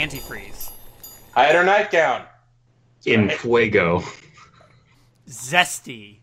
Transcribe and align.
Antifreeze. 0.00 0.70
Hide 1.32 1.54
her 1.54 1.62
nightgown. 1.62 2.24
In 3.04 3.28
Fuego. 3.28 4.02
Zesty. 5.28 6.20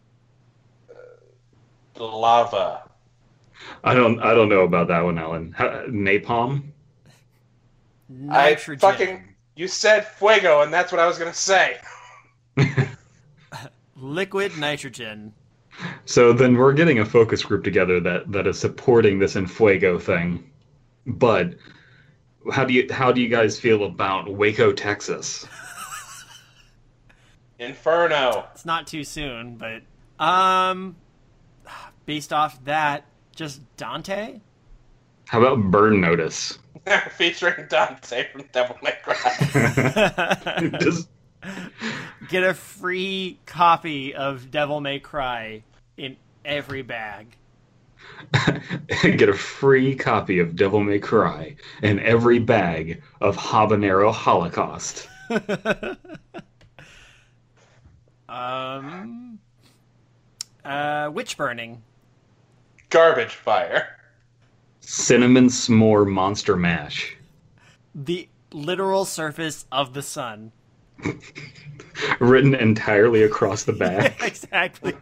Uh, 0.90 2.04
lava. 2.04 2.90
I 3.84 3.94
don't 3.94 4.20
I 4.20 4.34
don't 4.34 4.50
know 4.50 4.62
about 4.62 4.88
that 4.88 5.04
one, 5.04 5.20
Alan. 5.20 5.52
How, 5.52 5.68
napalm? 5.88 6.64
Nitrogen. 8.10 8.88
I 8.88 8.92
fucking. 8.92 9.24
You 9.56 9.68
said 9.68 10.08
fuego, 10.08 10.62
and 10.62 10.74
that's 10.74 10.92
what 10.92 11.00
I 11.00 11.08
was 11.08 11.18
gonna 11.20 11.34
say. 11.34 11.78
Liquid 13.96 14.58
nitrogen. 14.58 15.34
So 16.06 16.34
then 16.34 16.56
we're 16.56 16.74
getting 16.74 17.00
a 17.00 17.06
focus 17.06 17.44
group 17.44 17.64
together 17.64 18.00
that 18.00 18.32
that 18.32 18.48
is 18.48 18.60
supporting 18.60 19.20
this 19.20 19.36
in 19.36 19.46
fuego 19.46 20.00
thing. 20.00 20.50
But 21.06 21.56
how 22.52 22.66
do 22.66 22.74
you 22.74 22.88
how 22.92 23.12
do 23.12 23.22
you 23.22 23.30
guys 23.30 23.60
feel 23.60 23.84
about 23.84 24.30
Waco, 24.30 24.74
Texas? 24.74 25.46
Inferno. 27.60 28.48
It's 28.54 28.66
not 28.66 28.88
too 28.88 29.04
soon, 29.04 29.58
but 29.58 29.82
um, 30.24 30.96
based 32.06 32.34
off 32.34 32.64
that, 32.66 33.06
just 33.36 33.62
Dante. 33.78 34.42
How 35.28 35.42
about 35.42 35.72
Burn 35.72 36.00
Notice? 36.00 36.60
Featuring 37.12 37.68
Dante 37.70 38.32
from 38.32 38.44
Devil 38.54 38.78
May 38.82 38.94
Cry. 39.04 40.70
Just 40.80 41.10
Get 42.30 42.44
a 42.44 42.54
free 42.54 43.40
copy 43.46 44.16
of 44.16 44.52
Devil 44.52 44.82
May 44.82 45.00
Cry 45.00 45.64
in 45.98 46.18
every 46.44 46.82
bag. 46.82 47.37
get 49.02 49.30
a 49.30 49.34
free 49.34 49.96
copy 49.96 50.40
of 50.40 50.56
Devil 50.56 50.82
May 50.84 51.00
Cry 51.00 51.56
and 51.82 52.00
every 52.00 52.40
bag 52.40 53.02
of 53.22 53.38
Habanero 53.38 54.14
Holocaust. 54.14 55.08
Um, 58.30 59.40
uh, 60.66 61.10
witch 61.14 61.38
burning. 61.38 61.82
Garbage 62.90 63.36
fire. 63.36 63.98
Cinnamon 64.82 65.48
S'more 65.48 66.10
Monster 66.10 66.56
Mash. 66.56 67.16
The 67.96 68.30
literal 68.52 69.06
surface 69.06 69.66
of 69.72 69.94
the 69.94 70.02
sun. 70.02 70.52
Written 72.20 72.54
entirely 72.54 73.24
across 73.24 73.64
the 73.64 73.74
bag. 73.74 74.16
exactly. 74.22 74.94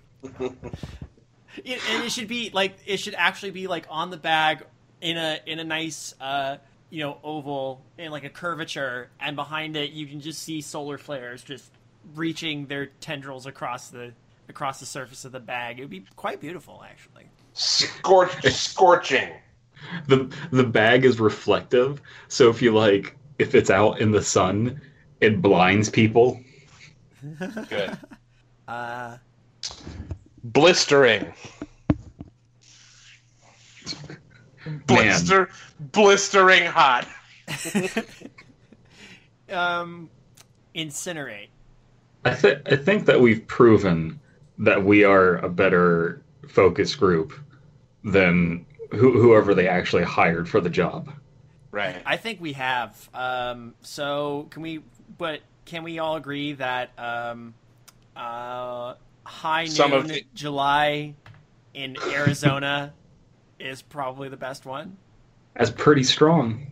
It, 1.63 1.81
and 1.89 2.03
it 2.03 2.11
should 2.11 2.27
be 2.27 2.49
like 2.53 2.77
it 2.85 2.97
should 2.97 3.15
actually 3.15 3.51
be 3.51 3.67
like 3.67 3.85
on 3.89 4.09
the 4.09 4.17
bag 4.17 4.63
in 5.01 5.17
a 5.17 5.39
in 5.45 5.59
a 5.59 5.63
nice 5.63 6.13
uh 6.19 6.57
you 6.89 7.03
know 7.03 7.17
oval 7.23 7.81
in 7.97 8.11
like 8.11 8.23
a 8.23 8.29
curvature, 8.29 9.09
and 9.19 9.35
behind 9.35 9.75
it 9.75 9.91
you 9.91 10.07
can 10.07 10.21
just 10.21 10.41
see 10.41 10.61
solar 10.61 10.97
flares 10.97 11.43
just 11.43 11.71
reaching 12.13 12.67
their 12.67 12.87
tendrils 12.99 13.45
across 13.45 13.89
the 13.89 14.11
across 14.49 14.79
the 14.79 14.85
surface 14.85 15.25
of 15.25 15.31
the 15.31 15.39
bag. 15.39 15.79
It 15.79 15.83
would 15.83 15.89
be 15.89 16.05
quite 16.15 16.39
beautiful, 16.39 16.83
actually. 16.87 17.25
Scorch, 17.53 18.31
scorching. 18.51 19.31
the 20.07 20.33
the 20.51 20.63
bag 20.63 21.05
is 21.05 21.19
reflective 21.19 22.01
so 22.27 22.49
if 22.49 22.61
you 22.61 22.73
like 22.73 23.15
if 23.39 23.53
it's 23.55 23.69
out 23.69 23.99
in 23.99 24.11
the 24.11 24.21
sun 24.21 24.81
it 25.21 25.41
blinds 25.41 25.89
people 25.89 26.41
Good. 27.69 27.97
Uh, 28.67 29.17
Blistering. 30.53 31.33
Blister, 34.87 35.49
blistering 35.79 36.65
hot. 36.65 37.07
um, 39.51 40.09
incinerate. 40.75 41.47
I, 42.23 42.33
th- 42.33 42.61
I 42.65 42.75
think 42.75 43.05
that 43.05 43.21
we've 43.21 43.45
proven 43.47 44.19
that 44.59 44.83
we 44.83 45.03
are 45.03 45.37
a 45.37 45.49
better 45.49 46.21
focus 46.47 46.95
group 46.95 47.33
than 48.03 48.65
who- 48.91 49.21
whoever 49.21 49.53
they 49.53 49.67
actually 49.67 50.03
hired 50.03 50.47
for 50.47 50.61
the 50.61 50.69
job 50.69 51.11
Right. 51.71 52.01
I 52.05 52.15
think 52.15 52.39
we 52.39 52.53
have. 52.53 53.09
Um, 53.13 53.73
so 53.81 54.47
can 54.49 54.61
we? 54.61 54.81
But 55.17 55.41
can 55.65 55.83
we 55.83 55.99
all 55.99 56.15
agree 56.15 56.53
that 56.53 56.91
um, 56.97 57.53
uh, 58.15 58.93
high 59.25 59.65
Some 59.65 59.91
noon 59.91 59.99
of 60.01 60.07
the- 60.09 60.25
July 60.33 61.15
in 61.73 61.97
Arizona 62.11 62.93
is 63.59 63.81
probably 63.81 64.29
the 64.29 64.37
best 64.37 64.65
one? 64.65 64.97
that's 65.55 65.71
pretty 65.71 66.03
strong 66.03 66.67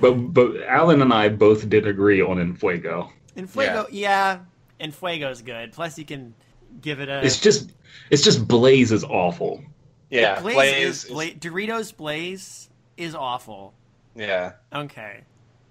but 0.00 0.12
but 0.12 0.62
alan 0.68 1.00
and 1.02 1.12
i 1.12 1.28
both 1.28 1.68
did 1.68 1.86
agree 1.86 2.20
on 2.20 2.36
Enfuego. 2.36 3.10
In 3.36 3.46
Fuego, 3.46 3.86
yeah. 3.90 4.40
In 4.78 4.92
Fuego's 4.92 5.40
good. 5.42 5.72
Plus, 5.72 5.96
you 5.98 6.04
can 6.04 6.34
give 6.82 7.00
it 7.00 7.08
a. 7.08 7.24
it's 7.24 7.38
just 7.40 7.72
it's 8.10 8.22
just 8.22 8.46
blaze 8.46 8.92
is 8.92 9.02
awful 9.04 9.62
Yeah. 10.10 10.40
Blaze, 10.40 10.54
Blaze. 10.54 11.04
is, 11.04 11.10
Bla- 11.10 11.30
Doritos 11.30 11.96
Blaze 11.96 12.68
is 12.96 13.14
awful. 13.14 13.72
yeah. 14.14 14.52
Okay. 14.74 15.22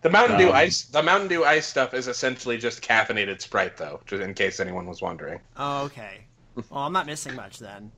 The 0.02 0.10
Mountain 0.10 0.38
Dew 0.38 0.50
Um, 0.50 0.56
ice. 0.56 0.84
The 0.84 1.04
Mountain 1.04 1.28
Dew 1.28 1.44
ice 1.44 1.66
stuff 1.68 1.94
is 1.94 2.08
essentially 2.08 2.58
just 2.58 2.82
caffeinated 2.82 3.42
Sprite, 3.42 3.76
though, 3.78 4.00
just 4.06 4.22
in 4.22 4.34
case 4.34 4.60
anyone 4.60 4.86
was 4.88 5.02
wondering. 5.02 5.40
Oh, 5.58 5.84
okay. 5.86 6.26
Well, 6.56 6.82
I'm 6.82 6.94
not 6.94 7.06
missing 7.06 7.36
much 7.36 7.60
then. 7.60 7.92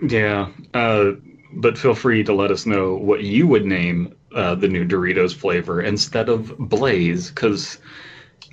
Yeah, 0.00 0.50
uh, 0.74 1.12
but 1.54 1.76
feel 1.76 1.94
free 1.94 2.22
to 2.24 2.32
let 2.32 2.50
us 2.52 2.64
know 2.66 2.94
what 2.94 3.22
you 3.24 3.46
would 3.48 3.64
name 3.64 4.14
uh, 4.34 4.54
the 4.54 4.68
new 4.68 4.84
Doritos 4.84 5.34
flavor 5.34 5.82
instead 5.82 6.28
of 6.28 6.56
Blaze, 6.58 7.30
because 7.30 7.78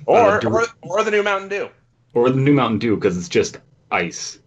Or 0.06 0.36
Uh, 0.36 0.40
Dor- 0.40 0.62
or, 0.62 0.66
or 0.82 1.04
the 1.04 1.10
new 1.12 1.22
Mountain 1.22 1.48
Dew. 1.48 1.68
or 2.14 2.30
the 2.30 2.40
new 2.40 2.52
Mountain 2.54 2.78
Dew, 2.80 2.96
because 2.96 3.16
it's 3.16 3.28
just 3.28 3.58
ice. 3.92 4.40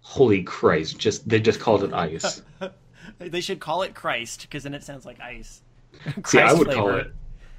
Holy 0.00 0.42
Christ! 0.42 0.98
Just 0.98 1.28
they 1.28 1.40
just 1.40 1.60
called 1.60 1.84
it 1.84 1.92
ice. 1.92 2.42
They 3.18 3.40
should 3.40 3.60
call 3.60 3.82
it 3.82 3.94
Christ 3.94 4.42
because 4.42 4.64
then 4.64 4.74
it 4.74 4.82
sounds 4.82 5.06
like 5.06 5.20
ice. 5.20 5.62
See, 6.26 6.38
I 6.40 6.42
Christ 6.48 6.58
would 6.58 6.70
call 6.72 6.90
it. 6.90 7.12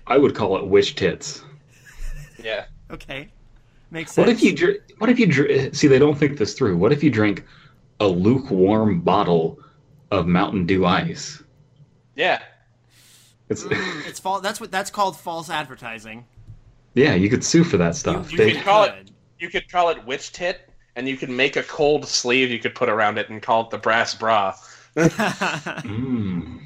I 0.08 0.18
would 0.18 0.36
call 0.36 0.58
it 0.58 0.66
wish 0.68 0.96
tits. 0.96 1.44
Yeah. 2.44 2.66
Okay, 2.91 3.30
makes 3.91 4.12
sense. 4.12 4.25
What 4.28 4.30
if 4.36 4.44
you 4.44 4.53
drink? 4.56 4.81
What 4.97 5.09
if 5.09 5.18
you 5.19 5.28
drink? 5.28 5.74
See, 5.75 5.88
they 5.88 6.00
don't 6.00 6.18
think 6.18 6.38
this 6.38 6.53
through. 6.53 6.78
What 6.78 6.91
if 6.91 7.03
you 7.03 7.09
drink 7.09 7.46
a 8.00 8.08
lukewarm 8.08 9.00
bottle 9.02 9.59
of 10.12 10.28
Mountain 10.28 10.66
Dew 10.66 10.86
ice? 10.86 11.41
Yeah. 12.16 12.41
It's 13.50 13.64
Mm, 13.64 14.08
it's 14.08 14.19
false. 14.19 14.41
That's 14.41 14.59
what 14.62 14.72
that's 14.72 14.90
called 14.90 15.18
false 15.18 15.50
advertising. 15.50 16.25
yeah, 16.96 17.14
you 17.16 17.30
could 17.30 17.44
sue 17.44 17.64
for 17.64 17.78
that 17.78 17.96
stuff. 17.96 18.31
You, 18.31 18.38
They- 18.38 18.52
could 18.53 18.64
call 18.64 18.84
it- 18.85 18.96
could. 18.97 19.12
You 19.40 19.50
could 19.50 19.70
call 19.70 19.90
it 19.90 20.06
witch 20.06 20.31
tit, 20.31 20.70
and 20.96 21.08
you 21.08 21.18
could 21.18 21.30
make 21.30 21.56
a 21.58 21.64
cold 21.64 22.08
sleeve 22.08 22.50
you 22.50 22.59
could 22.59 22.75
put 22.75 22.88
around 22.88 23.18
it 23.18 23.30
and 23.30 23.41
call 23.41 23.62
it 23.66 23.70
the 23.72 23.78
brass 23.78 24.14
bra. 24.16 24.53
Mm. 24.96 26.59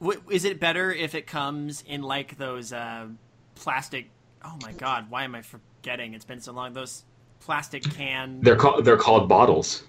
W- 0.00 0.22
Is 0.30 0.44
it 0.44 0.60
better 0.60 0.92
if 0.92 1.14
it 1.14 1.26
comes 1.26 1.82
in 1.86 2.02
like 2.02 2.38
those 2.38 2.72
uh, 2.72 3.06
plastic? 3.54 4.10
Oh 4.44 4.56
my 4.62 4.72
god, 4.72 5.10
why 5.10 5.24
am 5.24 5.34
I 5.34 5.42
forgetting? 5.42 6.14
It's 6.14 6.24
been 6.24 6.40
so 6.40 6.52
long. 6.52 6.72
Those 6.72 7.04
plastic 7.40 7.82
can. 7.82 8.40
They're 8.40 8.56
called 8.56 8.84
they're 8.84 8.96
called 8.96 9.28
bottles. 9.28 9.84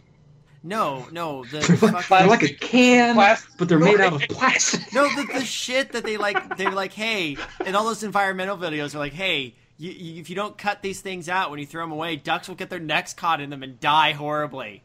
No, 0.63 1.07
no, 1.11 1.43
the 1.45 1.59
They're 1.79 2.01
fucking... 2.01 2.27
like 2.27 2.43
a 2.43 2.53
can, 2.53 3.15
Plas- 3.15 3.47
but 3.57 3.67
they're 3.67 3.79
made 3.79 3.99
out 3.99 4.13
of 4.13 4.21
plastic. 4.29 4.93
no, 4.93 5.07
the, 5.15 5.27
the 5.33 5.43
shit 5.43 5.93
that 5.93 6.03
they 6.03 6.17
like. 6.17 6.55
They're 6.57 6.69
like, 6.69 6.93
hey, 6.93 7.37
in 7.65 7.75
all 7.75 7.85
those 7.85 8.03
environmental 8.03 8.57
videos, 8.57 8.91
they're 8.91 8.99
like, 8.99 9.13
hey, 9.13 9.55
you, 9.77 9.89
you, 9.91 10.21
if 10.21 10.29
you 10.29 10.35
don't 10.35 10.55
cut 10.59 10.83
these 10.83 11.01
things 11.01 11.27
out 11.29 11.49
when 11.49 11.59
you 11.59 11.65
throw 11.65 11.81
them 11.81 11.91
away, 11.91 12.15
ducks 12.15 12.47
will 12.47 12.55
get 12.55 12.69
their 12.69 12.79
necks 12.79 13.13
caught 13.13 13.41
in 13.41 13.49
them 13.49 13.63
and 13.63 13.79
die 13.79 14.11
horribly. 14.11 14.83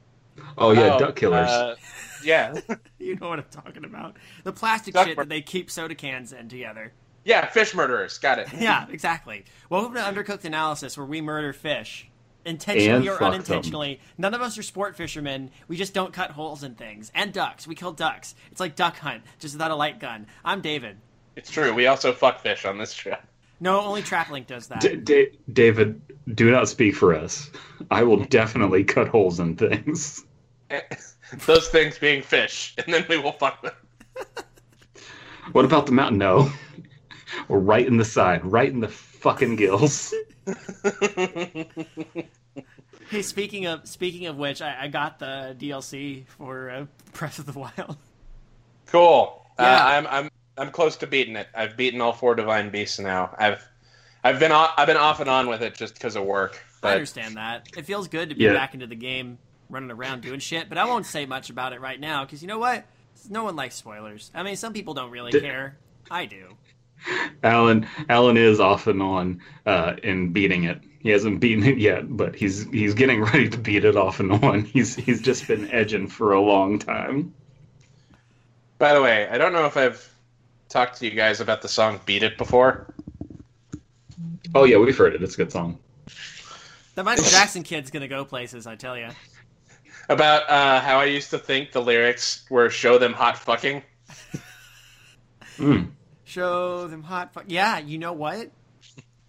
Oh 0.59 0.73
yeah, 0.73 0.95
Oh, 0.95 0.99
duck 0.99 1.17
killers. 1.17 1.49
uh, 1.49 1.77
yeah. 2.25 2.55
You 2.99 3.15
know 3.17 3.29
what 3.29 3.39
I'm 3.39 3.45
talking 3.53 3.85
about? 3.85 4.17
The 4.43 4.53
plastic 4.53 4.93
Duck 4.95 5.07
shit 5.07 5.17
mur- 5.17 5.23
that 5.25 5.29
they 5.29 5.41
keep 5.41 5.71
soda 5.71 5.95
cans 5.95 6.33
in 6.33 6.49
together. 6.49 6.93
yeah, 7.25 7.47
fish 7.47 7.73
murderers. 7.73 8.19
Got 8.19 8.41
it. 8.41 8.49
Yeah, 8.59 8.87
exactly. 8.91 9.45
Welcome 9.71 9.95
to 9.95 10.01
Undercooked 10.01 10.45
Analysis, 10.45 10.97
where 10.99 11.07
we 11.07 11.21
murder 11.21 11.53
fish. 11.53 12.09
Intentionally 12.45 12.95
And 12.97 13.09
or 13.09 13.13
fuck 13.13 13.21
them. 13.21 13.35
unintentionally. 13.35 14.01
None 14.19 14.35
of 14.35 14.41
us 14.43 14.57
are 14.59 14.63
sport 14.63 14.97
fishermen. 14.97 15.51
We 15.69 15.77
just 15.77 15.95
don't 15.95 16.13
cut 16.13 16.33
holes 16.33 16.63
in 16.65 16.75
things. 16.75 17.11
And 17.15 17.33
ducks. 17.33 17.67
We 17.67 17.75
kill 17.77 17.93
ducks. 17.93 18.35
It's 18.51 18.61
like 18.61 18.75
duck 18.77 18.99
hunt, 18.99 19.23
just 19.39 19.55
without 19.55 19.71
a 19.71 19.77
light 19.77 20.01
gun. 20.01 20.27
I'm 20.45 20.61
David. 20.61 20.97
It's 21.37 21.51
true. 21.51 21.73
We 21.75 21.87
also 21.87 22.13
fuck 22.13 22.41
fish 22.41 22.65
on 22.65 22.79
this 22.79 22.93
show. 22.93 23.17
No, 23.61 23.81
only 23.81 24.03
TrapLink 24.03 24.47
does 24.49 24.67
that. 24.69 24.81
D- 24.81 24.97
D- 24.97 25.29
David, 25.53 26.01
do 26.35 26.51
not 26.51 26.69
speak 26.69 26.95
for 26.97 27.15
us. 27.15 27.51
I 27.91 28.03
will 28.03 28.25
definitely 28.25 28.83
cut 28.85 29.09
holes 29.09 29.39
in 29.41 29.55
things. 29.57 30.25
Those 31.47 31.69
things 31.69 31.99
being 31.99 32.23
fish, 32.23 32.75
and 32.85 32.93
then 32.93 33.05
we 33.09 33.19
will 33.19 33.33
fuck 33.33 33.63
them. 33.63 33.73
What 35.53 35.65
about 35.65 35.87
the 35.87 35.93
mountain? 35.93 36.19
No, 36.19 36.51
right 37.49 37.87
in 37.87 37.99
the 37.99 38.05
side, 38.05 38.45
right 38.45 38.69
in 38.69 38.81
the 38.81 38.89
fucking 38.89 39.55
gills. 39.57 40.13
Hey, 43.11 43.23
speaking 43.23 43.67
of 43.67 43.87
speaking 43.87 44.27
of 44.27 44.37
which, 44.37 44.61
I, 44.61 44.83
I 44.83 44.89
got 44.89 45.21
the 45.21 45.55
DLC 45.57 46.27
for 46.27 46.71
uh, 46.71 46.87
Breath 47.13 47.39
of 47.39 47.47
the 47.47 47.57
Wild. 47.57 47.97
Cool. 48.87 49.47
Yeah. 49.61 49.65
Uh, 49.77 49.85
I'm 49.85 50.07
I'm 50.09 50.31
I'm 50.59 50.71
close 50.73 50.97
to 50.97 51.07
beating 51.07 51.37
it. 51.37 51.47
I've 51.55 51.77
beaten 51.77 52.01
all 52.01 52.13
four 52.13 52.35
divine 52.35 52.71
beasts 52.71 52.99
now. 52.99 53.33
I've 53.39 53.65
I've 54.25 54.41
been 54.41 54.51
off, 54.51 54.73
I've 54.77 54.89
been 54.89 54.97
off 54.97 55.21
and 55.21 55.31
on 55.31 55.47
with 55.49 55.63
it 55.63 55.75
just 55.77 55.95
because 55.95 56.17
of 56.17 56.25
work. 56.25 56.61
I 56.83 56.93
understand 56.95 57.37
that. 57.37 57.69
It 57.77 57.87
feels 57.87 58.09
good 58.09 58.31
to 58.31 58.35
be 58.35 58.45
Yeah. 58.45 58.55
back 58.55 58.75
into 58.75 58.89
the 58.89 58.97
game, 58.97 59.39
running 59.69 59.91
around 59.91 60.23
doing 60.23 60.41
shit. 60.41 60.69
But 60.69 60.79
I 60.79 60.85
won't 60.85 61.07
say 61.07 61.27
much 61.27 61.51
about 61.51 61.73
it 61.73 61.81
right 61.81 61.99
now 62.01 62.25
because 62.25 62.43
you 62.43 62.49
know 62.49 62.59
what? 62.59 62.85
No 63.31 63.45
one 63.45 63.57
likes 63.57 63.75
spoilers. 63.75 64.31
I 64.35 64.43
mean, 64.43 64.57
some 64.57 64.73
people 64.73 64.95
don't 64.95 65.11
really 65.11 65.33
D- 65.33 65.41
care. 65.41 65.77
I 66.11 66.27
do. 66.27 66.57
Alan 67.43 67.87
Alan 68.09 68.37
is 68.37 68.59
off 68.59 68.87
and 68.87 69.03
on 69.03 69.41
uh, 69.67 69.95
in 70.03 70.33
beating 70.33 70.65
it. 70.65 70.81
He 71.01 71.11
hasn't 71.11 71.41
beaten 71.41 71.63
it 71.65 71.79
yet, 71.79 72.05
but 72.17 72.35
he's 72.35 72.69
he's 72.71 72.95
getting 72.95 73.21
ready 73.25 73.49
to 73.49 73.59
beat 73.59 73.85
it 73.85 73.97
off 73.97 74.19
and 74.21 74.33
on. 74.33 74.65
He's 74.65 74.97
he's 74.97 75.21
just 75.21 75.47
been 75.47 75.71
edging 75.71 76.09
for 76.09 76.33
a 76.33 76.41
long 76.41 76.79
time. 76.79 77.35
by 78.79 78.95
the 78.95 79.03
way, 79.03 79.29
I 79.29 79.39
don't 79.39 79.53
know 79.53 79.67
if 79.67 79.77
I've 79.77 80.11
talked 80.69 80.99
to 80.99 81.05
you 81.05 81.13
guys 81.13 81.41
about 81.41 81.63
the 81.63 81.69
song 81.69 82.01
"Beat 82.07 82.23
It" 82.23 82.39
before. 82.39 82.93
Oh 84.55 84.65
yeah, 84.65 84.79
we've 84.79 84.97
heard 84.97 85.15
it. 85.15 85.23
It's 85.23 85.35
a 85.35 85.39
good 85.39 85.53
song. 85.53 85.79
The 86.95 87.05
Michael 87.05 87.25
Jackson 87.25 87.63
kid's 87.63 87.91
gonna 87.91 88.09
go 88.09 88.25
places. 88.25 88.67
I 88.67 88.75
tell 88.77 88.97
you. 88.97 89.09
About 90.09 90.49
uh, 90.49 90.81
how 90.81 90.99
I 90.99 91.07
used 91.07 91.31
to 91.31 91.39
think 91.39 91.73
the 91.73 91.83
lyrics 91.83 92.45
were 92.49 92.71
"show 92.71 92.99
them 92.99 93.13
hot 93.13 93.39
fucking." 93.39 93.83
Mm. 95.59 95.91
Show 96.25 96.87
them 96.87 97.03
hot. 97.03 97.33
Fu- 97.35 97.41
yeah, 97.47 97.79
you 97.79 97.99
know 97.99 98.13
what? 98.13 98.51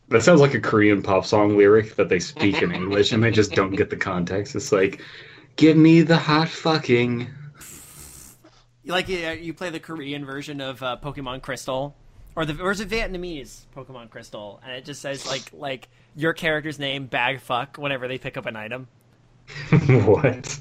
That 0.09 0.23
sounds 0.23 0.39
like 0.39 0.53
a 0.53 0.59
Korean 0.59 1.01
pop 1.01 1.25
song 1.25 1.57
lyric 1.57 1.95
that 1.95 2.09
they 2.09 2.19
speak 2.19 2.61
in 2.61 2.73
English 2.73 3.11
and 3.11 3.23
they 3.23 3.31
just 3.31 3.51
don't 3.51 3.75
get 3.75 3.89
the 3.89 3.97
context. 3.97 4.55
It's 4.55 4.71
like, 4.71 5.01
"Give 5.55 5.75
me 5.75 6.01
the 6.01 6.17
hot 6.17 6.49
fucking." 6.49 7.27
Like 8.85 9.09
uh, 9.09 9.35
you 9.39 9.53
play 9.53 9.69
the 9.69 9.79
Korean 9.79 10.25
version 10.25 10.61
of 10.61 10.81
uh, 10.83 10.97
Pokemon 11.03 11.41
Crystal, 11.41 11.95
or 12.35 12.45
the 12.45 12.61
or 12.61 12.71
is 12.71 12.79
it 12.79 12.89
Vietnamese 12.89 13.65
Pokemon 13.75 14.09
Crystal, 14.09 14.61
and 14.63 14.73
it 14.73 14.85
just 14.85 15.01
says 15.01 15.25
like 15.25 15.51
like 15.53 15.89
your 16.15 16.33
character's 16.33 16.79
name 16.79 17.07
bag 17.07 17.41
fuck 17.41 17.77
whenever 17.77 18.07
they 18.07 18.17
pick 18.17 18.37
up 18.37 18.45
an 18.45 18.55
item. 18.55 18.87
what? 19.87 20.59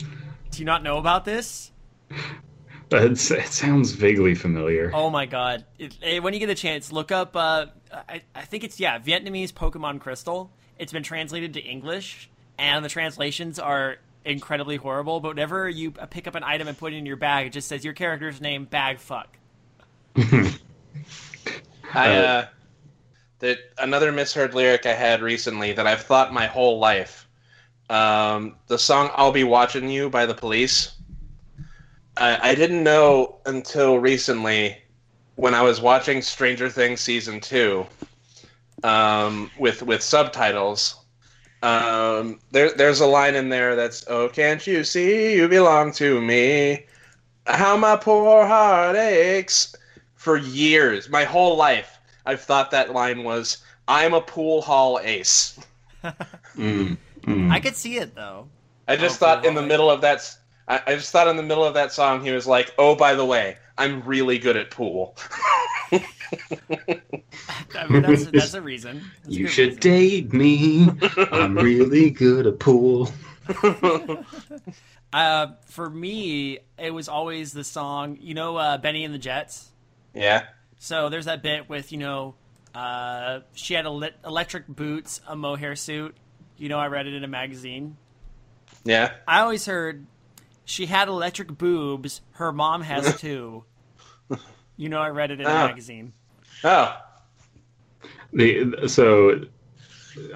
Do 0.51 0.59
you 0.59 0.65
not 0.65 0.83
know 0.83 0.99
about 0.99 1.25
this? 1.25 1.73
It's, 2.91 3.31
it 3.31 3.49
sounds 3.49 3.93
vaguely 3.93 4.35
familiar. 4.35 4.91
Oh 4.95 5.11
my 5.11 5.27
god! 5.27 5.65
It, 5.79 5.97
eh, 6.03 6.19
when 6.21 6.35
you 6.35 6.41
get 6.41 6.51
a 6.51 6.55
chance, 6.55 6.93
look 6.93 7.11
up. 7.11 7.35
Uh, 7.35 7.67
I, 7.93 8.23
I 8.35 8.43
think 8.43 8.63
it's 8.63 8.79
yeah 8.79 8.99
Vietnamese 8.99 9.53
Pokemon 9.53 10.01
Crystal. 10.01 10.51
It's 10.79 10.93
been 10.93 11.03
translated 11.03 11.55
to 11.55 11.61
English, 11.61 12.31
and 12.59 12.85
the 12.85 12.89
translations 12.89 13.59
are 13.59 13.97
incredibly 14.25 14.77
horrible. 14.77 15.21
But 15.21 15.31
whenever 15.31 15.69
you 15.69 15.95
uh, 15.99 16.07
pick 16.07 16.29
up 16.29 16.37
an 16.37 16.45
item 16.45 16.69
and 16.69 16.79
put 16.79 16.93
it 16.93 16.97
in 16.97 17.07
your 17.07 17.17
bag, 17.17 17.49
it 17.49 17.53
just 17.53 17.67
says 17.67 17.85
your 17.85 17.95
character's 17.95 18.41
name 18.41 18.67
bag 18.67 19.01
fuck. 19.01 19.37
I 20.17 20.59
Uh, 21.95 22.23
uh, 22.23 22.47
the 23.39 23.59
another 23.79 24.13
misheard 24.13 24.55
lyric 24.55 24.87
I 24.87 24.95
had 24.95 25.23
recently 25.23 25.73
that 25.73 25.87
I've 25.87 26.03
thought 26.03 26.33
my 26.33 26.47
whole 26.47 26.79
life. 26.79 27.26
Um, 27.89 28.57
the 28.67 28.79
song 28.79 29.11
"I'll 29.15 29.33
Be 29.33 29.45
Watching 29.45 29.89
You" 29.89 30.11
by 30.11 30.27
the 30.27 30.35
Police. 30.35 30.93
I, 32.17 32.51
I 32.51 32.55
didn't 32.55 32.83
know 32.83 33.37
until 33.47 33.99
recently 33.99 34.79
when 35.37 35.55
I 35.55 35.63
was 35.63 35.81
watching 35.81 36.23
Stranger 36.23 36.69
Things 36.69 37.01
season 37.01 37.41
two 37.41 37.87
um, 38.83 39.51
with 39.59 39.83
with 39.83 40.03
subtitles. 40.03 40.97
Um, 41.63 42.41
there, 42.51 42.71
there's 42.73 43.01
a 43.01 43.07
line 43.07 43.35
in 43.35 43.49
there 43.49 43.77
that's 43.77 44.05
"Oh, 44.09 44.29
can't 44.29 44.67
you 44.67 44.85
see 44.85 45.37
you 45.37 45.49
belong 45.49 45.93
to 45.93 46.21
me? 46.21 46.87
How 47.47 47.77
my 47.77 47.97
poor 47.97 48.47
heart 48.47 48.97
aches." 48.97 49.75
For 50.17 50.37
years, 50.37 51.09
my 51.09 51.23
whole 51.23 51.57
life, 51.57 51.99
I've 52.25 52.41
thought 52.41 52.73
that 52.73 52.93
line 52.93 53.23
was 53.23 53.59
"I'm 53.87 54.13
a 54.13 54.21
pool 54.21 54.63
hall 54.63 54.99
ace." 55.03 55.59
Mm, 56.57 56.97
mm. 57.27 57.51
I 57.51 57.61
could 57.61 57.77
see 57.77 57.99
it 57.99 58.15
though. 58.15 58.49
I 58.89 58.97
just 58.97 59.17
Oh, 59.23 59.27
thought 59.27 59.43
pool 59.43 59.49
in 59.49 59.55
the 59.55 59.61
hall 59.61 59.69
middle 59.69 59.91
of 59.91 60.01
that, 60.03 60.17
s- 60.17 60.39
I, 60.69 60.81
I 60.87 60.95
just 60.97 61.11
thought 61.13 61.29
in 61.29 61.37
the 61.37 61.43
middle 61.43 61.65
of 61.65 61.75
that 61.75 61.93
song, 61.93 62.25
he 62.25 62.31
was 62.33 62.47
like, 62.47 62.73
"Oh, 62.79 62.95
by 62.95 63.15
the 63.15 63.25
way, 63.25 63.57
I'm 63.79 64.03
really 64.03 64.39
good 64.39 64.57
at 64.57 64.71
pool." 64.71 65.17
I 65.93 67.87
mean, 67.89 68.03
that's, 68.03 68.25
that's 68.33 68.55
a 68.55 68.63
reason. 68.63 69.13
That's 69.25 69.37
You 69.37 69.45
good 69.45 69.53
should 69.53 69.67
reason. 69.69 69.81
date 69.81 70.33
me. 70.33 70.89
I'm 71.33 71.57
really 71.59 72.11
good 72.11 72.47
at 72.47 72.59
pool. 72.59 73.11
Uh, 75.13 75.49
for 75.67 75.89
me, 75.89 76.59
it 76.79 76.91
was 76.93 77.09
always 77.09 77.53
the 77.53 77.65
song. 77.65 78.19
You 78.21 78.35
know, 78.35 78.57
uh, 78.57 78.79
Bennie 78.79 79.05
and 79.05 79.15
the 79.15 79.19
Jets. 79.19 79.71
yeah, 80.15 80.47
So 80.79 81.09
there's 81.09 81.27
that 81.27 81.43
bit 81.43 81.69
with 81.69 81.93
you 81.93 81.99
know, 81.99 82.35
uh, 82.75 83.41
she 83.55 83.75
had 83.75 83.87
ele- 83.87 84.11
electric 84.25 84.67
boots, 84.67 85.21
a 85.27 85.37
mohair 85.37 85.77
suit. 85.77 86.17
You 86.59 86.69
know, 86.69 86.79
I 86.79 86.87
read 86.89 87.07
it 87.07 87.15
in 87.15 87.23
a 87.25 87.29
magazine. 87.29 87.97
yeah. 88.85 89.13
I 89.29 89.41
always 89.41 89.67
heard 89.67 90.07
she 90.65 90.87
had 90.87 91.09
electric 91.09 91.57
boobs. 91.59 92.21
Her 92.33 92.53
mom 92.53 92.83
has 92.83 93.21
too. 93.21 93.65
You 94.77 94.89
know, 94.89 94.99
I 95.01 95.09
read 95.11 95.31
it 95.31 95.41
in 95.41 95.47
a 95.47 95.51
Ah. 95.51 95.67
magazine. 95.69 96.13
Oh, 96.65 96.97
The 98.33 98.87
so 98.89 99.41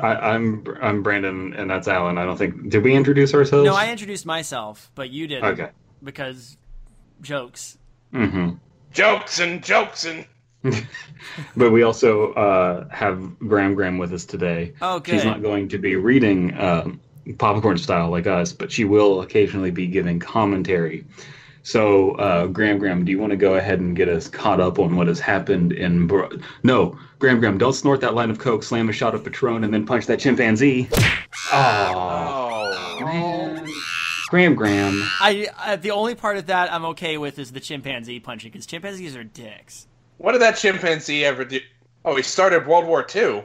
I, 0.00 0.14
I'm 0.14 0.64
I'm 0.82 1.02
Brandon 1.02 1.55
and 1.55 1.70
that's 1.70 1.88
Alan. 1.88 2.19
I 2.19 2.25
don't 2.25 2.37
think 2.37 2.69
did 2.70 2.82
we 2.84 2.94
introduce 2.94 3.32
ourselves? 3.34 3.64
No, 3.64 3.75
I 3.75 3.90
introduced 3.90 4.26
myself, 4.26 4.90
but 4.94 5.11
you 5.11 5.26
didn't. 5.26 5.44
Okay. 5.58 5.70
Because 6.02 6.56
jokes. 7.22 7.78
Mm-hmm. 8.14 8.56
jokes 8.93 9.38
and 9.40 9.62
jokes 9.62 10.05
and 10.05 10.26
But 11.57 11.71
we 11.71 11.83
also 11.83 12.33
uh, 12.33 12.89
have 12.89 13.39
Gram-Gram 13.39 13.99
with 13.99 14.12
us 14.12 14.25
today. 14.25 14.75
Oh, 14.81 15.01
good. 15.01 15.12
She's 15.12 15.25
not 15.25 15.43
going 15.43 15.69
to 15.69 15.79
be 15.79 15.97
reading 15.97 16.59
um, 16.59 17.01
popcorn 17.39 17.79
style 17.79 18.11
like 18.11 18.27
us, 18.27 18.53
but 18.53 18.73
she 18.73 18.85
will 18.85 19.23
occasionally 19.23 19.71
be 19.71 19.87
giving 19.87 20.19
commentary. 20.19 21.05
So, 21.62 22.12
uh, 22.12 22.47
Gram-Gram, 22.47 23.05
do 23.05 23.12
you 23.12 23.19
want 23.19 23.31
to 23.33 23.37
go 23.37 23.55
ahead 23.55 23.81
and 23.81 23.95
get 23.95 24.09
us 24.09 24.29
caught 24.29 24.61
up 24.61 24.79
on 24.79 24.97
what 24.97 25.09
has 25.09 25.21
happened 25.21 25.73
in? 25.73 26.07
Bro- 26.07 26.31
no, 26.63 26.99
Gram-Gram, 27.19 27.59
don't 27.59 27.75
snort 27.75 28.01
that 28.01 28.15
line 28.15 28.31
of 28.31 28.39
coke, 28.39 28.63
slam 28.63 28.89
a 28.89 28.93
shot 28.93 29.15
of 29.15 29.23
Patron, 29.23 29.63
and 29.65 29.73
then 29.73 29.84
punch 29.84 30.06
that 30.06 30.20
chimpanzee. 30.20 30.89
Oh, 31.53 32.73
oh, 32.73 33.05
man. 33.05 33.69
Gram-Gram. 34.31 35.03
I, 35.20 35.49
I 35.58 35.77
the 35.77 35.91
only 35.91 36.15
part 36.15 36.39
of 36.39 36.46
that 36.46 36.73
I'm 36.73 36.84
okay 36.87 37.19
with 37.19 37.39
is 37.39 37.53
the 37.53 37.61
chimpanzee 37.61 38.20
punching 38.20 38.53
because 38.53 38.65
chimpanzees 38.65 39.15
are 39.17 39.25
dicks. 39.25 39.87
What 40.20 40.32
did 40.32 40.43
that 40.43 40.56
chimpanzee 40.56 41.24
ever 41.24 41.44
do? 41.46 41.60
Oh, 42.05 42.15
he 42.17 42.22
started 42.22 42.67
World 42.67 42.86
War 42.86 43.06
II. 43.15 43.43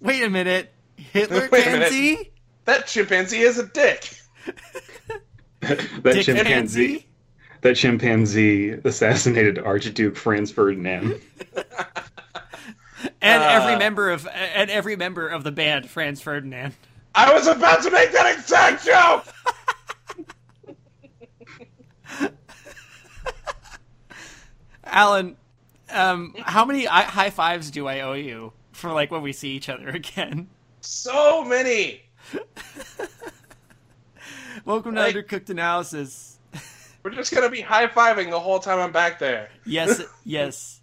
Wait 0.00 0.22
a 0.22 0.30
minute, 0.30 0.72
Hitler 0.96 1.48
Wait 1.52 1.64
pansy? 1.64 2.32
That 2.64 2.86
chimpanzee 2.86 3.40
is 3.40 3.58
a 3.58 3.66
dick. 3.66 4.14
that 5.60 5.78
Dick 6.02 6.24
chimpanzee. 6.24 6.44
pansy? 6.88 7.06
That 7.60 7.76
chimpanzee 7.76 8.70
assassinated 8.84 9.58
Archduke 9.58 10.16
Franz 10.16 10.50
Ferdinand. 10.50 11.20
And 13.20 13.42
Uh. 13.42 13.46
every 13.62 13.76
member 13.78 14.10
of 14.10 14.26
and 14.26 14.70
every 14.70 14.96
member 14.96 15.28
of 15.28 15.44
the 15.44 15.52
band 15.52 15.88
Franz 15.90 16.22
Ferdinand. 16.22 16.74
I 17.14 17.32
was 17.34 17.46
about 17.46 17.82
to 17.82 17.90
make 17.90 18.12
that 18.12 18.34
exact 18.38 18.84
joke. 18.84 19.26
Alan, 24.98 25.36
um, 25.90 26.34
how 26.38 26.64
many 26.64 26.84
high 26.84 27.28
fives 27.30 27.70
do 27.72 27.86
I 27.88 28.00
owe 28.00 28.12
you 28.14 28.52
for 28.72 28.92
like 28.92 29.10
when 29.10 29.22
we 29.22 29.32
see 29.32 29.50
each 29.50 29.68
other 29.68 29.88
again? 29.94 30.48
So 30.80 31.44
many. 31.44 32.02
Welcome 34.64 34.94
to 34.94 35.00
Like- 35.00 35.14
Undercooked 35.16 35.50
Analysis. 35.50 36.38
We're 37.02 37.10
just 37.10 37.34
gonna 37.34 37.50
be 37.50 37.60
high 37.60 37.86
fiving 37.88 38.30
the 38.30 38.40
whole 38.40 38.58
time 38.60 38.78
I'm 38.78 38.92
back 38.92 39.18
there. 39.18 39.50
Yes, 39.66 40.00
yes. 40.24 40.80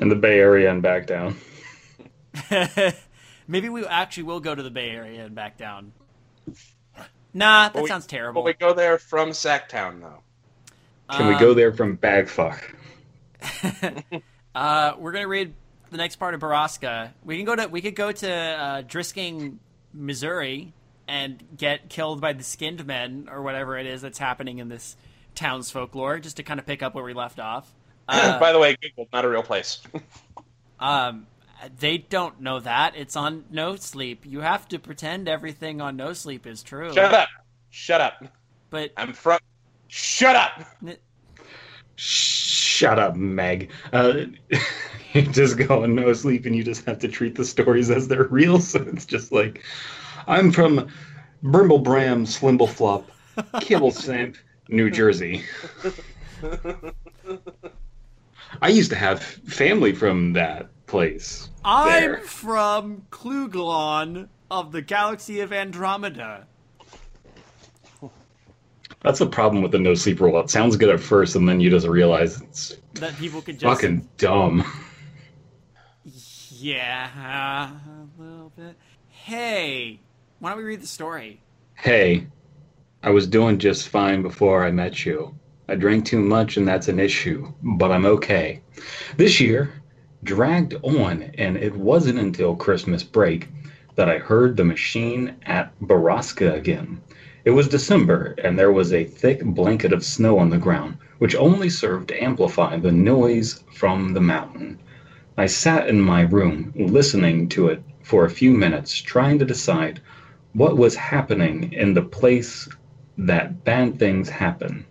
in 0.00 0.08
the 0.08 0.14
Bay 0.16 0.38
Area 0.38 0.70
and 0.70 0.80
back 0.80 1.06
down. 1.06 1.36
Maybe 3.46 3.68
we 3.68 3.84
actually 3.84 4.22
will 4.22 4.40
go 4.40 4.54
to 4.54 4.62
the 4.62 4.70
Bay 4.70 4.88
Area 4.90 5.26
and 5.26 5.34
back 5.34 5.58
down. 5.58 5.92
Nah, 7.34 7.64
that 7.64 7.74
But 7.74 7.82
we- 7.82 7.88
sounds 7.88 8.06
But 8.06 8.10
terrible. 8.10 8.44
we 8.44 8.54
go 8.54 8.72
there 8.72 8.96
from 8.98 9.30
Sacktown 9.30 10.00
though. 10.00 10.22
Can 11.10 11.26
we 11.26 11.34
Um, 11.34 11.40
go 11.40 11.52
there 11.52 11.72
from 11.74 11.98
Bagfuck? 11.98 12.60
Uh, 14.54 14.94
we're 14.98 15.12
gonna 15.12 15.28
read 15.28 15.54
the 15.90 15.96
next 15.96 16.16
part 16.16 16.34
of 16.34 16.40
Borrasca. 16.40 17.12
We 17.24 17.36
can 17.36 17.44
go 17.44 17.54
to 17.54 17.68
we 17.68 17.80
could 17.80 17.94
go 17.94 18.10
to 18.10 18.28
uh, 18.28 18.82
Drisking, 18.82 19.58
Missouri, 19.92 20.72
and 21.06 21.42
get 21.56 21.88
killed 21.88 22.20
by 22.20 22.32
the 22.32 22.42
skinned 22.42 22.84
men 22.84 23.28
or 23.30 23.42
whatever 23.42 23.78
it 23.78 23.86
is 23.86 24.02
that's 24.02 24.18
happening 24.18 24.58
in 24.58 24.68
this 24.68 24.96
town's 25.36 25.70
folklore, 25.70 26.18
just 26.18 26.38
to 26.38 26.42
kind 26.42 26.58
of 26.58 26.66
pick 26.66 26.82
up 26.82 26.94
where 26.94 27.04
we 27.04 27.14
left 27.14 27.38
off. 27.38 27.72
Uh, 28.08 28.38
By 28.40 28.52
the 28.52 28.58
way, 28.58 28.76
Google 28.82 29.08
not 29.12 29.24
a 29.24 29.28
real 29.28 29.44
place. 29.44 29.80
um, 30.80 31.26
they 31.78 31.98
don't 31.98 32.40
know 32.40 32.58
that 32.60 32.96
it's 32.96 33.14
on 33.14 33.44
No 33.50 33.76
Sleep. 33.76 34.24
You 34.26 34.40
have 34.40 34.66
to 34.68 34.78
pretend 34.78 35.28
everything 35.28 35.80
on 35.80 35.96
No 35.96 36.14
Sleep 36.14 36.46
is 36.46 36.62
true. 36.62 36.92
Shut 36.92 37.14
up. 37.14 37.28
Shut 37.70 38.00
up. 38.00 38.24
But 38.70 38.92
I'm 38.96 39.12
from. 39.12 39.38
Shut 39.86 40.34
up. 40.34 40.64
Shh. 41.96 42.67
Shut 42.78 43.00
up, 43.00 43.16
Meg. 43.16 43.72
Uh, 43.92 44.26
you 45.12 45.22
just 45.22 45.58
go 45.58 45.82
and 45.82 45.96
no 45.96 46.12
sleep, 46.12 46.46
and 46.46 46.54
you 46.54 46.62
just 46.62 46.84
have 46.84 47.00
to 47.00 47.08
treat 47.08 47.34
the 47.34 47.44
stories 47.44 47.90
as 47.90 48.06
they're 48.06 48.28
real. 48.28 48.60
So 48.68 48.80
it's 48.82 49.04
just 49.04 49.32
like, 49.32 49.64
I'm 50.28 50.52
from 50.52 50.86
Brimblebram, 51.42 52.24
Slimbleflop, 52.24 53.06
Kibblestamp, 53.36 54.36
New 54.68 54.92
Jersey. 54.92 55.42
I 58.62 58.68
used 58.68 58.90
to 58.90 58.96
have 58.96 59.24
family 59.24 59.92
from 59.92 60.34
that 60.34 60.68
place. 60.86 61.50
I'm 61.64 62.00
there. 62.00 62.18
from 62.18 63.06
Kluglon 63.10 64.28
of 64.52 64.70
the 64.70 64.82
galaxy 64.82 65.40
of 65.40 65.52
Andromeda. 65.52 66.46
That's 69.02 69.20
the 69.20 69.26
problem 69.26 69.62
with 69.62 69.72
the 69.72 69.78
no 69.78 69.94
sleep 69.94 70.20
rule. 70.20 70.38
It 70.40 70.50
sounds 70.50 70.76
good 70.76 70.90
at 70.90 71.00
first, 71.00 71.36
and 71.36 71.48
then 71.48 71.60
you 71.60 71.70
just 71.70 71.86
realize 71.86 72.40
it's 72.40 72.76
That 72.94 73.16
people 73.16 73.40
could 73.40 73.58
just 73.58 73.80
fucking 73.80 74.08
dumb. 74.16 74.64
Yeah, 76.60 77.70
a 77.70 78.20
little 78.20 78.52
bit. 78.56 78.74
Hey, 79.06 80.00
why 80.40 80.50
don't 80.50 80.58
we 80.58 80.64
read 80.64 80.82
the 80.82 80.88
story? 80.88 81.40
Hey, 81.74 82.26
I 83.00 83.10
was 83.10 83.28
doing 83.28 83.58
just 83.58 83.88
fine 83.90 84.22
before 84.22 84.64
I 84.64 84.72
met 84.72 85.06
you. 85.06 85.38
I 85.68 85.76
drank 85.76 86.06
too 86.06 86.18
much, 86.18 86.56
and 86.56 86.66
that's 86.66 86.88
an 86.88 86.98
issue, 86.98 87.52
but 87.62 87.92
I'm 87.92 88.06
okay. 88.06 88.60
This 89.16 89.38
year 89.38 89.72
dragged 90.24 90.74
on, 90.82 91.30
and 91.38 91.56
it 91.56 91.76
wasn't 91.76 92.18
until 92.18 92.56
Christmas 92.56 93.04
break 93.04 93.48
that 93.94 94.08
I 94.10 94.18
heard 94.18 94.56
the 94.56 94.64
machine 94.64 95.36
at 95.46 95.78
Borrasca 95.80 96.54
again. 96.54 97.00
It 97.48 97.54
was 97.54 97.66
December, 97.66 98.34
and 98.44 98.58
there 98.58 98.72
was 98.72 98.92
a 98.92 99.04
thick 99.04 99.42
blanket 99.42 99.90
of 99.94 100.04
snow 100.04 100.38
on 100.38 100.50
the 100.50 100.58
ground, 100.58 100.98
which 101.16 101.34
only 101.34 101.70
served 101.70 102.08
to 102.08 102.22
amplify 102.22 102.76
the 102.76 102.92
noise 102.92 103.64
from 103.72 104.12
the 104.12 104.20
mountain. 104.20 104.78
I 105.38 105.46
sat 105.46 105.88
in 105.88 105.98
my 105.98 106.20
room, 106.20 106.74
listening 106.76 107.48
to 107.48 107.68
it 107.68 107.82
for 108.02 108.26
a 108.26 108.30
few 108.30 108.50
minutes, 108.50 109.00
trying 109.00 109.38
to 109.38 109.46
decide 109.46 110.02
what 110.52 110.76
was 110.76 110.94
happening 110.94 111.72
in 111.72 111.94
the 111.94 112.02
place 112.02 112.68
that 113.16 113.64
bad 113.64 113.98
things 113.98 114.28
happen. 114.28 114.84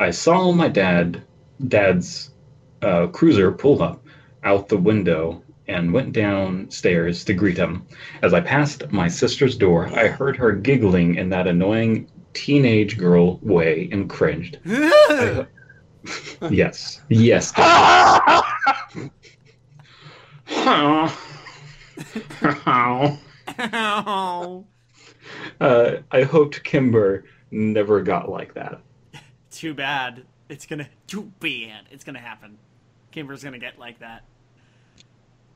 I 0.00 0.10
saw 0.10 0.52
my 0.52 0.68
dad, 0.68 1.20
dad's 1.68 2.30
uh, 2.80 3.08
cruiser 3.08 3.52
pull 3.52 3.82
up 3.82 4.02
out 4.42 4.70
the 4.70 4.78
window 4.78 5.42
and 5.68 5.92
went 5.92 6.12
downstairs 6.12 7.24
to 7.24 7.34
greet 7.34 7.56
him. 7.56 7.86
As 8.22 8.34
I 8.34 8.40
passed 8.40 8.90
my 8.92 9.08
sister's 9.08 9.56
door, 9.56 9.86
I 9.88 10.08
heard 10.08 10.36
her 10.36 10.52
giggling 10.52 11.16
in 11.16 11.30
that 11.30 11.46
annoying 11.46 12.08
teenage 12.34 12.98
girl 12.98 13.38
way 13.42 13.88
and 13.92 14.08
cringed. 14.08 14.58
Yes, 16.50 17.00
yes. 17.08 17.52
Ow. 17.56 18.42
uh, 25.60 25.96
I 26.10 26.22
hoped 26.22 26.62
Kimber 26.64 27.24
never 27.50 28.02
got 28.02 28.28
like 28.28 28.54
that. 28.54 28.80
Too 29.50 29.74
bad. 29.74 30.24
It's 30.48 30.66
gonna. 30.66 30.88
Too 31.06 31.32
bad. 31.40 31.86
It's 31.90 32.04
gonna 32.04 32.18
happen. 32.18 32.58
Kimber's 33.10 33.42
gonna 33.42 33.58
get 33.58 33.78
like 33.78 34.00
that. 34.00 34.24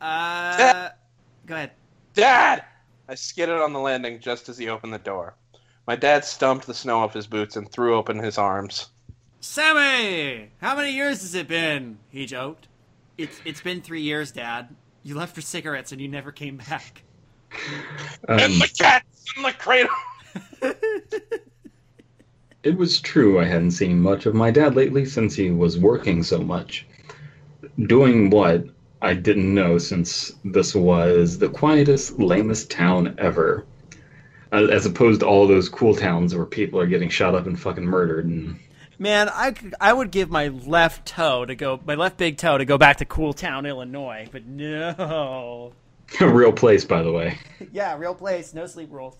Uh, 0.01 0.91
go 1.47 1.55
ahead. 1.55 1.73
Dad! 2.15 2.65
I 3.09 3.15
skidded 3.15 3.57
on 3.57 3.73
the 3.73 3.79
landing 3.79 4.21
just 4.21 4.49
as 4.49 4.59
he 4.59 4.69
opened 4.69 4.93
the 4.93 4.99
door. 4.99 5.35
My 5.87 5.97
dad 5.97 6.25
stumped 6.25 6.67
the 6.67 6.75
snow 6.75 6.99
off 6.99 7.15
his 7.15 7.27
boots 7.27 7.57
and 7.57 7.71
threw 7.71 7.97
open 7.97 8.19
his 8.19 8.39
arms. 8.39 8.91
Sammy, 9.41 10.51
how 10.61 10.77
many 10.77 10.93
years 10.93 11.23
has 11.23 11.35
it 11.35 11.49
been? 11.49 11.99
He 12.11 12.27
joked. 12.27 12.69
It's 13.17 13.41
it's 13.45 13.61
been 13.61 13.81
three 13.81 14.03
years, 14.03 14.31
Dad. 14.31 14.69
You 15.03 15.15
left 15.15 15.35
for 15.35 15.41
cigarettes 15.41 15.93
and 15.93 16.01
you 16.01 16.09
never 16.09 16.33
came 16.33 16.57
back. 16.69 17.03
Um, 18.29 18.39
and 18.39 18.53
the 18.55 18.69
cat's 18.79 19.25
in 19.37 19.43
the 19.43 19.53
cradle! 19.53 19.91
It 22.65 22.77
was 22.77 23.01
true 23.01 23.39
I 23.39 23.45
hadn't 23.45 23.71
seen 23.71 24.01
much 24.01 24.27
of 24.27 24.35
my 24.35 24.51
dad 24.51 24.75
lately 24.75 25.05
since 25.05 25.35
he 25.35 25.51
was 25.51 25.79
working 25.79 26.25
so 26.25 26.39
much. 26.39 26.87
Doing 27.87 28.31
what, 28.31 28.65
I 29.01 29.15
didn't 29.15 29.55
know 29.55 29.79
since 29.79 30.33
this 30.45 30.75
was 30.75 31.39
the 31.39 31.49
quietest, 31.49 32.19
lamest 32.19 32.71
town 32.71 33.15
ever. 33.19 33.65
Uh, 34.53 34.65
As 34.73 34.87
opposed 34.87 35.21
to 35.21 35.27
all 35.27 35.47
those 35.47 35.69
cool 35.69 35.95
towns 35.95 36.35
where 36.35 36.47
people 36.47 36.81
are 36.81 36.87
getting 36.87 37.09
shot 37.11 37.35
up 37.35 37.47
and 37.47 37.59
fucking 37.59 37.85
murdered. 37.85 38.25
And 38.27 38.59
Man, 38.99 39.29
I, 39.29 39.53
could- 39.53 39.75
I 39.81 39.93
would 39.93 40.11
give 40.11 40.31
my 40.31 40.49
left 40.49 41.07
toe 41.07 41.45
to 41.45 41.55
go, 41.55 41.79
my 41.87 41.95
left 41.95 42.17
big 42.17 42.39
toe 42.39 42.59
to 42.59 42.65
go 42.65 42.79
back 42.79 42.97
to 42.97 43.05
Cool 43.05 43.33
Town, 43.35 43.67
Illinois, 43.67 44.27
but 44.33 44.47
no. 44.47 45.73
a 46.21 46.29
real 46.33 46.53
place, 46.53 46.85
by 46.85 47.03
the 47.03 47.13
way. 47.13 47.39
Yeah, 47.73 47.97
real 47.99 48.15
place, 48.15 48.55
no 48.55 48.67
sleep 48.67 48.89
rules. 48.91 49.17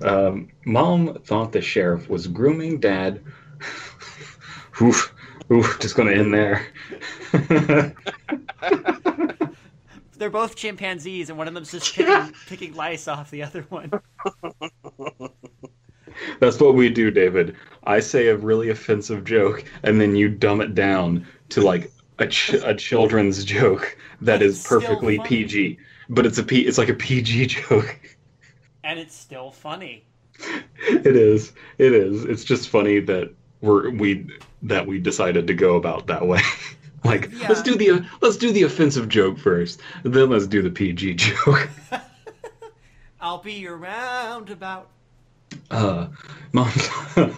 Um, 0.00 0.48
Mom 0.64 1.18
thought 1.24 1.52
the 1.52 1.60
sheriff 1.60 2.08
was 2.08 2.26
grooming 2.26 2.80
dad. 2.80 3.20
oof, 4.82 5.12
oof, 5.52 5.78
just 5.80 5.94
gonna 5.96 6.12
end 6.12 6.32
there. 6.32 6.66
They're 10.18 10.30
both 10.30 10.56
chimpanzees, 10.56 11.28
and 11.28 11.36
one 11.36 11.46
of 11.46 11.54
them's 11.54 11.72
just 11.72 11.94
picking, 11.94 12.32
picking 12.46 12.74
lice 12.74 13.06
off 13.06 13.30
the 13.30 13.42
other 13.42 13.62
one. 13.68 13.92
That's 16.40 16.58
what 16.58 16.74
we 16.74 16.88
do, 16.88 17.10
David. 17.10 17.54
I 17.84 18.00
say 18.00 18.28
a 18.28 18.36
really 18.36 18.70
offensive 18.70 19.24
joke, 19.24 19.64
and 19.82 20.00
then 20.00 20.16
you 20.16 20.28
dumb 20.30 20.60
it 20.62 20.74
down 20.74 21.26
to 21.50 21.60
like 21.60 21.92
a, 22.18 22.26
ch- 22.26 22.54
a 22.54 22.74
children's 22.74 23.44
joke 23.44 23.96
that 24.22 24.42
It's 24.42 24.60
is 24.60 24.66
perfectly. 24.66 25.18
PG. 25.18 25.78
But 26.08 26.24
it's 26.24 26.38
a 26.38 26.42
P. 26.42 26.60
It's 26.60 26.78
like 26.78 26.88
a 26.88 26.94
PG 26.94 27.46
joke. 27.68 27.98
And 28.84 28.98
it's 28.98 29.14
still 29.14 29.50
funny. 29.50 30.04
It 30.88 31.16
is. 31.16 31.52
It 31.78 31.92
is. 31.92 32.24
It's 32.24 32.44
just 32.44 32.68
funny 32.68 33.00
that 33.00 33.34
we're 33.60 33.90
we 33.90 34.26
that 34.62 34.86
we 34.86 34.98
decided 34.98 35.46
to 35.46 35.54
go 35.54 35.76
about 35.76 36.06
that 36.06 36.26
way. 36.26 36.40
like 37.12 37.30
Yeah. 37.32 37.48
let's 37.48 37.62
do 37.62 37.76
the 37.76 38.04
let's 38.20 38.36
do 38.36 38.52
the 38.52 38.62
offensive 38.62 39.08
joke 39.08 39.38
first, 39.38 39.80
then 40.02 40.30
let's 40.30 40.46
do 40.46 40.62
the 40.62 40.70
PG 40.70 41.14
joke. 41.26 41.68
I'll 43.20 43.38
be 43.38 43.54
your 43.54 43.76
roundabout. 43.76 44.88
Uh, 45.70 46.08
mom, 46.52 46.70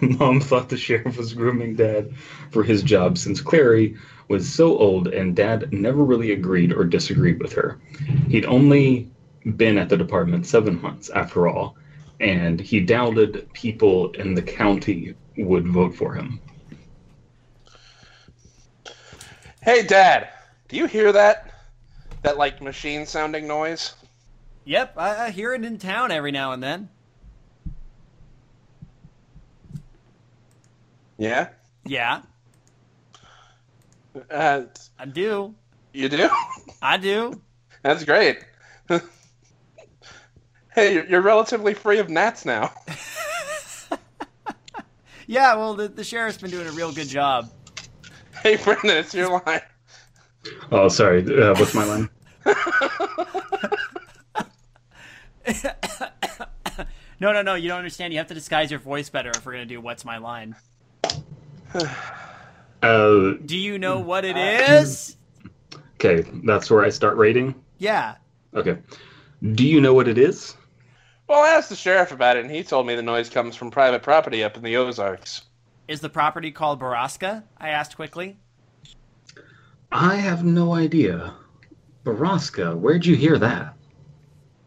mom 0.00 0.40
thought 0.40 0.68
the 0.68 0.76
sheriff 0.76 1.16
was 1.16 1.32
grooming 1.34 1.76
dad 1.76 2.12
for 2.50 2.62
his 2.62 2.82
job 2.82 3.16
since 3.16 3.40
Clary 3.40 3.96
was 4.28 4.48
so 4.52 4.76
old 4.76 5.08
and 5.08 5.34
dad 5.36 5.72
never 5.72 6.02
really 6.02 6.32
agreed 6.32 6.72
or 6.72 6.84
disagreed 6.84 7.40
with 7.40 7.52
her. 7.52 7.78
He'd 8.28 8.44
only 8.46 9.10
been 9.56 9.78
at 9.78 9.88
the 9.88 9.96
department 9.96 10.46
seven 10.46 10.80
months 10.82 11.08
after 11.10 11.48
all, 11.48 11.76
and 12.20 12.60
he 12.60 12.80
doubted 12.80 13.48
people 13.52 14.10
in 14.12 14.34
the 14.34 14.42
county 14.42 15.14
would 15.38 15.66
vote 15.66 15.94
for 15.94 16.12
him. 16.14 16.40
Hey, 19.62 19.82
Dad! 19.82 20.28
Do 20.68 20.76
you 20.76 20.86
hear 20.86 21.12
that? 21.12 21.50
That, 22.22 22.36
like, 22.38 22.60
machine 22.62 23.06
sounding 23.06 23.46
noise? 23.46 23.94
Yep, 24.64 24.94
I, 24.96 25.26
I 25.26 25.30
hear 25.30 25.54
it 25.54 25.64
in 25.64 25.78
town 25.78 26.10
every 26.10 26.30
now 26.32 26.52
and 26.52 26.62
then. 26.62 26.88
Yeah? 31.16 31.48
Yeah, 31.84 32.22
Uh, 34.30 34.62
I 34.98 35.04
do. 35.06 35.54
you 35.92 36.08
do? 36.08 36.28
I 36.82 36.96
do. 36.96 37.40
That's 37.82 38.04
great. 38.04 38.38
hey, 40.74 40.94
you're, 40.94 41.06
you're 41.06 41.20
relatively 41.22 41.74
free 41.74 41.98
of 41.98 42.08
gnats 42.10 42.44
now. 42.44 42.72
Yeah, 45.30 45.56
well, 45.56 45.74
the, 45.74 45.88
the 45.88 46.04
sheriff's 46.04 46.38
been 46.38 46.50
doing 46.50 46.66
a 46.66 46.70
real 46.72 46.90
good 46.90 47.06
job. 47.06 47.50
Hey, 48.42 48.56
Brendan, 48.56 48.90
it's 48.90 49.14
your 49.14 49.42
line. 49.44 49.60
Oh, 50.70 50.88
sorry. 50.88 51.22
Uh, 51.22 51.54
what's 51.58 51.74
my 51.74 51.84
line? 51.84 52.08
No, 57.20 57.32
no, 57.32 57.42
no, 57.42 57.56
you 57.56 57.66
don't 57.68 57.78
understand. 57.78 58.12
You 58.12 58.20
have 58.20 58.28
to 58.28 58.34
disguise 58.34 58.70
your 58.70 58.78
voice 58.78 59.10
better 59.10 59.30
if 59.30 59.44
we're 59.44 59.50
going 59.54 59.66
to 59.66 59.74
do 59.74 59.80
What's 59.80 60.04
My 60.04 60.18
Line. 60.18 60.54
Uh, 62.80 63.32
Do 63.44 63.58
you 63.58 63.76
know 63.76 63.98
what 63.98 64.24
it 64.24 64.36
is? 64.36 65.16
okay, 65.94 66.22
that's 66.44 66.70
where 66.70 66.84
I 66.84 66.90
start 66.90 67.16
rating. 67.16 67.56
Yeah. 67.78 68.14
Okay. 68.54 68.78
Do 69.54 69.66
you 69.66 69.80
know 69.80 69.94
what 69.94 70.06
it 70.06 70.16
is? 70.16 70.56
Well, 71.26 71.42
I 71.42 71.48
asked 71.48 71.70
the 71.70 71.74
sheriff 71.74 72.12
about 72.12 72.36
it, 72.36 72.44
and 72.44 72.54
he 72.54 72.62
told 72.62 72.86
me 72.86 72.94
the 72.94 73.02
noise 73.02 73.30
comes 73.30 73.56
from 73.56 73.72
private 73.72 74.04
property 74.04 74.44
up 74.44 74.56
in 74.56 74.62
the 74.62 74.76
Ozarks. 74.76 75.42
Is 75.88 76.00
the 76.00 76.10
property 76.10 76.50
called 76.52 76.80
Borrasca? 76.80 77.44
I 77.56 77.70
asked 77.70 77.96
quickly. 77.96 78.36
I 79.90 80.16
have 80.16 80.44
no 80.44 80.74
idea. 80.74 81.34
Borrasca, 82.04 82.76
where'd 82.78 83.06
you 83.06 83.16
hear 83.16 83.38
that? 83.38 83.74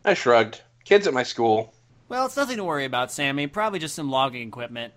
I 0.04 0.16
shrugged. 0.16 0.62
Kids 0.84 1.06
at 1.06 1.14
my 1.14 1.22
school. 1.22 1.74
Well, 2.10 2.26
it's 2.26 2.36
nothing 2.36 2.58
to 2.58 2.64
worry 2.64 2.86
about, 2.86 3.12
Sammy. 3.12 3.46
Probably 3.46 3.78
just 3.78 3.94
some 3.96 4.10
logging 4.10 4.48
equipment. 4.48 4.94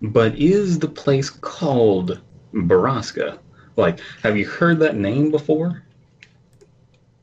But 0.00 0.34
is 0.36 0.78
the 0.78 0.88
place 0.88 1.28
called 1.28 2.20
Borrasca? 2.54 3.38
Like, 3.76 4.00
have 4.22 4.38
you 4.38 4.46
heard 4.46 4.78
that 4.80 4.96
name 4.96 5.30
before? 5.30 5.82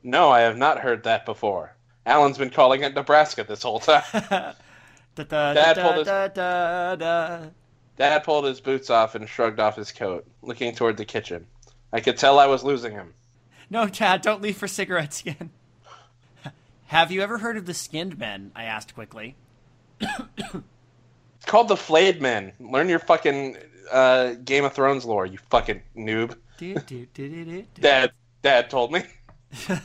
No, 0.03 0.29
I 0.29 0.41
have 0.41 0.57
not 0.57 0.79
heard 0.79 1.03
that 1.03 1.25
before. 1.25 1.75
Alan's 2.05 2.37
been 2.37 2.49
calling 2.51 2.83
it 2.83 2.93
Nebraska 2.93 3.43
this 3.43 3.63
whole 3.63 3.79
time. 3.79 4.03
Da, 5.15 5.23
da, 5.25 5.53
Dad 5.53 5.73
da, 5.75 5.83
pulled 5.83 5.97
his- 5.97 6.07
da, 6.07 6.27
da, 6.27 6.95
da. 6.95 7.39
Dad 7.97 8.23
pulled 8.23 8.45
his 8.45 8.59
boots 8.61 8.89
off 8.89 9.15
and 9.15 9.27
shrugged 9.27 9.59
off 9.59 9.75
his 9.75 9.91
coat, 9.91 10.25
looking 10.41 10.73
toward 10.73 10.97
the 10.97 11.05
kitchen. 11.05 11.45
I 11.91 11.99
could 11.99 12.17
tell 12.17 12.39
I 12.39 12.47
was 12.47 12.63
losing 12.63 12.91
him. 12.93 13.13
No, 13.69 13.87
Chad, 13.87 14.21
don't 14.21 14.41
leave 14.41 14.57
for 14.57 14.67
cigarettes 14.67 15.21
again. 15.21 15.51
Have 16.87 17.11
you 17.11 17.21
ever 17.21 17.37
heard 17.37 17.57
of 17.57 17.65
the 17.65 17.73
Skinned 17.73 18.17
Men? 18.17 18.51
I 18.55 18.63
asked 18.65 18.93
quickly. 18.93 19.35
It's 19.99 21.45
called 21.45 21.67
the 21.67 21.77
Flayed 21.77 22.21
Men. 22.21 22.53
Learn 22.59 22.89
your 22.89 22.99
fucking 22.99 23.57
uh, 23.91 24.33
Game 24.43 24.65
of 24.65 24.73
Thrones 24.73 25.05
lore, 25.05 25.25
you 25.25 25.37
fucking 25.49 25.81
noob. 25.95 26.37
Do, 26.57 26.75
do, 26.75 27.05
do. 27.13 27.65
Dad, 27.79 28.11
Dad 28.41 28.69
told 28.69 28.91
me. 28.91 29.03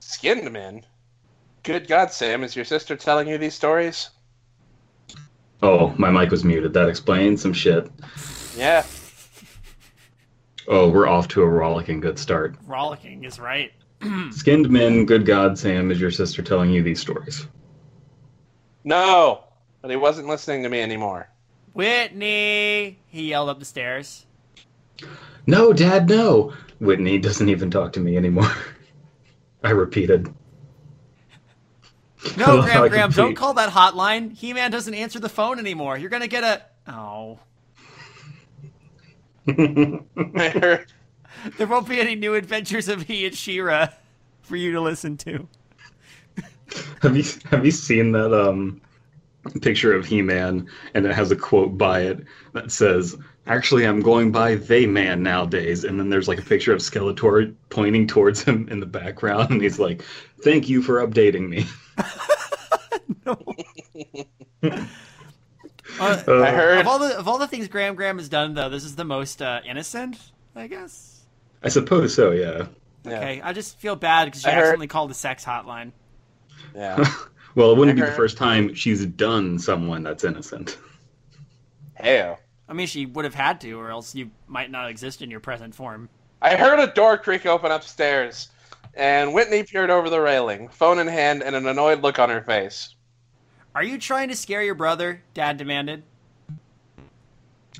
Skinned 0.00 0.52
men. 0.52 0.84
Good 1.62 1.88
God, 1.88 2.12
Sam, 2.12 2.44
is 2.44 2.54
your 2.54 2.64
sister 2.64 2.96
telling 2.96 3.28
you 3.28 3.38
these 3.38 3.54
stories? 3.54 4.10
Oh, 5.64 5.94
my 5.96 6.10
mic 6.10 6.30
was 6.30 6.44
muted. 6.44 6.74
That 6.74 6.90
explains 6.90 7.40
some 7.40 7.54
shit. 7.54 7.90
Yeah. 8.54 8.84
Oh, 10.68 10.90
we're 10.90 11.08
off 11.08 11.26
to 11.28 11.42
a 11.42 11.48
rollicking 11.48 12.00
good 12.00 12.18
start. 12.18 12.56
Rollicking 12.66 13.24
is 13.24 13.40
right. 13.40 13.72
Skinned 14.30 14.68
men, 14.68 15.06
good 15.06 15.24
God, 15.24 15.58
Sam, 15.58 15.90
is 15.90 15.98
your 15.98 16.10
sister 16.10 16.42
telling 16.42 16.70
you 16.70 16.82
these 16.82 17.00
stories? 17.00 17.46
No, 18.84 19.44
but 19.80 19.90
he 19.90 19.96
wasn't 19.96 20.28
listening 20.28 20.62
to 20.64 20.68
me 20.68 20.82
anymore. 20.82 21.30
Whitney! 21.72 22.98
He 23.06 23.30
yelled 23.30 23.48
up 23.48 23.58
the 23.58 23.64
stairs. 23.64 24.26
No, 25.46 25.72
Dad, 25.72 26.10
no. 26.10 26.52
Whitney 26.78 27.16
doesn't 27.16 27.48
even 27.48 27.70
talk 27.70 27.94
to 27.94 28.00
me 28.00 28.18
anymore. 28.18 28.52
I 29.64 29.70
repeated. 29.70 30.30
I 32.24 32.36
No, 32.36 32.56
love 32.56 32.68
how 32.68 32.78
Graham, 32.80 32.90
Graham, 32.90 33.08
complete- 33.10 33.22
don't 33.22 33.34
call 33.34 33.54
that 33.54 33.70
hotline. 33.70 34.32
He 34.36 34.52
Man 34.52 34.70
doesn't 34.70 34.94
answer 34.94 35.18
the 35.18 35.28
phone 35.28 35.58
anymore. 35.58 35.98
You're 35.98 36.10
gonna 36.10 36.26
get 36.28 36.44
a. 36.44 36.62
Oh. 36.92 37.38
I. 39.46 40.80
There 41.58 41.66
won't 41.66 41.86
be 41.86 42.00
any 42.00 42.14
new 42.14 42.34
adventures 42.34 42.88
of 42.88 43.02
he 43.02 43.26
and 43.26 43.34
She-Ra 43.36 43.88
for 44.40 44.56
you 44.56 44.72
to 44.72 44.80
listen 44.80 45.18
to. 45.18 45.46
have 47.02 47.14
you 47.14 47.24
have 47.50 47.66
you 47.66 47.70
seen 47.70 48.12
that 48.12 48.32
um 48.32 48.80
picture 49.60 49.92
of 49.92 50.06
He-Man 50.06 50.66
and 50.94 51.04
it 51.04 51.14
has 51.14 51.30
a 51.30 51.36
quote 51.36 51.76
by 51.76 52.00
it 52.02 52.20
that 52.54 52.72
says, 52.72 53.14
"Actually, 53.46 53.84
I'm 53.84 54.00
going 54.00 54.32
by 54.32 54.54
they 54.54 54.86
man 54.86 55.22
nowadays." 55.22 55.84
And 55.84 56.00
then 56.00 56.08
there's 56.08 56.28
like 56.28 56.38
a 56.38 56.42
picture 56.42 56.72
of 56.72 56.78
Skeletor 56.80 57.54
pointing 57.68 58.06
towards 58.06 58.42
him 58.42 58.66
in 58.70 58.80
the 58.80 58.86
background, 58.86 59.50
and 59.50 59.60
he's 59.60 59.78
like, 59.78 60.02
"Thank 60.42 60.70
you 60.70 60.80
for 60.80 61.06
updating 61.06 61.48
me." 61.50 61.66
Uh, 63.26 63.34
Uh, 66.00 66.42
I 66.42 66.50
heard. 66.50 66.78
of 66.80 66.86
all 66.88 66.98
the 66.98 67.16
of 67.16 67.28
all 67.28 67.38
the 67.38 67.46
things 67.46 67.68
Gram-Gram 67.68 68.18
has 68.18 68.28
done, 68.28 68.54
though, 68.54 68.68
this 68.68 68.82
is 68.84 68.96
the 68.96 69.04
most 69.04 69.40
uh, 69.40 69.60
innocent, 69.64 70.18
I 70.56 70.66
guess. 70.66 71.20
I 71.62 71.68
suppose 71.68 72.12
so. 72.14 72.32
Yeah. 72.32 72.66
Yeah. 73.04 73.18
Okay, 73.18 73.40
I 73.42 73.52
just 73.52 73.78
feel 73.78 73.94
bad 73.94 74.24
because 74.24 74.40
she 74.40 74.48
I 74.48 74.52
heard- 74.52 74.60
accidentally 74.62 74.86
called 74.88 75.10
the 75.10 75.14
sex 75.14 75.44
hotline. 75.44 75.92
Yeah. 76.74 77.04
Well, 77.56 77.70
it 77.70 77.78
wouldn't 77.78 77.96
I 77.96 78.02
be 78.02 78.10
the 78.10 78.16
first 78.16 78.36
time 78.36 78.74
she's 78.74 79.06
done 79.06 79.60
someone 79.60 80.02
that's 80.02 80.24
innocent. 80.24 80.76
Heyo. 82.02 82.36
I 82.68 82.72
mean, 82.72 82.88
she 82.88 83.06
would 83.06 83.24
have 83.24 83.36
had 83.36 83.60
to, 83.60 83.74
or 83.78 83.90
else 83.90 84.12
you 84.16 84.32
might 84.48 84.72
not 84.72 84.90
exist 84.90 85.22
in 85.22 85.30
your 85.30 85.38
present 85.38 85.72
form. 85.72 86.08
I 86.42 86.56
heard 86.56 86.80
a 86.80 86.88
door 86.92 87.16
creak 87.16 87.46
open 87.46 87.70
upstairs, 87.70 88.48
and 88.96 89.34
Whitney 89.34 89.62
peered 89.62 89.90
over 89.90 90.10
the 90.10 90.20
railing, 90.20 90.68
phone 90.68 90.98
in 90.98 91.06
hand 91.06 91.42
and 91.42 91.56
an 91.56 91.66
annoyed 91.66 92.02
look 92.02 92.18
on 92.18 92.30
her 92.30 92.42
face. 92.42 92.94
Are 93.74 93.82
you 93.82 93.98
trying 93.98 94.28
to 94.28 94.36
scare 94.36 94.62
your 94.62 94.74
brother? 94.74 95.22
Dad 95.34 95.56
demanded. 95.56 96.04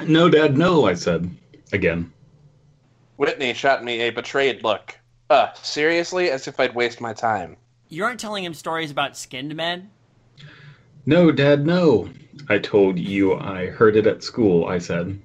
No, 0.00 0.28
Dad, 0.28 0.58
no, 0.58 0.86
I 0.86 0.94
said 0.94 1.30
again. 1.72 2.12
Whitney 3.16 3.54
shot 3.54 3.84
me 3.84 4.00
a 4.00 4.10
betrayed 4.10 4.64
look. 4.64 4.98
Uh, 5.30 5.52
seriously? 5.54 6.30
As 6.30 6.48
if 6.48 6.58
I'd 6.58 6.74
waste 6.74 7.00
my 7.00 7.12
time. 7.12 7.56
You 7.88 8.04
aren't 8.04 8.18
telling 8.18 8.42
him 8.42 8.54
stories 8.54 8.90
about 8.90 9.16
skinned 9.16 9.54
men? 9.54 9.90
No, 11.06 11.30
Dad, 11.30 11.64
no. 11.64 12.08
I 12.48 12.58
told 12.58 12.98
you 12.98 13.34
I 13.34 13.66
heard 13.66 13.96
it 13.96 14.06
at 14.06 14.24
school, 14.24 14.66
I 14.66 14.78
said. 14.78 15.20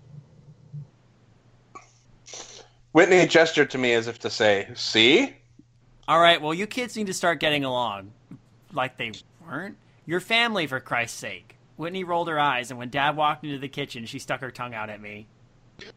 Whitney 2.92 3.26
gestured 3.28 3.72
to 3.72 3.78
me 3.78 3.94
as 3.94 4.08
if 4.08 4.20
to 4.20 4.30
say, 4.30 4.68
See? 4.76 5.36
All 6.10 6.20
right, 6.20 6.42
well, 6.42 6.56
you 6.56 6.66
kids 6.66 6.98
need 6.98 7.06
to 7.06 7.14
start 7.14 7.40
getting 7.40 7.64
along. 7.64 8.14
Like 8.74 8.98
they 8.98 9.12
weren't? 9.46 9.78
Your 10.08 10.20
family, 10.20 10.66
for 10.66 10.80
Christ's 10.80 11.20
sake. 11.20 11.56
Whitney 11.78 12.04
rolled 12.04 12.30
her 12.30 12.40
eyes, 12.40 12.72
and 12.72 12.80
when 12.80 12.90
Dad 12.90 13.16
walked 13.16 13.46
into 13.46 13.60
the 13.60 13.68
kitchen, 13.68 14.08
she 14.08 14.18
stuck 14.18 14.42
her 14.42 14.50
tongue 14.50 14.74
out 14.74 14.90
at 14.90 15.00
me. 15.00 15.28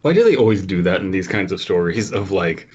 Why 0.03 0.13
do 0.13 0.23
they 0.23 0.37
always 0.37 0.67
do 0.67 0.83
that 0.83 1.01
in 1.01 1.13
these 1.13 1.27
kinds 1.27 1.51
of 1.51 1.63
stories 1.63 2.13
of 2.13 2.31
like, 2.31 2.69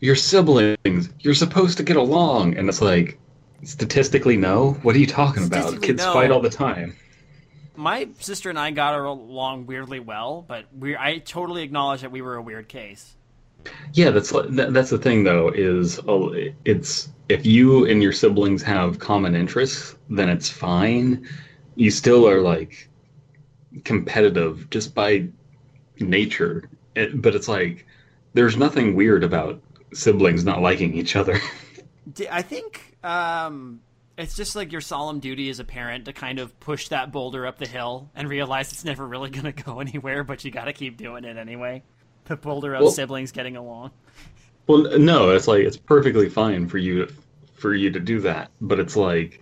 your 0.00 0.16
siblings, 0.16 1.08
you're 1.20 1.34
supposed 1.34 1.76
to 1.76 1.84
get 1.84 1.96
along? 1.96 2.56
And 2.56 2.68
it's 2.68 2.82
like, 2.82 3.20
statistically, 3.62 4.36
no? 4.36 4.72
What 4.82 4.96
are 4.96 4.98
you 4.98 5.06
talking 5.06 5.44
about? 5.44 5.80
Kids 5.82 6.04
no. 6.04 6.12
fight 6.12 6.32
all 6.32 6.40
the 6.40 6.50
time. 6.50 6.96
My 7.76 8.08
sister 8.18 8.50
and 8.50 8.58
I 8.58 8.72
got 8.72 8.98
along 8.98 9.66
weirdly 9.66 10.00
well, 10.00 10.44
but 10.48 10.64
we 10.76 10.96
I 10.96 11.18
totally 11.18 11.62
acknowledge 11.62 12.00
that 12.00 12.10
we 12.10 12.22
were 12.22 12.34
a 12.34 12.42
weird 12.42 12.66
case. 12.66 13.14
Yeah, 13.92 14.10
that's 14.10 14.32
that's 14.50 14.90
the 14.90 14.98
thing 14.98 15.24
though 15.24 15.48
is 15.48 15.98
uh, 16.00 16.30
it's 16.64 17.08
if 17.28 17.44
you 17.46 17.86
and 17.86 18.02
your 18.02 18.12
siblings 18.12 18.62
have 18.62 18.98
common 18.98 19.34
interests, 19.34 19.96
then 20.08 20.28
it's 20.28 20.48
fine. 20.48 21.26
You 21.76 21.90
still 21.90 22.28
are 22.28 22.40
like 22.40 22.88
competitive 23.84 24.68
just 24.70 24.94
by 24.94 25.28
nature, 25.98 26.68
it, 26.94 27.20
but 27.20 27.34
it's 27.34 27.48
like 27.48 27.86
there's 28.32 28.56
nothing 28.56 28.94
weird 28.94 29.24
about 29.24 29.60
siblings 29.92 30.44
not 30.44 30.62
liking 30.62 30.94
each 30.94 31.16
other. 31.16 31.40
I 32.30 32.42
think 32.42 32.96
um, 33.04 33.80
it's 34.16 34.36
just 34.36 34.56
like 34.56 34.72
your 34.72 34.80
solemn 34.80 35.20
duty 35.20 35.50
as 35.50 35.60
a 35.60 35.64
parent 35.64 36.04
to 36.06 36.12
kind 36.12 36.38
of 36.38 36.58
push 36.60 36.88
that 36.88 37.12
boulder 37.12 37.46
up 37.46 37.58
the 37.58 37.68
hill 37.68 38.10
and 38.14 38.28
realize 38.28 38.72
it's 38.72 38.84
never 38.84 39.06
really 39.06 39.30
going 39.30 39.52
to 39.52 39.64
go 39.64 39.80
anywhere, 39.80 40.24
but 40.24 40.44
you 40.44 40.50
got 40.50 40.64
to 40.64 40.72
keep 40.72 40.96
doing 40.96 41.24
it 41.24 41.36
anyway. 41.36 41.82
The 42.26 42.36
boulder 42.36 42.74
of 42.74 42.82
Well- 42.82 42.90
siblings 42.90 43.32
getting 43.32 43.56
along. 43.56 43.90
well, 44.66 44.98
no, 44.98 45.30
it's 45.30 45.48
like 45.48 45.60
it's 45.64 45.76
perfectly 45.76 46.28
fine 46.28 46.68
for 46.68 46.78
you 46.78 47.08
for 47.54 47.74
you 47.74 47.90
to 47.90 48.00
do 48.00 48.20
that, 48.20 48.50
but 48.60 48.78
it's 48.78 48.96
like 48.96 49.40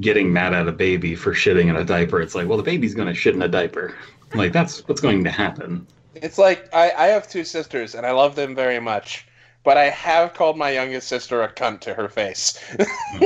getting 0.00 0.32
mad 0.32 0.54
at 0.54 0.68
a 0.68 0.72
baby 0.72 1.14
for 1.14 1.32
shitting 1.34 1.68
in 1.68 1.76
a 1.76 1.84
diaper. 1.84 2.20
It's 2.22 2.34
like, 2.34 2.48
well, 2.48 2.56
the 2.56 2.62
baby's 2.64 2.94
going 2.94 3.08
to 3.08 3.14
shit 3.14 3.34
in 3.34 3.42
a 3.42 3.48
diaper. 3.48 3.94
Like 4.34 4.52
that's 4.52 4.86
what's 4.88 5.00
going 5.00 5.24
to 5.24 5.30
happen. 5.30 5.86
It's 6.14 6.38
like, 6.38 6.72
I, 6.72 6.92
I 6.96 7.06
have 7.06 7.28
two 7.28 7.42
sisters, 7.44 7.94
and 7.94 8.06
I 8.06 8.12
love 8.12 8.36
them 8.36 8.54
very 8.54 8.78
much, 8.78 9.26
but 9.64 9.76
I 9.76 9.84
have 9.90 10.34
called 10.34 10.56
my 10.56 10.70
youngest 10.70 11.08
sister 11.08 11.42
a 11.42 11.52
cunt 11.52 11.80
to 11.80 11.94
her 11.94 12.08
face. 12.08 12.58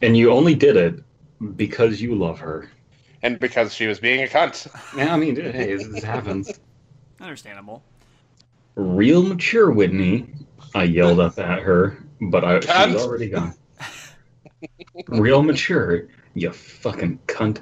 And 0.00 0.16
you 0.16 0.30
only 0.30 0.54
did 0.54 0.76
it 0.76 1.02
because 1.56 2.00
you 2.00 2.14
love 2.14 2.38
her. 2.38 2.70
And 3.22 3.38
because 3.38 3.74
she 3.74 3.86
was 3.86 3.98
being 3.98 4.22
a 4.22 4.26
cunt. 4.26 4.66
Yeah, 4.96 5.14
I 5.14 5.16
mean, 5.16 5.36
hey, 5.36 5.74
this, 5.74 5.86
this 5.88 6.04
happens. 6.04 6.60
Understandable. 7.20 7.82
Real 8.74 9.22
mature, 9.22 9.70
Whitney. 9.70 10.26
I 10.74 10.84
yelled 10.84 11.20
up 11.20 11.38
at 11.38 11.60
her, 11.60 11.98
but 12.20 12.44
I, 12.44 12.60
she 12.60 12.92
was 12.92 13.02
already 13.04 13.28
gone. 13.28 13.54
Real 15.08 15.42
mature, 15.42 16.08
you 16.34 16.52
fucking 16.52 17.18
cunt. 17.26 17.60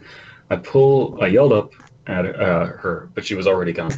I 0.50 0.56
pull, 0.56 1.18
I 1.22 1.28
yelled 1.28 1.52
up 1.52 1.72
at 2.06 2.26
uh, 2.26 2.66
her, 2.66 3.10
but 3.14 3.24
she 3.24 3.34
was 3.34 3.46
already 3.46 3.72
gone. 3.72 3.92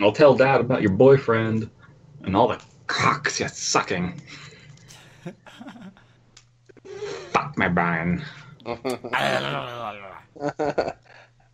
I'll 0.00 0.12
tell 0.12 0.34
Dad 0.34 0.60
about 0.60 0.82
your 0.82 0.92
boyfriend 0.92 1.70
and 2.22 2.36
all 2.36 2.48
the 2.48 2.60
cocks 2.86 3.40
you're 3.40 3.48
sucking. 3.48 4.20
Fuck 7.30 7.56
my 7.56 7.68
Brian. 7.68 8.22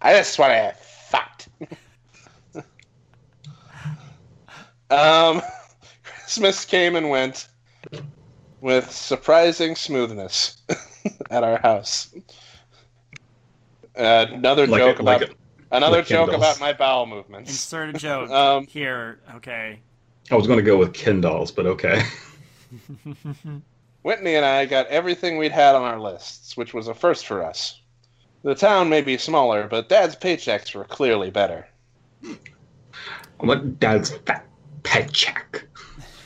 I 0.01 0.12
just 0.14 0.38
want 0.38 0.53
to 0.53 0.75
fucked. 1.09 1.48
um, 4.90 5.42
Christmas 6.05 6.64
came 6.64 6.96
and 6.96 7.11
went 7.11 7.48
with 8.61 8.90
surprising 8.90 9.77
smoothness 9.77 10.62
at 11.31 11.44
our 11.44 11.59
house. 11.61 12.14
Uh, 13.96 14.27
another 14.31 14.66
Like 14.66 14.81
joke 14.81 14.98
a- 15.01 15.03
like 15.03 15.22
about 15.22 15.37
another 15.70 15.98
like 15.98 16.07
joke 16.07 16.33
about 16.33 16.61
my 16.61 16.72
bowel 16.72 17.07
movements. 17.07 17.51
Insert 17.51 17.90
a 17.90 17.98
joke 17.98 18.31
Um, 18.31 18.66
here. 18.66 19.20
Okay. 19.37 19.81
I 20.31 20.37
was 20.37 20.46
going 20.46 20.59
to 20.59 20.64
go 20.64 20.79
with 20.79 20.94
Ken 20.94 21.20
dolls, 21.20 21.53
but 21.53 21.66
okay. 21.66 22.03
Whitney 24.03 24.35
and 24.35 24.45
I 24.45 24.67
got 24.67 24.87
everything 24.88 25.38
we'd 25.38 25.53
had 25.53 25.75
on 25.75 25.83
our 25.83 26.01
lists, 26.01 26.57
which 26.57 26.75
was 26.75 26.88
a 26.88 26.95
first 26.95 27.27
for 27.27 27.45
us. 27.45 27.81
The 28.43 28.55
town 28.55 28.88
may 28.88 29.03
be 29.03 29.17
smaller, 29.17 29.69
but 29.69 29.88
Dad's 29.88 30.17
paychecks 30.17 30.75
were 30.75 30.85
clearly 30.85 31.31
better. 31.31 31.69
I 32.25 33.47
want 33.47 33.81
dad's 33.81 34.11
fat 34.11 34.47
paycheck. 34.83 35.65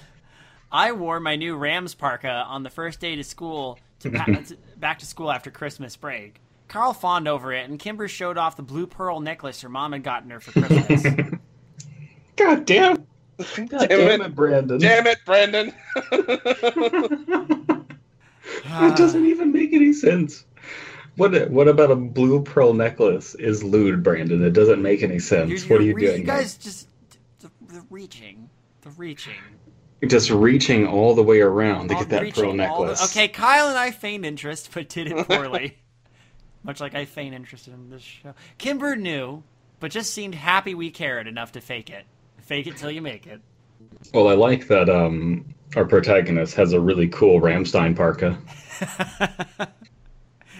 I 0.72 0.92
wore 0.92 1.20
my 1.20 1.36
new 1.36 1.56
Rams 1.56 1.94
parka 1.94 2.28
on 2.28 2.62
the 2.62 2.70
first 2.70 3.00
day 3.00 3.16
to 3.16 3.24
school 3.24 3.78
to, 4.00 4.10
pa- 4.10 4.24
to 4.24 4.56
back 4.76 4.98
to 4.98 5.06
school 5.06 5.30
after 5.30 5.50
Christmas 5.50 5.96
break. 5.96 6.40
Carl 6.68 6.92
fawned 6.92 7.28
over 7.28 7.52
it, 7.52 7.68
and 7.68 7.78
Kimber 7.78 8.08
showed 8.08 8.36
off 8.36 8.56
the 8.56 8.62
blue 8.62 8.86
pearl 8.86 9.20
necklace 9.20 9.60
her 9.62 9.68
mom 9.68 9.92
had 9.92 10.02
gotten 10.02 10.30
her 10.30 10.40
for 10.40 10.60
Christmas. 10.60 11.06
God 12.36 12.66
damn. 12.66 13.05
Damn, 13.38 13.66
God 13.66 13.90
it. 13.90 14.34
Brandon. 14.34 14.78
Damn 14.78 15.06
it, 15.06 15.18
Brandon. 15.24 15.72
it 18.46 18.96
doesn't 18.96 19.26
even 19.26 19.52
make 19.52 19.72
any 19.72 19.92
sense. 19.92 20.44
What 21.16 21.50
what 21.50 21.68
about 21.68 21.90
a 21.90 21.96
blue 21.96 22.42
pearl 22.42 22.74
necklace 22.74 23.34
is 23.34 23.62
lewd, 23.64 24.02
Brandon? 24.02 24.42
It 24.44 24.52
doesn't 24.52 24.82
make 24.82 25.02
any 25.02 25.18
sense. 25.18 25.50
You're- 25.50 25.62
what 25.68 25.80
are 25.80 25.84
you're 25.84 25.90
you 25.90 25.94
re- 25.96 26.02
doing? 26.02 26.20
You 26.22 26.26
here? 26.26 26.36
guys 26.36 26.56
just 26.56 26.88
the, 27.40 27.50
the 27.68 27.82
reaching, 27.90 28.48
the 28.82 28.90
reaching. 28.90 29.34
Just 30.06 30.30
reaching 30.30 30.86
all 30.86 31.14
the 31.14 31.22
way 31.22 31.40
around 31.40 31.88
to 31.88 31.94
All- 31.94 32.00
get 32.04 32.10
that 32.10 32.34
pearl 32.34 32.44
all 32.46 32.50
the- 32.52 32.56
necklace. 32.58 33.02
okay, 33.10 33.28
Kyle 33.28 33.68
and 33.68 33.78
I 33.78 33.90
feigned 33.92 34.26
interest, 34.26 34.70
but 34.74 34.88
did 34.90 35.06
it 35.10 35.26
poorly. 35.26 35.78
Much 36.62 36.80
like 36.80 36.94
I 36.94 37.04
feign 37.06 37.32
interest 37.32 37.68
in 37.68 37.88
this 37.90 38.02
show. 38.02 38.34
Kimber 38.58 38.96
knew, 38.96 39.42
but 39.80 39.90
just 39.92 40.12
seemed 40.12 40.34
happy 40.34 40.74
we 40.74 40.90
cared 40.90 41.26
enough 41.28 41.52
to 41.52 41.60
fake 41.60 41.88
it. 41.90 42.04
Fake 42.46 42.68
it 42.68 42.76
till 42.76 42.90
you 42.90 43.02
make 43.02 43.26
it. 43.26 43.40
Well, 44.14 44.28
I 44.28 44.34
like 44.34 44.68
that 44.68 44.88
um, 44.88 45.44
our 45.74 45.84
protagonist 45.84 46.54
has 46.54 46.72
a 46.72 46.80
really 46.80 47.08
cool 47.08 47.40
Ramstein 47.40 47.96
parka. 47.96 48.38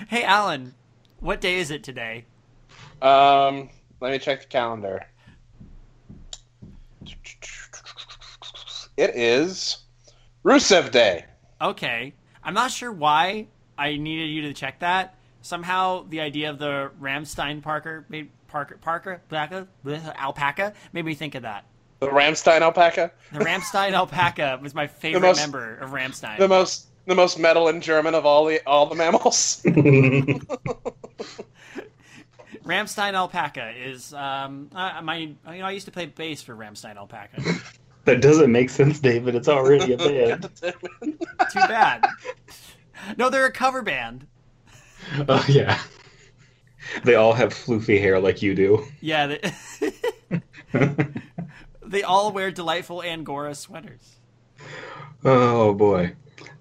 hey, 0.08 0.24
Alan, 0.24 0.74
what 1.20 1.40
day 1.40 1.56
is 1.56 1.70
it 1.70 1.82
today? 1.84 2.24
um, 3.02 3.70
let 4.00 4.12
me 4.12 4.18
check 4.18 4.42
the 4.42 4.46
calendar. 4.48 5.06
It 8.96 9.10
is 9.14 9.78
Rusev 10.44 10.90
Day. 10.90 11.24
Okay. 11.60 12.14
I'm 12.42 12.54
not 12.54 12.70
sure 12.70 12.90
why 12.90 13.46
I 13.78 13.96
needed 13.96 14.26
you 14.26 14.42
to 14.42 14.54
check 14.54 14.80
that. 14.80 15.14
Somehow 15.42 16.06
the 16.08 16.20
idea 16.20 16.50
of 16.50 16.58
the 16.58 16.90
Ramstein 17.00 17.62
Parker 17.62 18.06
made 18.08 18.30
Parker 18.48 18.78
Parker 18.80 19.20
alpaca, 19.30 19.68
alpaca 20.16 20.72
made 20.92 21.04
me 21.04 21.14
think 21.14 21.34
of 21.34 21.42
that. 21.42 21.64
The 22.06 22.12
Ramstein 22.12 22.60
alpaca. 22.62 23.10
The 23.32 23.40
Ramstein 23.40 23.92
alpaca 23.92 24.58
was 24.62 24.74
my 24.74 24.86
favorite 24.86 25.20
most- 25.20 25.38
member 25.40 25.76
of 25.76 25.90
Rammstein. 25.90 26.38
The 26.38 26.48
most 26.48 26.86
the 27.06 27.14
most 27.14 27.38
metal 27.38 27.68
and 27.68 27.82
German 27.82 28.14
of 28.14 28.24
all 28.26 28.44
the 28.46 28.60
all 28.66 28.86
the 28.86 28.94
mammals. 28.94 29.60
Ramstein 32.64 33.14
alpaca 33.14 33.70
is 33.76 34.12
um 34.12 34.70
uh, 34.74 35.00
my 35.02 35.16
you 35.16 35.36
know 35.44 35.64
I 35.66 35.70
used 35.72 35.86
to 35.86 35.92
play 35.92 36.06
bass 36.06 36.42
for 36.42 36.54
Ramstein 36.56 36.96
alpaca. 36.96 37.40
that 38.04 38.20
doesn't 38.20 38.50
make 38.50 38.70
sense, 38.70 38.98
David. 39.00 39.34
It's 39.34 39.48
already 39.48 39.92
a 39.92 39.96
band. 39.98 40.48
Too 40.62 40.74
bad. 41.54 42.04
No, 43.16 43.30
they're 43.30 43.46
a 43.46 43.52
cover 43.52 43.82
band. 43.82 44.26
oh 45.28 45.44
yeah. 45.48 45.78
They 47.04 47.16
all 47.16 47.32
have 47.32 47.52
floofy 47.52 47.98
hair 48.00 48.18
like 48.20 48.42
you 48.42 48.54
do. 48.54 48.84
Yeah, 49.00 49.26
they, 49.26 49.40
they 51.86 52.02
all 52.02 52.32
wear 52.32 52.50
delightful 52.50 53.02
Angora 53.02 53.54
sweaters. 53.54 54.16
Oh 55.24 55.72
boy. 55.74 56.12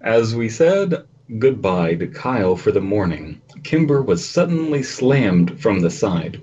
As 0.02 0.36
we 0.36 0.50
said 0.50 1.06
goodbye 1.40 1.96
to 1.96 2.08
Kyle 2.08 2.56
for 2.56 2.72
the 2.72 2.82
morning, 2.82 3.42
Kimber 3.64 4.02
was 4.02 4.28
suddenly 4.28 4.84
slammed 4.84 5.60
from 5.60 5.80
the 5.80 5.90
side. 5.90 6.42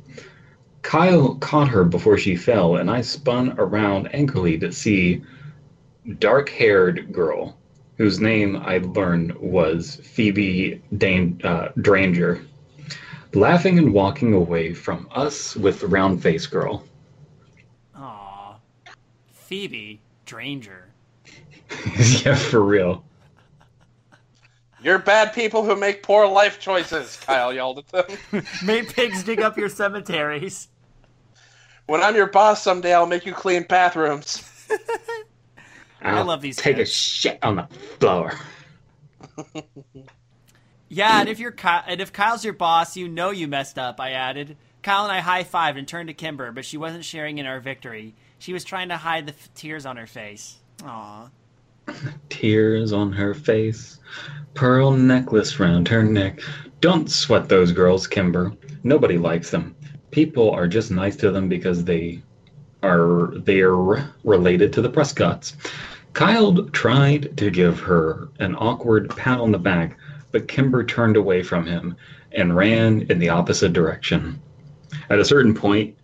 Kyle 0.83 1.37
caught 1.37 1.69
her 1.69 1.85
before 1.85 2.19
she 2.19 2.35
fell, 2.35 2.77
and 2.77 2.91
I 2.91 3.03
spun 3.03 3.55
around 3.57 4.13
angrily 4.13 4.59
to 4.59 4.73
see 4.73 5.23
dark 6.19 6.49
haired 6.51 7.13
girl, 7.13 7.57
whose 7.97 8.19
name 8.19 8.57
I 8.57 8.79
learned 8.79 9.37
was 9.37 9.97
Phoebe 10.03 10.83
Dan- 10.99 11.41
uh, 11.45 11.69
Dranger, 11.79 12.45
laughing 13.33 13.79
and 13.79 13.95
walking 13.95 14.35
away 14.35 14.75
from 14.75 15.07
us 15.13 15.55
with 15.55 15.81
the 15.81 15.87
round 15.87 16.21
face 16.21 16.47
girl. 16.47 16.85
Aw. 19.53 19.55
Phoebe 19.55 20.01
Dranger. 20.25 20.85
yeah, 22.25 22.35
for 22.35 22.63
real. 22.63 23.05
You're 24.83 24.99
bad 24.99 25.35
people 25.35 25.63
who 25.63 25.77
make 25.77 26.03
poor 26.03 26.27
life 26.27 26.59
choices, 26.59 27.19
Kyle 27.19 27.53
yelled 27.53 27.79
at 27.79 27.89
them. 27.89 28.43
May 28.65 28.83
pigs 28.83 29.23
dig 29.23 29.43
up 29.43 29.59
your 29.59 29.69
cemeteries. 29.69 30.69
When 31.87 32.03
I'm 32.03 32.17
your 32.17 32.29
boss 32.29 32.63
someday, 32.63 32.95
I'll 32.95 33.07
make 33.07 33.27
you 33.27 33.35
clean 33.35 33.65
bathrooms. 33.69 34.43
I'll 36.03 36.25
love 36.25 36.41
these 36.41 36.57
Take 36.57 36.79
a 36.79 36.87
shit 36.87 37.39
on 37.43 37.57
the 37.57 37.69
floor. 38.01 38.33
Yeah, 40.89 41.21
and 41.21 41.29
if 41.29 41.39
you're 41.39 41.53
Ky- 41.53 41.87
and 41.87 42.01
if 42.01 42.13
Kyle's 42.13 42.45
your 42.45 42.55
boss, 42.55 42.97
you 42.97 43.07
know 43.07 43.31
you 43.31 43.49
messed 43.49 43.79
up. 43.79 44.01
I 44.01 44.13
added. 44.13 44.57
Kyle 44.83 45.05
and 45.05 45.13
I 45.13 45.21
high 45.21 45.45
fived 45.45 45.79
and 45.79 45.87
turned 45.87 46.09
to 46.09 46.15
Kimber, 46.15 46.53
but 46.53 46.65
she 46.65 46.77
wasn't 46.77 47.05
sharing 47.05 47.39
in 47.39 47.47
our 47.47 47.61
victory. 47.61 48.15
She 48.43 48.53
was 48.53 48.65
trying 48.65 48.89
to 48.89 48.97
hide 48.97 49.27
the 49.27 49.35
f- 49.35 49.55
tears 49.55 49.87
on 49.87 49.97
her 49.97 50.07
face. 50.09 50.59
Aw. 50.83 51.31
Tears 52.29 52.93
on 52.93 53.13
her 53.13 53.35
face, 53.35 54.01
pearl 54.55 54.91
necklace 54.91 55.61
round 55.61 55.87
her 55.87 56.03
neck. 56.03 56.41
Don't 56.81 57.09
sweat 57.09 57.49
those 57.49 57.71
girls, 57.71 58.09
Kimber. 58.09 58.53
Nobody 58.83 59.17
likes 59.17 59.51
them. 59.53 59.77
People 60.11 60.51
are 60.51 60.67
just 60.67 60.91
nice 60.91 61.15
to 61.19 61.31
them 61.31 61.49
because 61.49 61.85
they 61.85 62.21
are 62.83 63.31
they're 63.37 63.77
related 64.25 64.73
to 64.73 64.83
the 64.83 64.91
Prescotts. 64.91 65.57
Kyle 66.13 66.65
tried 66.71 67.37
to 67.37 67.49
give 67.49 67.79
her 67.79 68.29
an 68.41 68.57
awkward 68.57 69.09
pat 69.11 69.39
on 69.39 69.53
the 69.53 69.59
back, 69.59 69.97
but 70.33 70.49
Kimber 70.49 70.83
turned 70.83 71.17
away 71.17 71.45
from 71.45 71.65
him 71.65 71.95
and 72.33 72.57
ran 72.57 73.03
in 73.03 73.21
the 73.21 73.29
opposite 73.29 73.73
direction. 73.73 74.43
At 75.11 75.21
a 75.21 75.25
certain 75.25 75.55
point, 75.55 75.97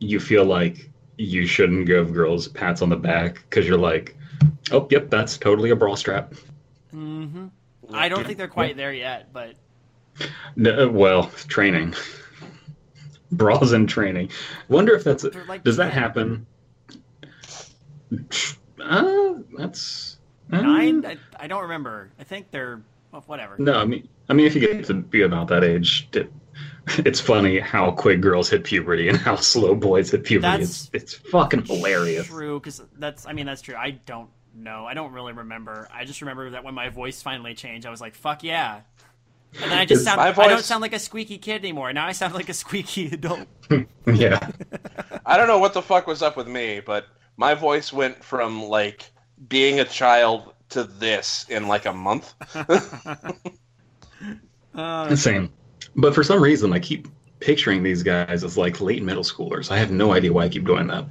you 0.00 0.18
feel 0.18 0.44
like 0.44 0.90
you 1.16 1.46
shouldn't 1.46 1.86
give 1.86 2.12
girls 2.12 2.48
pats 2.48 2.82
on 2.82 2.88
the 2.88 2.96
back 2.96 3.44
because 3.48 3.66
you're 3.66 3.78
like, 3.78 4.16
oh, 4.72 4.86
yep, 4.90 5.10
that's 5.10 5.38
totally 5.38 5.70
a 5.70 5.76
bra 5.76 5.94
strap. 5.94 6.34
Mm-hmm. 6.94 7.46
I 7.92 8.08
don't 8.08 8.24
think 8.24 8.38
they're 8.38 8.48
quite 8.48 8.76
there 8.76 8.92
yet, 8.92 9.32
but 9.32 9.54
No, 10.56 10.88
well, 10.88 11.30
training. 11.48 11.94
Bras 13.32 13.72
in 13.72 13.86
training. 13.86 14.30
Wonder 14.68 14.94
if 14.94 15.04
that's 15.04 15.24
like 15.48 15.64
does 15.64 15.76
that 15.76 15.92
happen? 15.92 16.46
Uh, 18.80 19.34
that's 19.56 20.18
uh, 20.52 20.60
nine. 20.60 21.04
I, 21.04 21.16
I 21.38 21.46
don't 21.48 21.62
remember. 21.62 22.10
I 22.18 22.24
think 22.24 22.50
they're 22.50 22.80
well, 23.10 23.24
whatever. 23.26 23.56
No, 23.58 23.74
I 23.74 23.84
mean, 23.84 24.08
I 24.28 24.34
mean, 24.34 24.46
if 24.46 24.54
you 24.54 24.60
get 24.60 24.84
to 24.86 24.94
be 24.94 25.22
about 25.22 25.48
that 25.48 25.64
age, 25.64 26.08
it, 26.12 26.32
it's 26.98 27.20
funny 27.20 27.58
how 27.58 27.90
quick 27.92 28.20
girls 28.20 28.48
hit 28.50 28.64
puberty 28.64 29.08
and 29.08 29.18
how 29.18 29.36
slow 29.36 29.74
boys 29.74 30.10
hit 30.10 30.24
puberty. 30.24 30.58
That's 30.58 30.90
it's 30.92 31.14
it's 31.14 31.14
fucking 31.14 31.64
hilarious. 31.66 32.26
True, 32.26 32.60
because 32.60 32.82
that's. 32.98 33.26
I 33.26 33.32
mean, 33.32 33.46
that's 33.46 33.62
true. 33.62 33.76
I 33.76 33.92
don't 33.92 34.28
know. 34.54 34.86
I 34.86 34.94
don't 34.94 35.12
really 35.12 35.32
remember. 35.32 35.88
I 35.92 36.04
just 36.04 36.20
remember 36.20 36.50
that 36.50 36.64
when 36.64 36.74
my 36.74 36.88
voice 36.88 37.22
finally 37.22 37.54
changed, 37.54 37.86
I 37.86 37.90
was 37.90 38.00
like, 38.00 38.14
"Fuck 38.14 38.42
yeah!" 38.44 38.80
And 39.62 39.70
then 39.70 39.78
I 39.78 39.84
just 39.84 40.00
Is 40.00 40.04
sound. 40.04 40.18
my 40.18 40.44
I 40.44 40.48
don't 40.48 40.64
sound 40.64 40.82
like 40.82 40.92
a 40.92 40.98
squeaky 40.98 41.38
kid 41.38 41.62
anymore. 41.62 41.92
Now 41.92 42.06
I 42.06 42.12
sound 42.12 42.34
like 42.34 42.48
a 42.48 42.54
squeaky 42.54 43.06
adult. 43.12 43.46
Yeah, 44.06 44.50
I 45.24 45.38
don't 45.38 45.48
know 45.48 45.58
what 45.58 45.72
the 45.72 45.80
fuck 45.80 46.06
was 46.06 46.20
up 46.20 46.36
with 46.36 46.46
me, 46.46 46.80
but 46.80 47.06
my 47.38 47.54
voice 47.54 47.90
went 47.92 48.22
from 48.22 48.62
like 48.64 49.10
being 49.48 49.80
a 49.80 49.84
child 49.86 50.52
to 50.70 50.84
this 50.84 51.46
in 51.48 51.66
like 51.68 51.86
a 51.86 51.92
month. 51.92 52.34
Uh, 54.74 55.16
same. 55.16 55.50
But 55.96 56.14
for 56.14 56.22
some 56.24 56.42
reason, 56.42 56.72
I 56.72 56.78
keep 56.80 57.08
picturing 57.40 57.82
these 57.82 58.02
guys 58.02 58.42
as 58.44 58.56
like 58.56 58.80
late 58.80 59.02
middle 59.02 59.22
schoolers. 59.22 59.70
I 59.70 59.76
have 59.78 59.90
no 59.90 60.12
idea 60.12 60.32
why 60.32 60.44
I 60.44 60.48
keep 60.48 60.64
doing 60.64 60.86
that. 60.88 61.04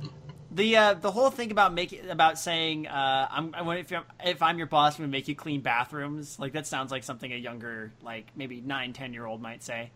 the 0.52 0.76
uh, 0.78 0.94
the 0.96 1.12
whole 1.12 1.30
thing 1.32 1.52
about 1.52 1.74
making 1.74 2.10
about 2.10 2.38
saying 2.40 2.88
uh, 2.88 3.28
I'm 3.32 3.54
I 3.56 3.62
want- 3.62 3.80
if 3.80 3.92
I'm, 3.92 4.04
if 4.24 4.42
I'm 4.42 4.58
your 4.58 4.68
boss, 4.68 4.96
I'm 4.96 5.04
gonna 5.04 5.12
make 5.12 5.28
you 5.28 5.36
clean 5.36 5.62
bathrooms. 5.62 6.38
Like 6.40 6.54
that 6.54 6.68
sounds 6.68 6.92
like 6.92 7.04
something 7.04 7.32
a 7.32 7.36
younger, 7.38 7.92
like 8.02 8.28
maybe 8.36 8.62
nine, 8.62 8.94
ten 8.94 9.14
year 9.14 9.26
old 9.26 9.42
might 9.42 9.64
say. 9.64 9.92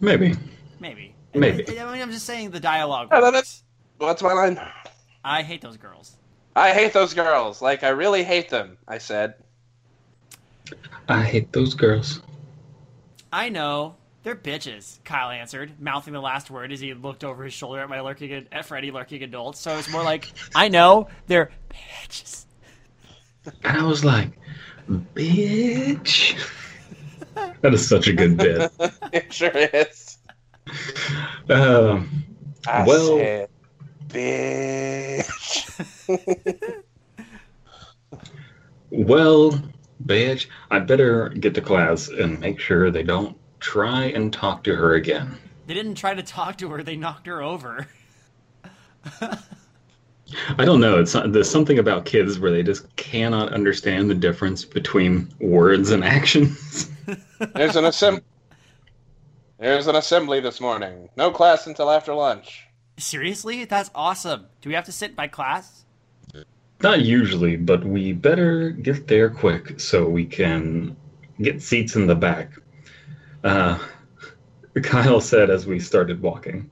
Maybe. 0.00 0.34
Maybe. 0.78 1.14
Maybe. 1.34 1.78
I, 1.78 1.84
I 1.86 1.92
mean, 1.92 2.02
I'm 2.02 2.10
just 2.10 2.24
saying 2.26 2.50
the 2.50 2.60
dialogue. 2.60 3.08
Yeah, 3.12 3.20
that 3.20 3.32
works. 3.34 3.62
What's 3.98 4.22
my 4.22 4.32
line? 4.32 4.58
I 5.22 5.42
hate 5.42 5.60
those 5.60 5.76
girls. 5.76 6.16
I 6.56 6.72
hate 6.72 6.92
those 6.94 7.12
girls. 7.14 7.60
Like 7.60 7.84
I 7.84 7.90
really 7.90 8.24
hate 8.24 8.48
them. 8.48 8.78
I 8.88 8.98
said. 8.98 9.34
I 11.08 11.22
hate 11.22 11.52
those 11.52 11.74
girls. 11.74 12.22
I 13.32 13.48
know. 13.48 13.96
They're 14.22 14.36
bitches, 14.36 15.02
Kyle 15.02 15.30
answered, 15.30 15.80
mouthing 15.80 16.12
the 16.12 16.20
last 16.20 16.50
word 16.50 16.72
as 16.72 16.80
he 16.80 16.92
looked 16.92 17.24
over 17.24 17.42
his 17.44 17.54
shoulder 17.54 17.80
at 17.80 17.88
my 17.88 18.00
lurking 18.00 18.46
at 18.52 18.66
Freddy 18.66 18.90
lurking 18.90 19.22
adult. 19.22 19.56
So 19.56 19.78
it's 19.78 19.90
more 19.90 20.02
like, 20.02 20.30
I 20.54 20.68
know, 20.68 21.08
they're 21.26 21.50
bitches. 21.70 22.44
And 23.64 23.78
I 23.78 23.82
was 23.82 24.04
like, 24.04 24.32
bitch. 25.14 26.38
that 27.34 27.72
is 27.72 27.88
such 27.88 28.08
a 28.08 28.12
good 28.12 28.36
bit. 28.36 28.70
it 29.12 29.32
sure 29.32 29.50
is. 29.54 30.18
Um, 31.48 32.24
I 32.68 32.84
Well- 32.86 33.16
said. 33.16 33.48
bitch. 34.08 35.24
Well, 38.92 39.52
bitch, 40.04 40.46
I 40.70 40.80
better 40.80 41.28
get 41.28 41.54
to 41.54 41.60
class 41.60 42.08
and 42.08 42.40
make 42.40 42.58
sure 42.58 42.90
they 42.90 43.04
don't 43.04 43.36
try 43.60 44.04
and 44.04 44.32
talk 44.32 44.64
to 44.64 44.74
her 44.74 44.94
again. 44.94 45.36
They 45.66 45.74
didn't 45.74 45.94
try 45.94 46.14
to 46.14 46.22
talk 46.22 46.58
to 46.58 46.68
her; 46.70 46.82
they 46.82 46.96
knocked 46.96 47.26
her 47.26 47.42
over. 47.42 47.86
I 50.56 50.64
don't 50.64 50.80
know. 50.80 51.00
It's 51.00 51.12
there's 51.12 51.50
something 51.50 51.78
about 51.78 52.04
kids 52.04 52.38
where 52.38 52.50
they 52.50 52.62
just 52.62 52.94
cannot 52.96 53.52
understand 53.52 54.10
the 54.10 54.14
difference 54.14 54.64
between 54.64 55.32
words 55.40 55.90
and 55.90 56.04
actions. 56.04 56.90
There's 57.54 57.76
an 57.76 57.84
assemb- 57.84 58.22
There's 59.58 59.86
an 59.86 59.96
assembly 59.96 60.40
this 60.40 60.60
morning. 60.60 61.08
No 61.16 61.30
class 61.30 61.66
until 61.66 61.90
after 61.90 62.14
lunch. 62.14 62.66
Seriously, 62.98 63.64
that's 63.64 63.90
awesome. 63.94 64.46
Do 64.60 64.68
we 64.68 64.74
have 64.74 64.84
to 64.84 64.92
sit 64.92 65.16
by 65.16 65.26
class? 65.26 65.84
Not 66.82 67.02
usually, 67.02 67.56
but 67.56 67.84
we 67.84 68.12
better 68.12 68.70
get 68.70 69.06
there 69.06 69.28
quick 69.28 69.80
so 69.80 70.08
we 70.08 70.24
can 70.24 70.96
get 71.40 71.62
seats 71.62 71.96
in 71.96 72.06
the 72.06 72.14
back. 72.14 72.52
Uh, 73.44 73.78
Kyle 74.82 75.20
said 75.20 75.50
as 75.50 75.66
we 75.66 75.80
started 75.80 76.20
walking. 76.22 76.70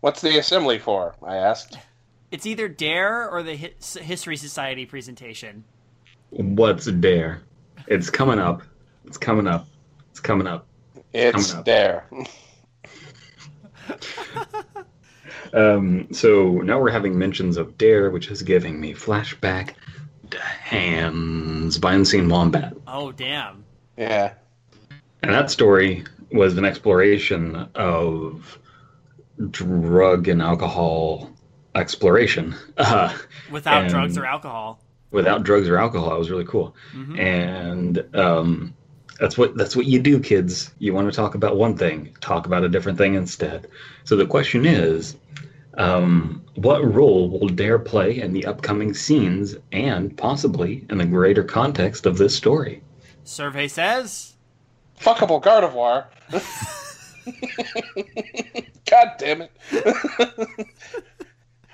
What's 0.00 0.20
the 0.20 0.38
assembly 0.38 0.78
for? 0.78 1.14
I 1.22 1.36
asked. 1.36 1.78
It's 2.30 2.46
either 2.46 2.68
Dare 2.68 3.28
or 3.28 3.42
the 3.42 3.56
Hi- 3.56 4.00
History 4.00 4.36
Society 4.36 4.86
presentation. 4.86 5.64
What's 6.30 6.86
dare? 6.86 7.42
It's 7.88 8.08
coming 8.08 8.38
up. 8.38 8.62
It's 9.04 9.18
coming 9.18 9.46
up. 9.46 9.66
It's 10.10 10.20
coming 10.20 10.46
up. 10.46 10.66
It's 11.12 11.50
Coming 11.52 11.58
up. 11.58 11.64
there. 11.64 12.06
Um, 15.52 16.12
so 16.12 16.58
now 16.58 16.80
we're 16.80 16.92
having 16.92 17.18
mentions 17.18 17.56
of 17.56 17.76
Dare, 17.76 18.10
which 18.10 18.28
is 18.30 18.42
giving 18.42 18.80
me 18.80 18.94
flashback 18.94 19.74
to 20.30 20.38
Hands 20.40 21.76
by 21.78 21.94
Unseen 21.94 22.28
Wombat. 22.28 22.74
Oh, 22.86 23.10
damn. 23.10 23.64
Yeah. 24.00 24.32
And 25.22 25.32
that 25.34 25.50
story 25.50 26.04
was 26.32 26.56
an 26.56 26.64
exploration 26.64 27.68
of 27.74 28.58
drug 29.50 30.26
and 30.28 30.40
alcohol 30.42 31.30
exploration. 31.74 32.54
Uh, 32.78 33.12
Without 33.52 33.82
And- 33.82 33.90
drugs 33.90 34.16
or 34.16 34.24
alcohol. 34.24 34.80
without 35.10 35.42
drugs 35.42 35.68
or 35.68 35.76
alcohol. 35.76 36.14
It 36.14 36.18
was 36.18 36.30
really 36.30 36.44
cool. 36.46 36.74
Mhm. 36.94 37.18
And 37.18 38.16
um, 38.16 38.74
that's 39.18 39.36
what 39.36 39.54
that's 39.56 39.76
what 39.76 39.84
you 39.86 39.98
do, 40.00 40.18
kids. 40.18 40.72
You 40.78 40.94
want 40.94 41.10
to 41.10 41.14
talk 41.16 41.34
about 41.34 41.56
one 41.56 41.76
thing, 41.76 42.16
talk 42.20 42.46
about 42.46 42.64
a 42.64 42.68
different 42.68 42.96
thing 42.96 43.14
instead. 43.14 43.66
So 44.04 44.16
the 44.16 44.24
question 44.26 44.64
is, 44.64 45.16
um, 45.74 46.42
what 46.54 46.80
role 46.94 47.28
will 47.28 47.48
Dare 47.48 47.78
play 47.78 48.18
in 48.20 48.32
the 48.32 48.46
upcoming 48.46 48.94
scenes 48.94 49.56
and 49.72 50.16
possibly 50.16 50.86
in 50.90 50.98
the 50.98 51.04
greater 51.06 51.42
context 51.44 52.06
of 52.06 52.16
this 52.16 52.34
story? 52.34 52.80
Survey 53.30 53.68
says. 53.68 54.34
Fuckable 54.98 55.40
Gardevoir. 55.42 56.06
God 58.90 59.08
damn 59.18 59.42
it. 59.42 59.52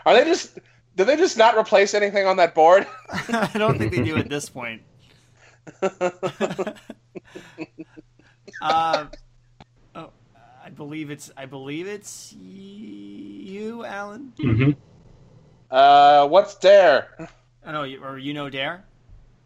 Are 0.04 0.14
they 0.14 0.24
just. 0.24 0.58
Do 0.96 1.04
they 1.04 1.16
just 1.16 1.36
not 1.36 1.58
replace 1.58 1.92
anything 1.92 2.26
on 2.26 2.36
that 2.38 2.54
board? 2.54 2.86
I 3.10 3.50
don't 3.54 3.76
think 3.78 3.92
they 3.92 4.02
do 4.02 4.16
at 4.16 4.30
this 4.30 4.48
point. 4.48 4.82
uh, 8.62 9.06
oh, 9.94 10.10
I 10.64 10.70
believe 10.74 11.10
it's. 11.10 11.30
I 11.36 11.46
believe 11.46 11.86
it's 11.86 12.34
y- 12.38 12.40
you, 12.46 13.84
Alan. 13.84 14.32
Mm-hmm. 14.38 14.70
Uh, 15.70 16.26
what's 16.28 16.54
Dare? 16.56 17.28
Oh 17.66 17.72
know, 17.72 17.84
or 18.02 18.16
you 18.18 18.32
know 18.32 18.48
Dare. 18.48 18.84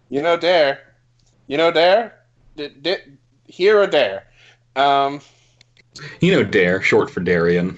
You 0.08 0.22
know 0.22 0.36
Dare. 0.36 0.89
You 1.50 1.56
know 1.56 1.72
Dare? 1.72 2.14
Did, 2.56 2.80
did, 2.80 3.18
here 3.48 3.80
or 3.80 3.88
Dare? 3.88 4.28
Um, 4.76 5.20
You 6.20 6.30
know 6.30 6.44
Dare, 6.44 6.80
short 6.80 7.10
for 7.10 7.18
Darian. 7.18 7.76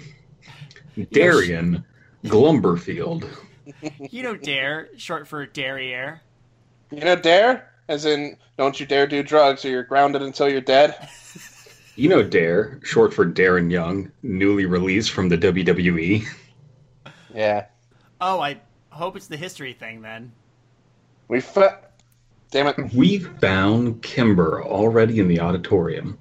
Darian 1.10 1.82
Glumberfield. 2.24 3.26
You 4.10 4.22
know 4.24 4.36
Dare, 4.36 4.90
short 4.98 5.26
for 5.26 5.46
Derriere. 5.46 6.20
you 6.90 7.00
know 7.00 7.16
Dare? 7.16 7.72
As 7.88 8.04
in, 8.04 8.36
don't 8.58 8.78
you 8.78 8.84
dare 8.84 9.06
do 9.06 9.22
drugs 9.22 9.64
or 9.64 9.70
you're 9.70 9.84
grounded 9.84 10.20
until 10.20 10.48
you're 10.50 10.60
dead? 10.60 10.94
You 11.94 12.08
know 12.08 12.22
Dare, 12.22 12.80
short 12.82 13.12
for 13.12 13.24
Darren 13.26 13.70
Young, 13.70 14.10
newly 14.22 14.64
released 14.66 15.10
from 15.10 15.28
the. 15.28 15.36
WWE. 15.36 16.24
Yeah. 17.34 17.66
Oh, 18.20 18.40
I 18.40 18.60
hope 18.90 19.14
it's 19.14 19.26
the 19.26 19.36
history 19.36 19.74
thing 19.74 20.00
then. 20.00 20.32
We 21.28 21.40
fa- 21.40 21.80
Damn 22.52 22.66
it. 22.66 22.92
We 22.94 23.18
found 23.18 24.02
Kimber 24.02 24.62
already 24.62 25.18
in 25.18 25.26
the 25.26 25.40
auditorium. 25.40 26.18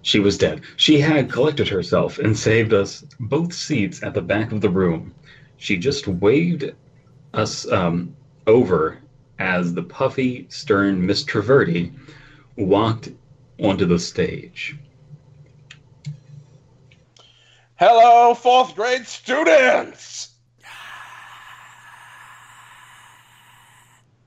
She 0.00 0.18
was 0.18 0.38
dead. 0.38 0.62
She 0.76 0.98
had 0.98 1.30
collected 1.30 1.68
herself 1.68 2.18
and 2.18 2.36
saved 2.38 2.72
us 2.72 3.04
both 3.20 3.52
seats 3.52 4.02
at 4.02 4.14
the 4.14 4.22
back 4.22 4.50
of 4.50 4.62
the 4.62 4.70
room. 4.70 5.14
She 5.58 5.76
just 5.76 6.08
waved 6.08 6.72
us 7.34 7.70
um, 7.70 8.16
over 8.46 8.98
as 9.38 9.74
the 9.74 9.82
puffy, 9.82 10.46
stern 10.48 11.04
Miss 11.04 11.22
Traverti 11.22 11.92
walked 12.56 13.10
onto 13.60 13.84
the 13.84 13.98
stage. 13.98 14.74
Hello, 17.74 18.32
fourth 18.32 18.74
grade 18.74 19.06
students! 19.06 20.30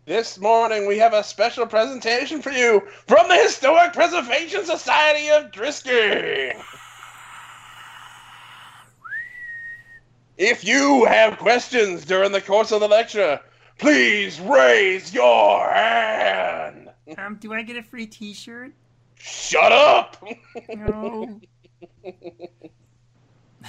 This 0.06 0.40
morning 0.40 0.88
we 0.88 0.98
have 0.98 1.14
a 1.14 1.24
special 1.24 1.68
presentation 1.68 2.42
for 2.42 2.52
you 2.52 2.82
from 3.06 3.28
the 3.28 3.36
Historic 3.36 3.94
Preservation 3.94 4.66
Society 4.66 5.30
of 5.30 5.52
Drisky. 5.52 6.60
If 10.40 10.66
you 10.66 11.06
have 11.06 11.38
questions 11.38 12.04
during 12.04 12.32
the 12.32 12.42
course 12.42 12.72
of 12.72 12.80
the 12.80 12.88
lecture, 12.88 13.40
please 13.78 14.40
raise 14.40 15.14
your 15.14 15.70
hand. 15.72 16.90
Um, 17.16 17.36
do 17.36 17.54
I 17.54 17.62
get 17.62 17.78
a 17.78 17.84
free 17.84 18.08
T-shirt? 18.08 18.72
Shut 19.20 19.72
up! 19.72 20.18
No. 20.68 21.40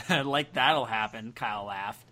like 0.25 0.55
that'll 0.55 0.87
happen. 0.87 1.33
Kyle 1.33 1.67
laughed. 1.67 2.07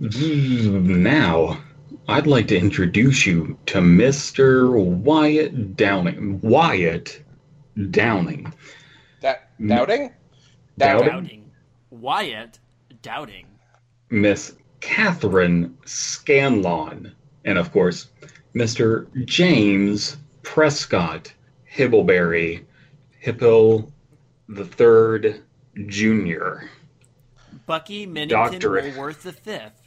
Now, 0.00 1.62
I'd 2.06 2.26
like 2.26 2.48
to 2.48 2.58
introduce 2.58 3.24
you 3.24 3.58
to 3.66 3.78
Mr. 3.78 4.74
Wyatt 4.78 5.74
Downing. 5.76 6.38
Wyatt 6.42 7.22
Downing. 7.90 8.52
Da- 9.22 9.36
doubting? 9.66 10.12
Doubting? 10.76 11.08
Doubting. 11.08 11.50
Wyatt 11.90 12.58
doubting. 13.00 13.46
Miss 14.10 14.54
Catherine 14.80 15.78
Scanlon, 15.86 17.14
and 17.46 17.56
of 17.56 17.72
course, 17.72 18.08
Mr. 18.54 19.06
James 19.24 20.18
Prescott 20.42 21.32
Hibbleberry 21.74 22.64
Hippo 23.18 23.90
the 24.48 24.66
Third 24.66 25.42
Junior. 25.86 26.68
Bucky 27.64 28.06
Minnington 28.06 28.52
Doctorate. 28.52 28.84
Woolworth 28.94 29.22
the 29.22 29.32
Fifth. 29.32 29.83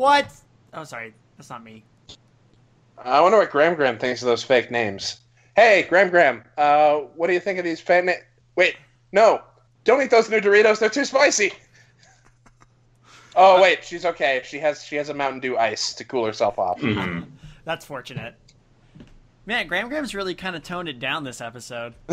What? 0.00 0.32
Oh, 0.72 0.84
sorry. 0.84 1.12
That's 1.36 1.50
not 1.50 1.62
me. 1.62 1.84
I 2.96 3.20
wonder 3.20 3.36
what 3.36 3.50
Gram-Gram 3.50 3.98
thinks 3.98 4.22
of 4.22 4.28
those 4.28 4.42
fake 4.42 4.70
names. 4.70 5.20
Hey, 5.56 5.82
Gram-Gram, 5.90 6.42
uh, 6.56 7.00
what 7.16 7.26
do 7.26 7.34
you 7.34 7.40
think 7.40 7.58
of 7.58 7.66
these 7.66 7.82
fake 7.82 8.06
names? 8.06 8.22
Wait, 8.56 8.76
no, 9.12 9.42
don't 9.84 10.00
eat 10.00 10.10
those 10.10 10.30
new 10.30 10.40
Doritos. 10.40 10.78
They're 10.78 10.88
too 10.88 11.04
spicy. 11.04 11.52
Oh 13.36 13.60
wait, 13.60 13.84
she's 13.84 14.06
okay. 14.06 14.40
She 14.42 14.58
has 14.58 14.82
she 14.82 14.96
has 14.96 15.10
a 15.10 15.14
Mountain 15.14 15.40
Dew 15.40 15.58
ice 15.58 15.92
to 15.94 16.04
cool 16.04 16.24
herself 16.24 16.58
off. 16.58 16.80
Mhm. 16.80 17.26
That's 17.64 17.84
fortunate. 17.84 18.34
Man, 19.44 19.66
Gram-Gram's 19.66 20.14
really 20.14 20.34
kind 20.34 20.56
of 20.56 20.62
toned 20.62 20.88
it 20.88 20.98
down 20.98 21.24
this 21.24 21.42
episode. 21.42 21.94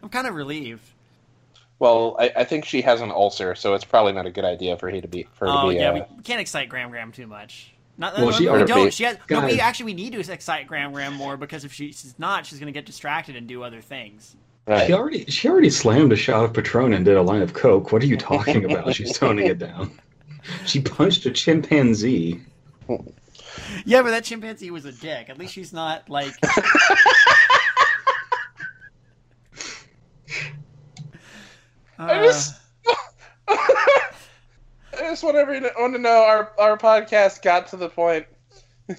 I'm 0.00 0.08
kind 0.10 0.26
of 0.26 0.34
relieved. 0.34 0.82
Well, 1.82 2.14
I, 2.16 2.30
I 2.36 2.44
think 2.44 2.64
she 2.64 2.80
has 2.82 3.00
an 3.00 3.10
ulcer, 3.10 3.56
so 3.56 3.74
it's 3.74 3.84
probably 3.84 4.12
not 4.12 4.24
a 4.24 4.30
good 4.30 4.44
idea 4.44 4.76
for 4.76 4.88
he 4.88 5.00
to 5.00 5.08
be 5.08 5.24
for 5.32 5.46
her 5.48 5.52
Oh 5.52 5.62
to 5.62 5.74
be. 5.74 5.80
yeah, 5.80 5.90
uh, 5.90 6.06
we 6.16 6.22
can't 6.22 6.40
excite 6.40 6.68
Gram-Gram 6.68 7.10
too 7.10 7.26
much. 7.26 7.74
Not, 7.98 8.16
Well, 8.16 8.30
she 8.30 8.48
we 8.48 8.62
don't. 8.62 8.94
She 8.94 9.02
has, 9.02 9.18
no, 9.28 9.44
we 9.44 9.58
actually 9.58 9.86
we 9.86 9.94
need 9.94 10.12
to 10.12 10.20
excite 10.32 10.68
Gram-Gram 10.68 11.12
more 11.12 11.36
because 11.36 11.64
if 11.64 11.72
she's 11.72 12.14
not, 12.18 12.46
she's 12.46 12.60
going 12.60 12.72
to 12.72 12.72
get 12.72 12.86
distracted 12.86 13.34
and 13.34 13.48
do 13.48 13.64
other 13.64 13.80
things. 13.80 14.36
right. 14.68 14.86
She 14.86 14.92
already 14.92 15.24
she 15.24 15.48
already 15.48 15.70
slammed 15.70 16.12
a 16.12 16.16
shot 16.16 16.44
of 16.44 16.54
Patron 16.54 16.92
and 16.92 17.04
did 17.04 17.16
a 17.16 17.22
line 17.22 17.42
of 17.42 17.52
coke. 17.52 17.90
What 17.90 18.00
are 18.00 18.06
you 18.06 18.16
talking 18.16 18.64
about? 18.64 18.94
She's 18.94 19.18
toning 19.18 19.48
it 19.48 19.58
down. 19.58 19.90
She 20.66 20.80
punched 20.80 21.26
a 21.26 21.32
chimpanzee. 21.32 22.40
Yeah, 23.84 24.02
but 24.02 24.10
that 24.10 24.22
chimpanzee 24.22 24.70
was 24.70 24.84
a 24.84 24.92
dick. 24.92 25.28
At 25.28 25.36
least 25.36 25.52
she's 25.52 25.72
not 25.72 26.08
like. 26.08 26.32
I 32.10 32.22
just, 32.22 32.54
uh. 32.88 32.94
I 33.48 35.00
just 35.00 35.22
want 35.22 35.36
everyone 35.36 35.92
to, 35.92 35.98
know 35.98 36.22
our 36.24 36.52
our 36.58 36.76
podcast 36.76 37.42
got 37.42 37.68
to 37.68 37.76
the 37.76 37.88
point 37.88 38.26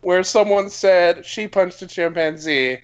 where 0.00 0.22
someone 0.22 0.70
said 0.70 1.24
she 1.24 1.48
punched 1.48 1.82
a 1.82 1.86
chimpanzee, 1.86 2.80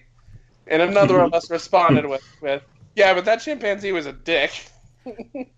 and 0.67 0.83
another 0.83 1.21
of 1.21 1.35
us 1.35 1.51
responded 1.51 2.07
with 2.07 2.23
with 2.41 2.63
yeah, 2.95 3.15
but 3.15 3.25
that 3.25 3.37
chimpanzee 3.37 3.93
was 3.93 4.07
a 4.07 4.13
dick. 4.13 4.67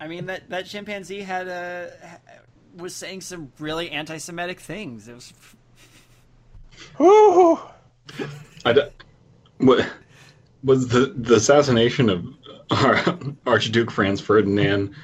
I 0.00 0.08
mean 0.08 0.26
that 0.26 0.50
that 0.50 0.66
chimpanzee 0.66 1.22
had 1.22 1.48
a 1.48 2.20
was 2.76 2.94
saying 2.94 3.20
some 3.22 3.52
really 3.58 3.90
anti-Semitic 3.90 4.60
things. 4.60 5.08
It 5.08 5.14
was 5.14 5.32
Whew. 6.96 7.58
I 8.64 8.72
d- 8.72 8.82
what 9.58 9.88
was 10.62 10.88
the 10.88 11.06
the 11.16 11.36
assassination 11.36 12.08
of 12.08 12.24
our 12.70 13.18
Archduke 13.46 13.90
Franz 13.90 14.20
Ferdinand 14.20 14.94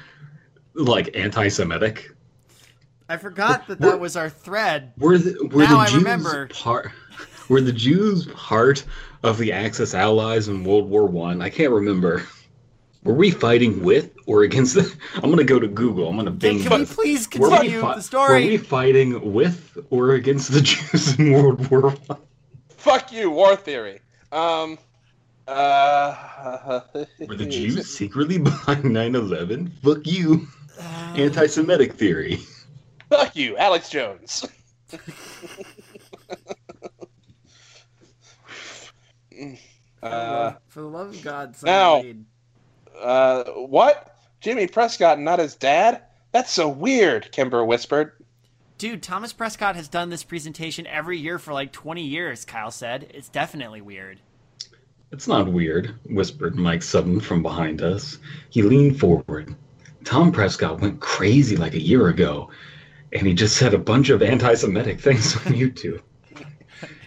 like 0.73 1.15
anti-Semitic? 1.15 2.11
I 3.07 3.17
forgot 3.17 3.67
that 3.67 3.79
We're- 3.79 3.91
that 3.91 3.99
was 3.99 4.15
our 4.17 4.29
thread. 4.29 4.93
Were 4.97 5.17
the 5.17 5.47
were 5.51 5.63
Now 5.63 5.69
the 5.71 5.75
I 5.77 5.85
Jews 5.85 5.95
remember. 5.97 6.47
part? 6.47 6.91
Were 7.49 7.61
the 7.61 7.71
Jews 7.71 8.25
part 8.27 8.83
of 9.21 9.37
the 9.37 9.51
Axis 9.53 9.93
allies 9.93 10.47
in 10.47 10.63
World 10.63 10.89
War 10.89 11.05
One? 11.05 11.41
I? 11.41 11.49
can't 11.49 11.71
remember. 11.71 12.23
Were 13.03 13.13
we 13.13 13.29
fighting 13.29 13.83
with 13.83 14.09
or 14.25 14.41
against 14.41 14.73
the? 14.73 14.91
I'm 15.21 15.29
gonna 15.29 15.43
go 15.43 15.59
to 15.59 15.67
Google. 15.67 16.09
I'm 16.09 16.15
gonna 16.17 16.31
Can, 16.31 16.39
bing. 16.39 16.63
can 16.63 16.79
we 16.79 16.85
please 16.87 17.27
Were 17.37 17.49
we 17.51 17.55
continue 17.57 17.81
fi- 17.81 17.95
the 17.95 18.01
story? 18.01 18.43
Were 18.45 18.49
we 18.49 18.57
fighting 18.57 19.31
with 19.33 19.77
or 19.91 20.13
against 20.13 20.51
the 20.51 20.61
Jews 20.63 21.19
in 21.19 21.31
World 21.31 21.69
War 21.69 21.91
One? 21.91 22.17
Fuck 22.77 23.11
you, 23.13 23.29
war 23.29 23.55
theory. 23.55 23.99
Um. 24.31 24.79
Uh, 25.47 26.81
Were 27.27 27.35
the 27.35 27.45
Jews 27.45 27.95
secretly 27.95 28.37
behind 28.43 28.83
9/11? 28.83 29.71
Fuck 29.83 30.05
you, 30.07 30.47
Uh, 30.79 31.13
anti-Semitic 31.15 31.93
theory. 31.93 32.39
Fuck 33.09 33.35
you, 33.35 33.55
Alex 33.57 33.89
Jones. 33.89 34.45
uh, 40.03 40.53
for 40.67 40.81
the 40.81 40.87
love 40.87 41.09
of 41.09 41.21
God, 41.23 41.55
now- 41.63 41.97
someone 41.99 42.25
uh, 42.99 43.43
what? 43.51 44.15
Jimmy 44.39 44.67
Prescott, 44.67 45.19
not 45.19 45.39
his 45.39 45.55
dad? 45.55 46.03
That's 46.31 46.51
so 46.51 46.69
weird, 46.69 47.31
Kimber 47.31 47.63
whispered. 47.65 48.13
Dude, 48.77 49.01
Thomas 49.01 49.33
Prescott 49.33 49.75
has 49.75 49.87
done 49.87 50.09
this 50.09 50.23
presentation 50.23 50.85
every 50.87 51.17
year 51.17 51.39
for 51.39 51.53
like 51.53 51.71
20 51.71 52.03
years, 52.03 52.45
Kyle 52.45 52.71
said. 52.71 53.07
It's 53.13 53.29
definitely 53.29 53.81
weird. 53.81 54.19
It's 55.15 55.29
not 55.29 55.47
weird, 55.47 55.95
whispered 56.09 56.57
Mike 56.57 56.83
Sutton 56.83 57.21
from 57.21 57.41
behind 57.41 57.81
us. 57.81 58.17
He 58.49 58.61
leaned 58.61 58.99
forward. 58.99 59.55
Tom 60.03 60.29
Prescott 60.29 60.81
went 60.81 60.99
crazy 60.99 61.55
like 61.55 61.73
a 61.73 61.81
year 61.81 62.09
ago, 62.09 62.49
and 63.13 63.25
he 63.25 63.33
just 63.33 63.55
said 63.55 63.73
a 63.73 63.77
bunch 63.77 64.09
of 64.09 64.21
anti-Semitic 64.21 64.99
things 64.99 65.37
on 65.37 65.41
YouTube. 65.53 66.01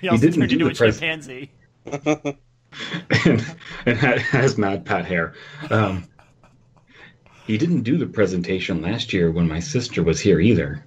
He 0.01 0.09
also 0.09 0.23
didn't 0.23 0.40
turned 0.40 0.49
do 0.49 0.55
into 0.55 0.64
the 0.64 0.71
a 0.71 0.75
pres- 0.75 0.99
chimpanzee. 0.99 1.51
and, 3.27 3.57
and 3.85 3.99
ha- 3.99 4.18
has 4.31 4.57
mad 4.57 4.87
pat 4.87 5.05
hair. 5.05 5.35
Um, 5.71 6.05
he 7.47 7.59
didn't 7.59 7.83
do 7.83 7.99
the 7.99 8.07
presentation 8.07 8.81
last 8.81 9.12
year 9.12 9.31
when 9.31 9.47
my 9.47 9.61
sister 9.61 10.03
was 10.03 10.18
here 10.18 10.40
either. 10.40 10.83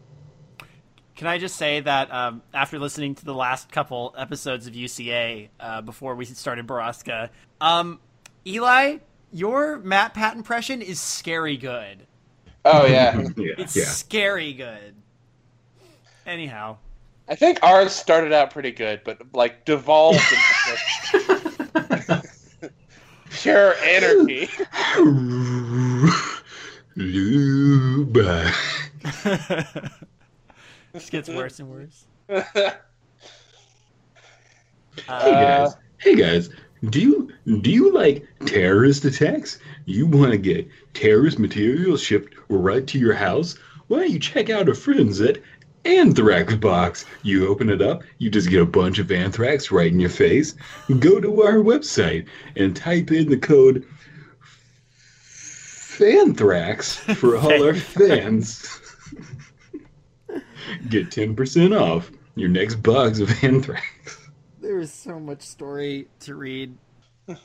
Can 1.22 1.28
I 1.28 1.38
just 1.38 1.56
say 1.56 1.82
that 1.82 2.12
um, 2.12 2.42
after 2.52 2.80
listening 2.80 3.14
to 3.14 3.26
the 3.26 3.36
last 3.36 3.72
couple 3.72 4.16
episodes 4.18 4.66
of 4.66 4.74
UCA 4.74 5.50
uh, 5.60 5.82
before 5.82 6.16
we 6.16 6.26
started 6.26 6.66
Borrasca, 6.66 7.30
um, 7.62 8.00
Eli, 8.44 8.98
your 9.32 9.78
Matt 9.78 10.16
Pat 10.16 10.36
impression 10.36 10.82
is 10.82 11.00
scary 11.00 11.58
good. 11.58 12.08
Oh, 12.66 12.88
yeah. 12.88 13.22
yeah, 13.38 13.54
It's 13.60 13.76
yeah. 13.76 13.84
scary 13.84 14.54
good. 14.54 14.96
Anyhow, 16.26 16.78
I 17.30 17.36
think 17.36 17.60
ours 17.62 17.92
started 17.92 18.34
out 18.34 18.50
pretty 18.50 18.72
good, 18.72 19.02
but 19.04 19.20
like 19.32 19.64
devolved 19.64 20.18
into 21.78 22.24
pure 23.30 23.76
anarchy. 23.76 24.50
This 30.94 31.10
gets 31.10 31.30
worse 31.30 31.60
and 31.60 31.70
worse. 31.70 32.06
Hey 32.28 32.44
Uh, 35.08 35.32
guys, 35.32 35.76
hey 36.00 36.16
guys, 36.16 36.50
do 36.90 37.00
you 37.00 37.32
do 37.62 37.72
you 37.72 37.94
like 37.94 38.28
terrorist 38.46 39.06
attacks? 39.06 39.60
You 39.86 40.06
want 40.06 40.32
to 40.32 40.38
get 40.38 40.68
terrorist 40.94 41.40
materials 41.40 42.02
shipped 42.02 42.36
right 42.50 42.86
to 42.88 43.00
your 43.00 43.14
house? 43.14 43.56
Why 43.88 44.00
don't 44.00 44.12
you 44.12 44.20
check 44.20 44.50
out 44.50 44.68
our 44.68 44.76
friends 44.76 45.22
at 45.22 45.38
Anthrax 45.86 46.56
Box? 46.56 47.06
You 47.24 47.48
open 47.48 47.70
it 47.70 47.82
up, 47.82 48.04
you 48.18 48.30
just 48.30 48.50
get 48.50 48.62
a 48.62 48.66
bunch 48.66 49.00
of 49.00 49.12
anthrax 49.12 49.72
right 49.72 49.92
in 49.92 50.00
your 50.00 50.10
face. 50.10 50.56
Go 51.00 51.20
to 51.22 51.42
our 51.44 51.56
website 51.56 52.26
and 52.58 52.76
type 52.76 53.12
in 53.12 53.30
the 53.30 53.38
code 53.38 53.86
Fanthrax 56.02 57.16
for 57.16 57.38
all 57.38 57.64
our 57.64 57.74
fans. 57.76 58.91
Get 60.90 61.12
ten 61.12 61.36
percent 61.36 61.74
off 61.74 62.12
your 62.36 62.50
next 62.50 62.76
box 62.76 63.20
of 63.20 63.32
anthrax. 63.44 64.18
there 64.60 64.80
is 64.80 64.92
so 64.94 65.20
much 65.20 65.42
story 65.42 66.08
to 66.22 66.36
read. 66.36 66.78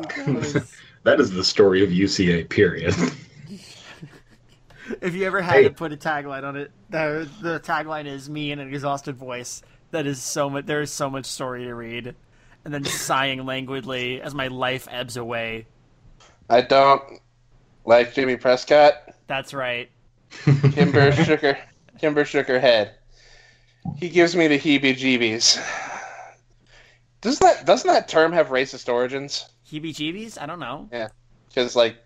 Because 0.00 0.72
That 1.02 1.18
is 1.20 1.30
the 1.30 1.44
story 1.44 1.82
of 1.82 1.90
UCA. 1.90 2.48
Period. 2.48 2.94
if 5.00 5.14
you 5.14 5.24
ever 5.24 5.40
had 5.40 5.54
Hey. 5.54 5.62
to 5.64 5.70
put 5.70 5.92
a 5.92 5.96
tagline 5.96 6.44
on 6.44 6.56
it, 6.56 6.70
the, 6.90 7.28
the 7.40 7.58
tagline 7.60 8.06
is 8.06 8.28
me 8.28 8.52
in 8.52 8.58
an 8.58 8.68
exhausted 8.72 9.16
voice. 9.16 9.62
That 9.92 10.06
is 10.06 10.22
so 10.22 10.50
much. 10.50 10.66
There 10.66 10.82
is 10.82 10.92
so 10.92 11.08
much 11.10 11.26
story 11.26 11.64
to 11.64 11.74
read, 11.74 12.14
and 12.64 12.72
then 12.72 12.84
sighing 12.84 13.44
languidly 13.46 14.20
as 14.20 14.34
my 14.34 14.46
life 14.48 14.86
ebbs 14.90 15.16
away. 15.16 15.66
I 16.48 16.60
don't 16.60 17.02
like 17.84 18.14
Jimmy 18.14 18.36
Prescott. 18.36 18.94
That's 19.26 19.52
right. 19.54 19.90
Kimber 20.72 21.12
shook 21.12 21.40
her, 21.40 21.58
Kimber 21.98 22.24
shook 22.24 22.46
her 22.48 22.60
head. 22.60 22.94
He 23.96 24.08
gives 24.08 24.36
me 24.36 24.46
the 24.46 24.58
heebie-jeebies. 24.58 25.58
Doesn't 27.20 27.46
that 27.46 27.66
doesn't 27.66 27.88
that 27.88 28.08
term 28.08 28.32
have 28.32 28.48
racist 28.48 28.90
origins? 28.92 29.48
Heebie-jeebies? 29.70 30.40
I 30.40 30.46
don't 30.46 30.58
know. 30.58 30.88
Yeah, 30.92 31.08
because 31.48 31.76
like, 31.76 31.96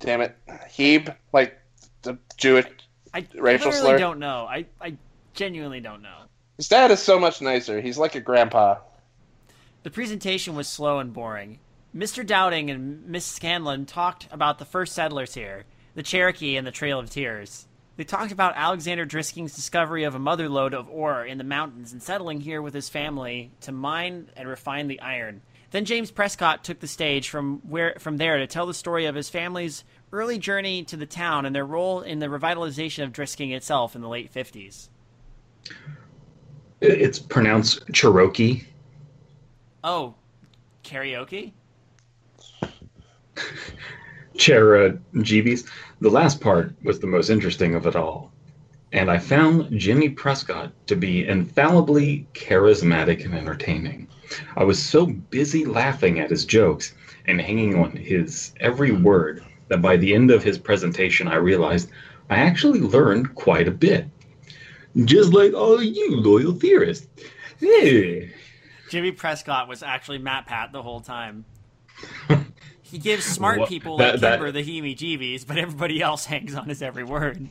damn 0.00 0.20
it, 0.20 0.36
Heeb, 0.48 1.14
like 1.32 1.58
the 2.02 2.18
Jewish. 2.36 2.66
I 3.14 3.26
Racial 3.34 3.72
slur? 3.72 3.98
don't 3.98 4.18
know. 4.18 4.46
I, 4.48 4.64
I 4.80 4.96
genuinely 5.34 5.80
don't 5.80 6.00
know. 6.02 6.22
His 6.56 6.68
dad 6.68 6.90
is 6.90 7.00
so 7.00 7.18
much 7.18 7.42
nicer. 7.42 7.80
He's 7.80 7.98
like 7.98 8.14
a 8.14 8.20
grandpa. 8.20 8.76
The 9.82 9.90
presentation 9.90 10.54
was 10.54 10.68
slow 10.68 10.98
and 10.98 11.12
boring. 11.12 11.58
Mr. 11.94 12.26
Dowding 12.26 12.70
and 12.70 13.06
Miss 13.06 13.26
Scanlon 13.26 13.84
talked 13.84 14.26
about 14.30 14.58
the 14.58 14.64
first 14.64 14.94
settlers 14.94 15.34
here, 15.34 15.64
the 15.94 16.02
Cherokee 16.02 16.56
and 16.56 16.66
the 16.66 16.70
Trail 16.70 16.98
of 16.98 17.10
Tears. 17.10 17.66
They 18.02 18.06
talked 18.06 18.32
about 18.32 18.54
Alexander 18.56 19.06
Drisking's 19.06 19.54
discovery 19.54 20.02
of 20.02 20.16
a 20.16 20.18
mother 20.18 20.48
lode 20.48 20.74
of 20.74 20.88
ore 20.90 21.24
in 21.24 21.38
the 21.38 21.44
mountains 21.44 21.92
and 21.92 22.02
settling 22.02 22.40
here 22.40 22.60
with 22.60 22.74
his 22.74 22.88
family 22.88 23.52
to 23.60 23.70
mine 23.70 24.28
and 24.36 24.48
refine 24.48 24.88
the 24.88 25.00
iron. 25.00 25.40
Then 25.70 25.84
James 25.84 26.10
Prescott 26.10 26.64
took 26.64 26.80
the 26.80 26.88
stage 26.88 27.28
from 27.28 27.60
where 27.60 27.94
from 28.00 28.16
there 28.16 28.38
to 28.38 28.48
tell 28.48 28.66
the 28.66 28.74
story 28.74 29.06
of 29.06 29.14
his 29.14 29.30
family's 29.30 29.84
early 30.10 30.36
journey 30.40 30.82
to 30.86 30.96
the 30.96 31.06
town 31.06 31.46
and 31.46 31.54
their 31.54 31.64
role 31.64 32.00
in 32.00 32.18
the 32.18 32.26
revitalization 32.26 33.04
of 33.04 33.12
Drisking 33.12 33.54
itself 33.54 33.94
in 33.94 34.02
the 34.02 34.08
late 34.08 34.34
50s. 34.34 34.88
It's 36.80 37.20
pronounced 37.20 37.84
Cherokee. 37.92 38.64
Oh, 39.84 40.16
karaoke? 40.82 41.52
Chera 44.34 44.98
Jeebies. 45.14 45.68
The 46.00 46.10
last 46.10 46.40
part 46.40 46.74
was 46.82 47.00
the 47.00 47.06
most 47.06 47.30
interesting 47.30 47.74
of 47.74 47.86
it 47.86 47.96
all. 47.96 48.32
And 48.92 49.10
I 49.10 49.18
found 49.18 49.78
Jimmy 49.78 50.10
Prescott 50.10 50.72
to 50.86 50.96
be 50.96 51.26
infallibly 51.26 52.26
charismatic 52.34 53.24
and 53.24 53.34
entertaining. 53.34 54.08
I 54.56 54.64
was 54.64 54.82
so 54.82 55.06
busy 55.06 55.64
laughing 55.64 56.20
at 56.20 56.30
his 56.30 56.44
jokes 56.44 56.94
and 57.26 57.40
hanging 57.40 57.74
on 57.74 57.92
his 57.92 58.52
every 58.60 58.92
word 58.92 59.42
that 59.68 59.80
by 59.80 59.96
the 59.96 60.14
end 60.14 60.30
of 60.30 60.42
his 60.42 60.58
presentation, 60.58 61.28
I 61.28 61.36
realized 61.36 61.90
I 62.28 62.36
actually 62.36 62.80
learned 62.80 63.34
quite 63.34 63.68
a 63.68 63.72
bit. 63.72 64.06
Just 65.04 65.32
like 65.32 65.54
all 65.54 65.82
you 65.82 66.16
loyal 66.16 66.52
theorists. 66.52 67.08
Yeah. 67.60 68.26
Jimmy 68.90 69.12
Prescott 69.12 69.68
was 69.68 69.82
actually 69.82 70.18
Matt 70.18 70.46
Pat 70.46 70.72
the 70.72 70.82
whole 70.82 71.00
time. 71.00 71.46
He 72.92 72.98
gives 72.98 73.24
smart 73.24 73.58
What- 73.58 73.68
people 73.70 73.96
that- 73.96 74.12
like 74.12 74.20
that- 74.20 74.32
Kimber 74.36 74.52
the 74.52 74.62
heebie-jeebies, 74.62 75.46
but 75.46 75.56
everybody 75.58 76.00
else 76.02 76.26
hangs 76.32 76.54
on 76.54 76.68
his 76.68 76.82
every 76.82 77.04
word. 77.04 77.48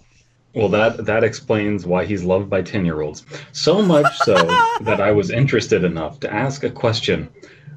Well, 0.54 0.70
that 0.70 1.06
that 1.06 1.24
explains 1.24 1.86
why 1.86 2.06
he's 2.06 2.24
loved 2.24 2.50
by 2.50 2.62
ten-year-olds. 2.62 3.26
So 3.54 3.82
much 3.82 4.06
so 4.20 4.36
that 4.82 5.00
I 5.02 5.12
was 5.12 5.32
interested 5.32 5.84
enough 5.84 6.20
to 6.22 6.32
ask 6.34 6.64
a 6.64 6.70
question 6.70 7.28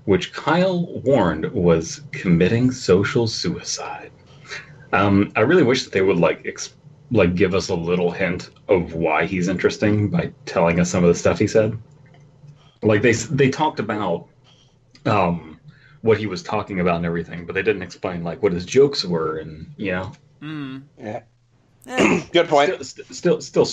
which 0.04 0.32
Kyle 0.34 1.00
warned 1.02 1.50
was 1.52 2.02
committing 2.12 2.70
social 2.70 3.26
suicide. 3.26 4.10
Um, 4.92 5.32
I 5.34 5.40
really 5.40 5.62
wish 5.62 5.84
that 5.84 5.92
they 5.92 6.02
would 6.02 6.18
like 6.18 6.42
ex- 6.46 6.74
like 7.10 7.34
give 7.36 7.54
us 7.54 7.68
a 7.70 7.74
little 7.74 8.10
hint 8.10 8.50
of 8.68 8.92
why 8.94 9.24
he's 9.24 9.48
interesting 9.48 10.10
by 10.10 10.30
telling 10.44 10.80
us 10.80 10.90
some 10.90 11.02
of 11.04 11.08
the 11.08 11.14
stuff 11.14 11.38
he 11.38 11.46
said. 11.46 11.78
Like 12.82 13.00
they 13.00 13.12
they 13.12 13.48
talked 13.50 13.78
about 13.80 14.26
um, 15.06 15.53
what 16.04 16.18
he 16.18 16.26
was 16.26 16.42
talking 16.42 16.80
about 16.80 16.96
and 16.96 17.06
everything, 17.06 17.46
but 17.46 17.54
they 17.54 17.62
didn't 17.62 17.80
explain 17.80 18.22
like 18.22 18.42
what 18.42 18.52
his 18.52 18.66
jokes 18.66 19.06
were 19.06 19.38
and 19.38 19.72
you 19.78 19.90
know. 19.90 20.12
Hmm. 20.40 20.78
Yeah. 20.98 21.22
Good 22.32 22.46
point. 22.48 22.84
Still, 22.84 23.40
still, 23.40 23.64
still, 23.64 23.66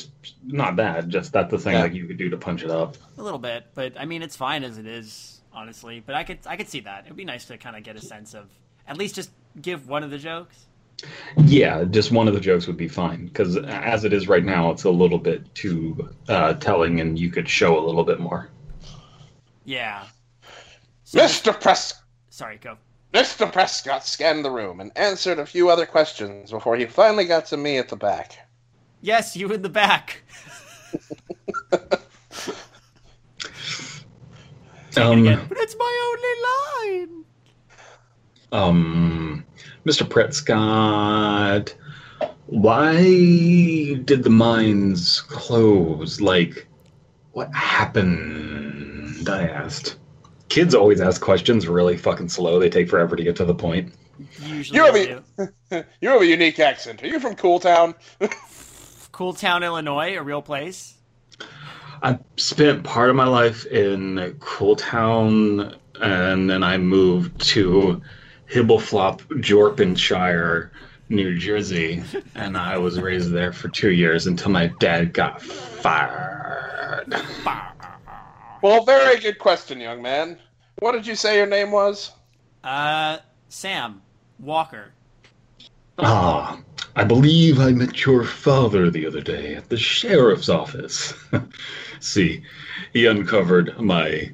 not 0.46 0.78
bad. 0.78 1.10
Just 1.10 1.34
that's 1.34 1.52
the 1.52 1.58
thing 1.60 1.74
Yeah. 1.74 1.82
like 1.84 1.94
you 1.94 2.06
could 2.08 2.18
do 2.18 2.30
to 2.30 2.38
punch 2.38 2.64
it 2.64 2.72
up. 2.72 2.96
a 3.18 3.22
little 3.22 3.38
bit, 3.40 3.66
but 3.76 4.00
I 4.00 4.06
mean, 4.06 4.22
it's 4.22 4.38
fine 4.38 4.64
as 4.64 4.78
it 4.78 4.86
is, 4.88 5.42
honestly. 5.52 6.02
But 6.06 6.16
I 6.16 6.24
could, 6.24 6.40
I 6.46 6.56
could 6.56 6.70
see 6.70 6.80
that. 6.82 7.04
It'd 7.06 7.18
be 7.18 7.26
nice 7.26 7.46
to 7.46 7.58
kind 7.58 7.76
of 7.76 7.84
get 7.84 7.98
a 7.98 8.02
sense 8.02 8.34
of 8.34 8.50
at 8.88 8.98
least 8.98 9.16
just 9.16 9.32
give 9.62 9.90
one 9.90 10.02
of 10.04 10.10
the 10.10 10.18
jokes. 10.18 10.68
Yeah, 11.36 11.84
just 11.84 12.12
one 12.14 12.30
of 12.30 12.34
the 12.34 12.40
jokes 12.40 12.66
would 12.68 12.78
be 12.78 12.88
fine 12.88 13.26
because 13.26 13.58
as 13.58 14.06
it 14.06 14.14
is 14.14 14.30
right 14.30 14.46
now, 14.46 14.72
it's 14.72 14.86
a 14.86 14.90
little 14.90 15.18
bit 15.18 15.54
too 15.54 16.10
uh, 16.30 16.54
telling, 16.54 17.02
and 17.02 17.20
you 17.20 17.30
could 17.30 17.50
show 17.50 17.78
a 17.78 17.84
little 17.86 18.06
bit 18.06 18.20
more. 18.22 18.50
Yeah. 19.66 20.06
So, 21.04 21.20
Mr. 21.20 21.60
Pres- 21.60 22.01
sorry, 22.42 22.58
go. 22.58 22.76
Mr. 23.14 23.52
Prescott 23.54 24.04
scanned 24.04 24.44
the 24.44 24.50
room 24.50 24.80
and 24.80 24.92
answered 24.96 25.38
a 25.38 25.46
few 25.46 25.70
other 25.70 25.86
questions 25.86 26.50
before 26.50 26.76
he 26.76 26.88
finally 26.88 27.26
got 27.26 27.46
to 27.46 27.56
me 27.56 27.78
at 27.78 27.88
the 27.88 27.96
back. 27.96 28.36
Yes, 29.02 29.36
you 29.36 29.52
in 29.54 29.62
the 29.62 29.70
back. 29.70 30.24
Um, 34.98 35.20
Again. 35.22 35.46
But 35.48 35.58
it's 35.60 35.76
my 35.80 36.16
only 36.84 37.08
line. 37.08 37.26
um, 38.52 39.46
Mr. 39.86 40.08
Prescott, 40.08 41.74
why 42.48 42.94
did 44.04 44.24
the 44.24 44.30
mines 44.30 45.22
close? 45.22 46.20
Like, 46.20 46.68
what 47.32 47.56
happened? 47.56 49.30
I 49.30 49.48
asked. 49.48 49.96
Kids 50.52 50.76
always 50.76 51.00
ask 51.00 51.22
questions 51.22 51.66
really 51.66 51.96
fucking 51.96 52.28
slow. 52.28 52.60
They 52.60 52.70
take 52.70 52.90
forever 52.90 53.16
to 53.16 53.24
get 53.24 53.38
to 53.38 53.46
the 53.46 53.56
point. 53.56 53.94
Usually, 54.44 54.78
You 54.78 54.86
have 54.86 54.96
a- 54.96 55.06
do. 55.72 55.84
You 56.02 56.10
have 56.10 56.22
a 56.22 56.26
unique 56.26 56.60
accent. 56.60 57.02
Are 57.02 57.08
you 57.08 57.22
from 57.22 57.36
Cool 57.36 57.62
Town? 57.62 57.96
Cool 59.14 59.34
Town, 59.34 59.64
Illinois, 59.64 60.18
a 60.18 60.22
real 60.24 60.42
place. 60.42 60.96
I 62.04 62.18
spent 62.36 62.84
part 62.84 63.10
of 63.10 63.16
my 63.16 63.28
life 63.28 63.66
in 63.68 64.36
Cool 64.42 64.76
Town, 64.76 65.76
and 66.02 66.50
then 66.50 66.64
I 66.64 66.78
moved 66.78 67.40
to 67.52 68.02
Hibbleflop, 68.52 69.20
Jorpenshire, 69.42 70.70
New 71.08 71.38
Jersey, 71.38 72.04
and 72.36 72.58
I 72.58 72.78
was 72.78 73.00
raised 73.00 73.32
there 73.32 73.54
for 73.54 73.70
two 73.70 73.92
years 73.92 74.28
until 74.28 74.52
my 74.52 74.68
dad 74.80 75.14
got 75.14 75.42
fired. 75.42 77.14
Well, 78.62 78.86
very 78.86 79.20
good 79.20 79.40
question, 79.40 79.80
young 79.80 80.04
man. 80.04 80.38
What 80.78 80.92
did 80.92 81.08
you 81.08 81.16
say 81.16 81.38
your 81.38 81.48
name 81.48 81.72
was? 81.72 82.12
Uh, 82.64 83.18
Sam 83.50 84.04
Walker. 84.38 84.92
Ah, 85.98 86.60
I 86.96 87.04
believe 87.04 87.60
I 87.60 87.72
met 87.72 88.06
your 88.06 88.24
father 88.24 88.92
the 88.92 89.08
other 89.08 89.22
day 89.22 89.56
at 89.56 89.70
the 89.70 89.78
sheriff's 89.78 90.48
office. 90.48 91.12
See, 92.00 92.44
he 92.94 93.08
uncovered 93.08 93.80
my 93.80 94.32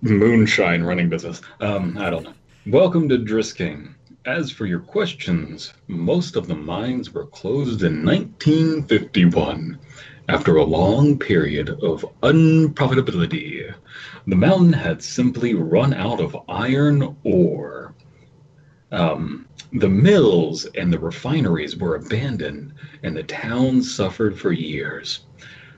moonshine 0.00 0.82
running 0.82 1.10
business. 1.10 1.42
Um, 1.60 1.98
I 1.98 2.08
don't 2.08 2.24
know. 2.24 2.34
Welcome 2.66 3.10
to 3.10 3.18
Drisking. 3.18 3.92
As 4.24 4.50
for 4.50 4.64
your 4.64 4.80
questions, 4.80 5.74
most 5.86 6.34
of 6.34 6.46
the 6.46 6.56
mines 6.56 7.12
were 7.12 7.26
closed 7.26 7.82
in 7.82 8.06
1951 8.06 9.78
after 10.28 10.56
a 10.56 10.64
long 10.64 11.18
period 11.18 11.70
of 11.82 12.04
unprofitability. 12.22 13.72
The 14.26 14.36
mountain 14.36 14.74
had 14.74 15.02
simply 15.02 15.54
run 15.54 15.94
out 15.94 16.20
of 16.20 16.36
iron 16.48 17.16
ore. 17.24 17.94
Um, 18.92 19.46
the 19.72 19.88
mills 19.88 20.66
and 20.76 20.92
the 20.92 20.98
refineries 20.98 21.76
were 21.76 21.96
abandoned, 21.96 22.74
and 23.02 23.16
the 23.16 23.22
town 23.22 23.82
suffered 23.82 24.38
for 24.38 24.52
years. 24.52 25.20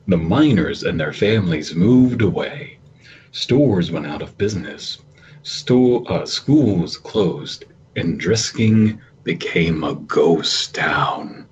The 0.09 0.17
miners 0.17 0.83
and 0.83 0.99
their 0.99 1.13
families 1.13 1.75
moved 1.75 2.23
away. 2.23 2.79
Stores 3.31 3.93
went 3.93 4.07
out 4.07 4.23
of 4.23 4.37
business. 4.37 4.99
Sto- 5.43 6.05
uh, 6.05 6.27
schools 6.27 6.97
closed, 6.97 7.67
and 7.95 8.21
Drisking 8.21 8.99
became 9.23 9.85
a 9.85 9.95
ghost 9.95 10.75
town. 10.75 11.47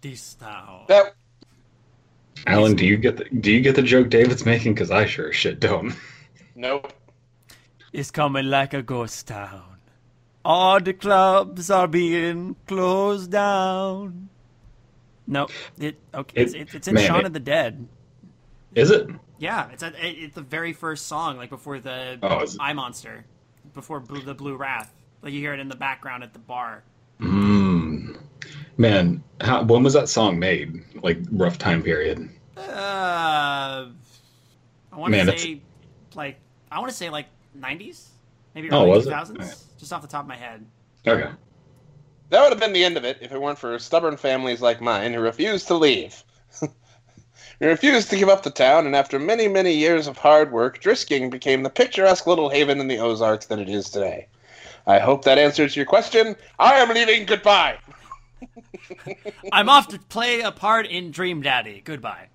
This 0.00 0.34
town. 0.34 0.84
That 0.88 1.14
Alan, 2.46 2.74
do 2.76 2.86
you 2.86 2.96
get 2.96 3.16
the 3.16 3.24
do 3.24 3.50
you 3.52 3.60
get 3.60 3.74
the 3.76 3.82
joke 3.82 4.08
David's 4.10 4.44
making? 4.46 4.74
Because 4.74 4.90
I 4.90 5.06
sure 5.06 5.28
as 5.30 5.36
shit 5.36 5.60
don't. 5.60 5.94
nope. 6.54 6.92
It's 7.92 8.10
coming 8.10 8.46
like 8.46 8.74
a 8.74 8.82
ghost 8.82 9.26
town. 9.28 9.64
All 10.44 10.80
the 10.80 10.92
clubs 10.92 11.68
are 11.70 11.88
being 11.88 12.54
closed 12.66 13.30
down. 13.32 14.28
No, 15.26 15.48
it 15.78 15.98
okay. 16.14 16.42
it's, 16.42 16.54
It- 16.54 16.60
it's, 16.60 16.74
it's 16.74 16.88
in 16.88 16.94
man, 16.94 17.06
Shaun 17.06 17.20
it- 17.20 17.26
of 17.26 17.32
the 17.32 17.40
Dead. 17.40 17.86
Is 18.74 18.90
it? 18.90 19.08
Yeah, 19.38 19.68
it's 19.72 19.82
at, 19.82 19.94
it- 19.96 20.16
it's 20.18 20.34
the 20.34 20.42
very 20.42 20.72
first 20.72 21.06
song, 21.06 21.36
like 21.36 21.50
before 21.50 21.80
the 21.80 22.18
Oh, 22.22 22.40
is 22.42 22.54
it? 22.54 22.60
Eye 22.60 22.72
Monster, 22.72 23.24
before 23.74 24.00
Blue, 24.00 24.20
the 24.22 24.34
Blue 24.34 24.56
Wrath. 24.56 24.94
Like 25.22 25.32
you 25.32 25.40
hear 25.40 25.54
it 25.54 25.60
in 25.60 25.68
the 25.68 25.76
background 25.76 26.22
at 26.22 26.32
the 26.32 26.38
bar. 26.38 26.82
Mm. 27.20 28.18
Man, 28.76 29.22
how, 29.40 29.62
when 29.64 29.82
was 29.82 29.92
that 29.94 30.08
song 30.08 30.38
made? 30.38 30.84
Like 31.02 31.18
rough 31.32 31.58
time 31.58 31.82
period. 31.82 32.28
Uh, 32.56 32.60
I 33.90 34.96
want 34.96 35.12
to 35.14 35.24
that's- 35.24 35.42
say 35.42 35.60
like 36.14 36.36
I 36.70 36.78
want 36.78 36.90
to 36.90 36.96
say 36.96 37.10
like 37.10 37.26
'90s, 37.58 38.08
maybe 38.54 38.70
Oh, 38.70 38.82
early 38.82 38.90
was 38.90 39.06
it? 39.06 39.10
2000s, 39.10 39.30
Alright. 39.30 39.56
just 39.78 39.92
off 39.92 40.02
the 40.02 40.08
top 40.08 40.22
of 40.22 40.28
my 40.28 40.36
head. 40.36 40.64
Okay. 41.06 41.30
That 42.30 42.42
would 42.42 42.50
have 42.50 42.60
been 42.60 42.72
the 42.74 42.84
end 42.84 42.96
of 42.96 43.04
it 43.04 43.18
if 43.22 43.32
it 43.32 43.40
weren't 43.40 43.58
for 43.58 43.78
stubborn 43.78 44.16
families 44.16 44.60
like 44.60 44.80
mine 44.80 45.14
who 45.14 45.20
refused 45.20 45.66
to 45.68 45.74
leave. 45.74 46.22
we 47.60 47.66
refused 47.66 48.10
to 48.10 48.16
give 48.16 48.28
up 48.28 48.42
the 48.42 48.50
town, 48.50 48.84
and 48.86 48.94
after 48.94 49.18
many, 49.18 49.48
many 49.48 49.72
years 49.72 50.06
of 50.06 50.18
hard 50.18 50.52
work, 50.52 50.82
Drisking 50.82 51.30
became 51.30 51.62
the 51.62 51.70
picturesque 51.70 52.26
little 52.26 52.50
haven 52.50 52.80
in 52.80 52.88
the 52.88 52.98
Ozarks 52.98 53.46
that 53.46 53.58
it 53.58 53.68
is 53.70 53.88
today. 53.88 54.28
I 54.88 54.98
hope 54.98 55.22
that 55.24 55.36
answers 55.36 55.76
your 55.76 55.84
question. 55.84 56.34
I 56.58 56.76
am 56.76 56.88
leaving. 56.88 57.26
Goodbye. 57.26 57.76
I'm 59.52 59.68
off 59.68 59.88
to 59.88 59.98
play 59.98 60.40
a 60.40 60.50
part 60.50 60.86
in 60.86 61.10
Dream 61.10 61.42
Daddy. 61.42 61.82
Goodbye. 61.84 62.28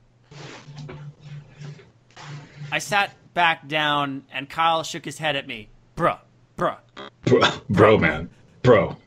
I 2.71 2.77
sat 2.77 3.15
back 3.33 3.67
down 3.67 4.23
and 4.31 4.47
Kyle 4.47 4.83
shook 4.83 5.03
his 5.03 5.17
head 5.17 5.35
at 5.35 5.47
me. 5.47 5.69
Bruh, 5.95 6.19
bruh. 6.55 6.77
Bro, 7.25 7.41
bro, 7.71 7.97
man, 7.97 8.29
bro, 8.61 8.97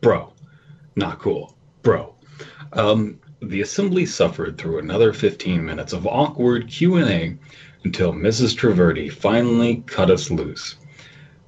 bro, 0.00 0.32
not 0.96 1.20
cool, 1.20 1.56
bro. 1.82 2.12
Um, 2.72 3.20
the 3.40 3.60
assembly 3.60 4.04
suffered 4.04 4.58
through 4.58 4.80
another 4.80 5.12
15 5.12 5.64
minutes 5.64 5.92
of 5.92 6.08
awkward 6.08 6.68
Q&A 6.68 7.36
until 7.84 8.12
Mrs. 8.12 8.56
Traverti 8.56 9.12
finally 9.12 9.84
cut 9.86 10.10
us 10.10 10.30
loose. 10.30 10.76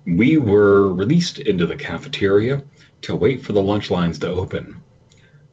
We 0.07 0.37
were 0.37 0.93
released 0.93 1.39
into 1.39 1.67
the 1.67 1.77
cafeteria 1.77 2.63
to 3.03 3.17
wait 3.17 3.43
for 3.43 3.53
the 3.53 3.63
lunch 3.63 3.91
lines 3.91 4.19
to 4.21 4.29
open. 4.29 4.83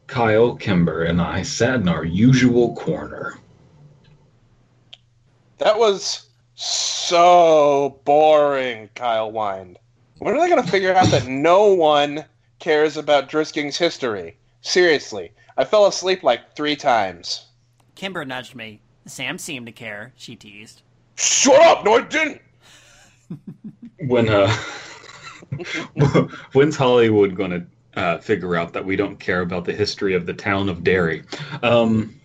Kyle, 0.08 0.56
Kimber, 0.56 1.04
and 1.04 1.22
I 1.22 1.42
sat 1.42 1.76
in 1.76 1.88
our 1.88 2.04
usual 2.04 2.76
corner. 2.76 3.40
That 5.60 5.80
was 5.80 6.28
so 6.56 8.00
boring, 8.04 8.90
Kyle 8.96 9.32
whined. 9.32 9.80
When 10.18 10.36
are 10.36 10.42
they 10.42 10.50
going 10.50 10.64
to 10.64 10.70
figure 10.70 10.94
out 10.94 11.08
that 11.08 11.28
no 11.28 11.74
one 11.74 12.26
cares 12.60 12.98
about 12.98 13.30
Drisking's 13.30 13.78
history? 13.78 14.38
Seriously, 14.62 15.32
I 15.58 15.64
fell 15.64 15.88
asleep 15.88 16.24
like 16.24 16.56
three 16.56 16.76
times. 16.76 17.46
Kimber 17.96 18.26
nudged 18.26 18.54
me. 18.54 18.82
Sam 19.06 19.38
seemed 19.38 19.66
to 19.66 19.72
care, 19.72 20.14
she 20.16 20.36
teased. 20.36 20.82
Shut 21.16 21.60
up! 21.62 21.86
No, 21.86 21.96
I 21.96 22.02
didn't! 22.02 22.42
when 24.08 24.30
uh 24.30 24.50
when's 26.54 26.76
hollywood 26.76 27.36
gonna 27.36 27.66
uh 27.96 28.18
figure 28.18 28.56
out 28.56 28.74
that 28.74 28.84
we 28.84 28.96
don't 28.96 29.20
care 29.20 29.42
about 29.42 29.66
the 29.66 29.74
history 29.74 30.14
of 30.14 30.26
the 30.26 30.34
town 30.34 30.70
of 30.70 30.84
derry 30.84 31.24
um 31.64 32.16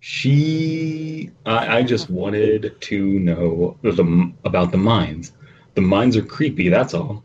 she 0.00 1.30
i, 1.46 1.78
I 1.78 1.82
just 1.82 2.10
wanted 2.10 2.80
to 2.80 3.18
know 3.20 3.76
the, 3.82 4.32
about 4.44 4.72
the 4.72 4.78
mines 4.78 5.32
the 5.74 5.80
mines 5.80 6.16
are 6.16 6.22
creepy 6.22 6.68
that's 6.68 6.94
all 6.94 7.22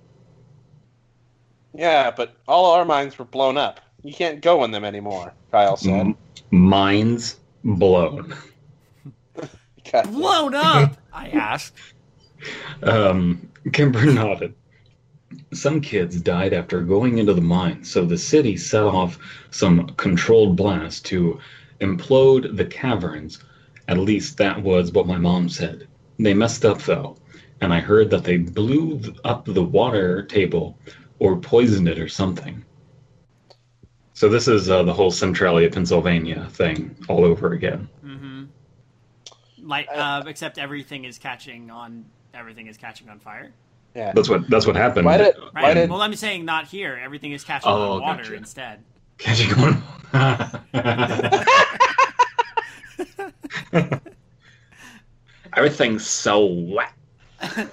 Yeah, 1.73 2.11
but 2.11 2.37
all 2.47 2.71
our 2.71 2.85
mines 2.85 3.19
were 3.19 3.25
blown 3.25 3.57
up. 3.57 3.81
You 4.03 4.13
can't 4.13 4.39
go 4.39 4.63
in 4.63 4.71
them 4.71 4.85
anymore. 4.85 5.33
Kyle 5.51 5.75
said. 5.75 5.91
M- 5.91 6.17
minds 6.51 7.37
blown. 7.63 8.33
Blown 10.05 10.55
up. 10.55 10.97
I 11.13 11.29
asked. 11.29 11.73
Um, 12.83 13.49
Kimber 13.71 14.05
nodded. 14.05 14.53
Some 15.53 15.81
kids 15.81 16.21
died 16.21 16.53
after 16.53 16.81
going 16.81 17.17
into 17.17 17.33
the 17.33 17.41
mine, 17.41 17.83
so 17.83 18.05
the 18.05 18.17
city 18.17 18.57
set 18.57 18.83
off 18.83 19.17
some 19.51 19.87
controlled 19.97 20.55
blast 20.55 21.05
to 21.07 21.39
implode 21.81 22.55
the 22.55 22.65
caverns. 22.65 23.43
At 23.87 23.97
least 23.97 24.37
that 24.37 24.61
was 24.61 24.91
what 24.91 25.07
my 25.07 25.17
mom 25.17 25.49
said. 25.49 25.87
They 26.19 26.33
messed 26.33 26.65
up 26.65 26.81
though, 26.81 27.17
and 27.61 27.73
I 27.73 27.79
heard 27.79 28.09
that 28.11 28.23
they 28.23 28.37
blew 28.37 29.01
up 29.23 29.45
the 29.45 29.63
water 29.63 30.23
table 30.23 30.77
or 31.19 31.37
poisoned 31.37 31.87
it 31.87 31.99
or 31.99 32.07
something. 32.07 32.63
So 34.13 34.29
this 34.29 34.47
is 34.47 34.69
uh, 34.69 34.83
the 34.83 34.93
whole 34.93 35.11
Centralia, 35.11 35.69
Pennsylvania 35.69 36.47
thing 36.51 36.95
all 37.09 37.25
over 37.25 37.51
again. 37.51 37.89
Mm-hmm. 38.03 38.43
Like, 39.67 39.89
Uh, 39.89 39.95
uh, 39.95 40.23
except 40.27 40.57
everything 40.57 41.03
is 41.03 41.17
catching 41.17 41.69
on. 41.69 42.05
Everything 42.35 42.67
is 42.67 42.77
catching 42.77 43.09
on 43.09 43.19
fire. 43.19 43.51
Yeah. 43.95 44.11
That's 44.13 44.29
what 44.29 44.49
that's 44.49 44.67
what 44.67 44.75
happened. 44.75 45.05
Why 45.05 45.17
did- 45.17 45.35
Right. 45.53 45.63
Why 45.63 45.73
did- 45.73 45.89
Well, 45.89 46.01
I'm 46.01 46.13
saying 46.15 46.45
not 46.45 46.67
here. 46.67 46.99
Everything 47.01 47.31
is 47.31 47.43
catching 47.43 47.69
Oh, 47.71 47.93
on 47.93 48.01
water 48.01 48.23
gotcha. 48.23 48.35
instead. 48.35 48.83
Catching 49.17 49.53
on. 49.53 49.81
Everything's 55.55 56.05
so 56.05 56.45
wet. 56.45 56.91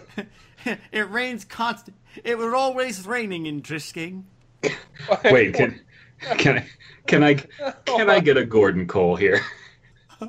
it 0.93 1.11
rains 1.11 1.45
constant. 1.45 1.97
It 2.23 2.39
was 2.39 2.53
always 2.55 3.05
raining 3.07 3.47
in 3.47 3.63
Drisking. 3.63 4.23
Wait, 5.25 5.55
can 5.55 5.81
can 6.39 6.59
I 6.59 6.67
can 7.07 7.25
I 7.25 7.35
can 7.35 8.11
I 8.11 8.21
get 8.21 8.37
a 8.37 8.45
Gordon 8.45 8.87
Cole 8.87 9.17
here? 9.17 9.41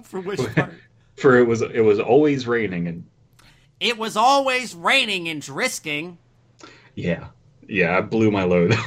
For 0.04 0.20
which 0.22 0.40
part? 0.56 0.74
For 1.18 1.38
it 1.38 1.44
was 1.44 1.62
it 1.62 1.82
was 1.82 2.00
always 2.00 2.48
raining 2.48 2.88
and 2.88 3.06
It 3.80 3.98
was 3.98 4.16
always 4.18 4.74
raining 4.76 5.28
in 5.28 5.40
Drisking. 5.40 6.18
yeah 6.96 7.28
yeah 7.68 7.98
I 7.98 8.02
blew 8.02 8.32
my 8.32 8.44
load. 8.44 8.76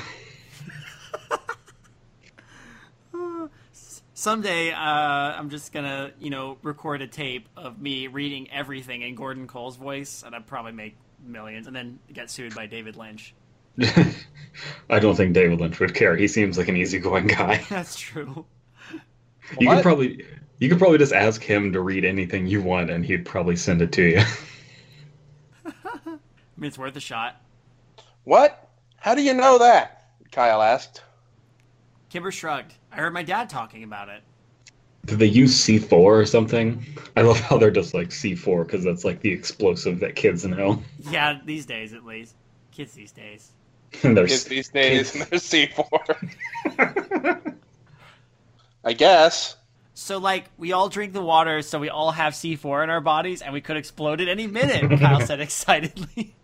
Someday, 4.14 4.72
uh, 4.72 4.78
I'm 4.78 5.50
just 5.50 5.72
gonna, 5.72 6.10
you 6.18 6.30
know, 6.30 6.58
record 6.62 7.02
a 7.02 7.06
tape 7.06 7.48
of 7.56 7.80
me 7.80 8.06
reading 8.08 8.50
everything 8.50 9.02
in 9.02 9.14
Gordon 9.14 9.46
Cole's 9.46 9.76
voice, 9.76 10.22
and 10.24 10.34
I'd 10.34 10.46
probably 10.46 10.72
make 10.72 10.96
millions, 11.24 11.66
and 11.66 11.76
then 11.76 11.98
get 12.12 12.30
sued 12.30 12.54
by 12.54 12.66
David 12.66 12.96
Lynch. 12.96 13.34
I 14.90 14.98
don't 14.98 15.16
think 15.16 15.34
David 15.34 15.60
Lynch 15.60 15.78
would 15.80 15.94
care. 15.94 16.16
He 16.16 16.28
seems 16.28 16.56
like 16.58 16.68
an 16.68 16.76
easygoing 16.76 17.26
guy. 17.26 17.64
That's 17.68 17.96
true. 17.98 18.46
You 19.60 19.68
What? 19.68 19.74
could 19.74 19.82
probably 19.82 20.24
you 20.58 20.68
could 20.68 20.78
probably 20.78 20.98
just 20.98 21.12
ask 21.12 21.42
him 21.42 21.72
to 21.72 21.80
read 21.80 22.04
anything 22.04 22.46
you 22.46 22.62
want 22.62 22.90
and 22.90 23.04
he'd 23.04 23.24
probably 23.26 23.56
send 23.56 23.82
it 23.82 23.92
to 23.92 24.02
you. 24.02 24.22
I 26.56 26.60
mean, 26.60 26.68
it's 26.68 26.78
worth 26.78 26.96
a 26.96 27.00
shot. 27.00 27.40
What? 28.24 28.70
How 28.96 29.14
do 29.14 29.22
you 29.22 29.34
know 29.34 29.58
that? 29.58 30.08
Kyle 30.32 30.62
asked. 30.62 31.02
Kimber 32.08 32.32
shrugged. 32.32 32.72
I 32.90 32.96
heard 32.96 33.12
my 33.12 33.22
dad 33.22 33.50
talking 33.50 33.84
about 33.84 34.08
it. 34.08 34.22
Did 35.04 35.18
they 35.18 35.26
use 35.26 35.54
C4 35.54 35.92
or 35.92 36.26
something? 36.26 36.84
I 37.16 37.22
love 37.22 37.38
how 37.38 37.58
they're 37.58 37.70
just 37.70 37.94
like 37.94 38.08
C4 38.08 38.66
because 38.66 38.84
that's 38.84 39.04
like 39.04 39.20
the 39.20 39.30
explosive 39.30 40.00
that 40.00 40.16
kids 40.16 40.44
know. 40.44 40.82
Yeah, 41.10 41.38
these 41.44 41.66
days 41.66 41.92
at 41.92 42.04
least. 42.04 42.34
Kids 42.72 42.92
these 42.92 43.12
days. 43.12 43.52
And 44.02 44.16
they're 44.16 44.26
Kids 44.26 44.44
these 44.44 44.68
days 44.68 45.14
and 45.14 45.24
they're 45.24 45.38
C4. 45.38 47.44
I 48.84 48.92
guess. 48.92 49.56
So, 49.94 50.18
like, 50.18 50.46
we 50.58 50.72
all 50.72 50.88
drink 50.88 51.12
the 51.12 51.22
water, 51.22 51.62
so 51.62 51.78
we 51.78 51.88
all 51.88 52.10
have 52.10 52.34
C4 52.34 52.84
in 52.84 52.90
our 52.90 53.00
bodies, 53.00 53.40
and 53.40 53.54
we 53.54 53.62
could 53.62 53.78
explode 53.78 54.20
at 54.20 54.28
any 54.28 54.46
minute, 54.46 55.00
Kyle 55.00 55.20
said 55.20 55.40
excitedly. 55.40 56.34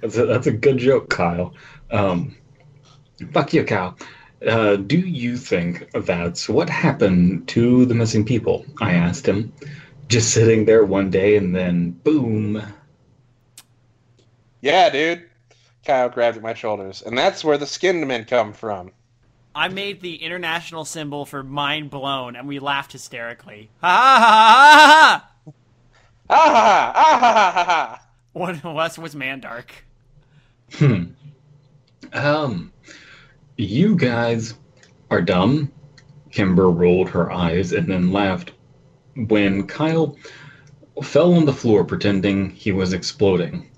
That's 0.00 0.16
a, 0.16 0.26
that's 0.26 0.46
a 0.46 0.52
good 0.52 0.78
joke, 0.78 1.10
Kyle. 1.10 1.54
Um, 1.90 2.36
fuck 3.32 3.52
you, 3.52 3.64
Kyle. 3.64 3.96
Uh, 4.46 4.76
do 4.76 4.98
you 4.98 5.36
think 5.36 5.90
that's 5.92 6.48
what 6.48 6.70
happened 6.70 7.46
to 7.48 7.84
the 7.84 7.94
missing 7.94 8.24
people? 8.24 8.64
I 8.80 8.92
asked 8.92 9.26
him. 9.26 9.52
Just 10.08 10.32
sitting 10.32 10.64
there 10.64 10.84
one 10.84 11.10
day 11.10 11.36
and 11.36 11.54
then 11.54 11.90
boom. 11.90 12.62
Yeah, 14.60 14.90
dude. 14.90 15.28
Kyle 15.84 16.08
grabbed 16.08 16.36
at 16.36 16.42
my 16.42 16.54
shoulders. 16.54 17.02
And 17.02 17.16
that's 17.16 17.44
where 17.44 17.58
the 17.58 17.66
skinned 17.66 18.06
men 18.06 18.24
come 18.24 18.52
from. 18.52 18.92
I 19.54 19.68
made 19.68 20.00
the 20.00 20.16
international 20.16 20.84
symbol 20.84 21.26
for 21.26 21.42
mind 21.42 21.90
blown, 21.90 22.36
and 22.36 22.46
we 22.46 22.60
laughed 22.60 22.92
hysterically. 22.92 23.68
Ha 23.80 23.88
ha 23.88 24.18
ha 24.20 24.76
ha 24.76 25.26
ha! 25.48 25.52
Ah 26.30 26.52
ha 26.54 26.92
ah 26.94 27.18
ha 27.18 27.32
ha 27.34 27.52
ha 27.52 27.64
ha! 27.64 28.06
What 28.32 28.62
was 28.62 28.98
was 28.98 29.14
Mandark? 29.14 29.70
Hmm. 30.74 31.04
Um, 32.12 32.72
you 33.56 33.96
guys 33.96 34.54
are 35.10 35.20
dumb. 35.20 35.72
Kimber 36.30 36.70
rolled 36.70 37.08
her 37.10 37.32
eyes 37.32 37.72
and 37.72 37.88
then 37.88 38.12
laughed 38.12 38.52
when 39.16 39.66
Kyle 39.66 40.16
fell 41.02 41.34
on 41.34 41.44
the 41.44 41.52
floor 41.52 41.84
pretending 41.84 42.50
he 42.50 42.70
was 42.70 42.92
exploding. 42.92 43.68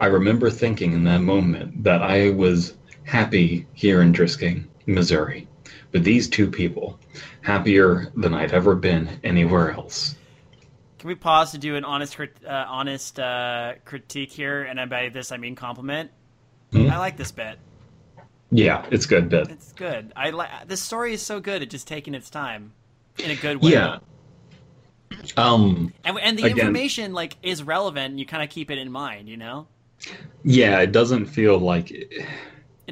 I 0.00 0.06
remember 0.06 0.50
thinking 0.50 0.92
in 0.92 1.04
that 1.04 1.20
moment 1.20 1.84
that 1.84 2.02
I 2.02 2.30
was 2.30 2.76
happy 3.04 3.66
here 3.74 4.02
in 4.02 4.12
Drisking, 4.12 4.64
Missouri, 4.86 5.46
with 5.92 6.04
these 6.04 6.28
two 6.28 6.50
people, 6.50 6.98
happier 7.42 8.10
than 8.16 8.34
I'd 8.34 8.52
ever 8.52 8.74
been 8.74 9.20
anywhere 9.24 9.72
else. 9.72 10.14
Can 11.00 11.08
we 11.08 11.14
pause 11.14 11.52
to 11.52 11.58
do 11.58 11.76
an 11.76 11.84
honest, 11.86 12.14
uh, 12.20 12.26
honest 12.68 13.18
uh, 13.18 13.72
critique 13.86 14.30
here? 14.30 14.62
And 14.64 14.90
by 14.90 15.08
this, 15.08 15.32
I 15.32 15.38
mean 15.38 15.56
compliment. 15.56 16.10
Hmm? 16.72 16.90
I 16.90 16.98
like 16.98 17.16
this 17.16 17.32
bit. 17.32 17.58
Yeah, 18.50 18.84
it's 18.90 19.06
good, 19.06 19.30
bit. 19.30 19.48
It's 19.48 19.72
good. 19.72 20.12
I 20.14 20.28
like 20.28 20.68
this 20.68 20.82
story 20.82 21.14
is 21.14 21.22
so 21.22 21.40
good 21.40 21.62
at 21.62 21.70
just 21.70 21.88
taking 21.88 22.14
its 22.14 22.28
time 22.28 22.72
in 23.18 23.30
a 23.30 23.34
good 23.34 23.62
way. 23.62 23.72
Yeah. 23.72 24.00
Um, 25.38 25.94
And, 26.04 26.18
and 26.18 26.38
the 26.38 26.44
Again- 26.44 26.58
information 26.58 27.14
like 27.14 27.38
is 27.42 27.62
relevant. 27.62 28.10
And 28.10 28.20
you 28.20 28.26
kind 28.26 28.42
of 28.42 28.50
keep 28.50 28.70
it 28.70 28.76
in 28.76 28.92
mind. 28.92 29.26
You 29.26 29.38
know, 29.38 29.68
yeah, 30.44 30.80
it 30.80 30.92
doesn't 30.92 31.26
feel 31.26 31.58
like 31.58 31.90
it 31.92 32.26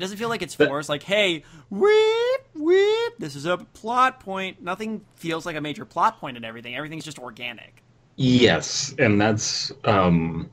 doesn't 0.00 0.16
feel 0.16 0.30
like 0.30 0.40
it's 0.40 0.56
But- 0.56 0.68
forced. 0.68 0.88
Like, 0.88 1.02
hey, 1.02 1.44
whip, 1.68 2.48
whip. 2.54 3.18
This 3.18 3.36
is 3.36 3.44
a 3.44 3.58
plot 3.58 4.20
point. 4.20 4.62
Nothing 4.62 5.02
feels 5.16 5.44
like 5.44 5.56
a 5.56 5.60
major 5.60 5.84
plot 5.84 6.20
point 6.20 6.38
in 6.38 6.44
everything. 6.44 6.74
Everything's 6.74 7.04
just 7.04 7.18
organic. 7.18 7.82
Yes, 8.18 8.94
and 8.98 9.20
that's 9.20 9.72
um, 9.84 10.50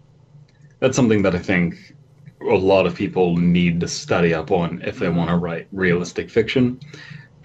that's 0.79 0.95
something 0.95 1.21
that 1.23 1.35
I 1.35 1.39
think 1.39 1.95
a 2.41 2.55
lot 2.55 2.85
of 2.85 2.95
people 2.95 3.37
need 3.37 3.79
to 3.81 3.87
study 3.87 4.33
up 4.33 4.51
on 4.51 4.81
if 4.83 4.99
they 4.99 5.09
want 5.09 5.29
to 5.31 5.37
write 5.37 5.67
realistic 5.71 6.29
fiction. 6.29 6.79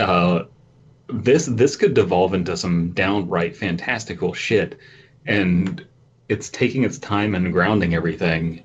Uh, 0.01 0.45
this 1.09 1.47
this 1.47 1.77
could 1.77 1.95
devolve 1.95 2.35
into 2.35 2.57
some 2.57 2.93
downright 2.93 3.57
fantastical 3.57 4.35
shit, 4.35 4.79
and 5.27 5.87
it's 6.29 6.51
taking 6.51 6.85
its 6.85 6.99
time 6.99 7.35
and 7.35 7.53
grounding 7.53 7.95
everything. 7.95 8.65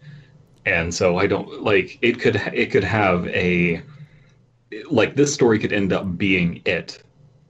And 0.66 0.93
so 0.93 1.18
I 1.18 1.28
don't 1.28 1.64
like 1.64 1.99
it. 2.01 2.20
Could 2.20 2.38
it 2.53 2.72
could 2.72 2.84
have 2.86 3.28
a 3.30 3.84
like 4.89 5.16
this 5.16 5.34
story 5.34 5.60
could 5.60 5.74
end 5.74 5.93
up 5.93 6.18
being 6.18 6.62
it 6.66 7.01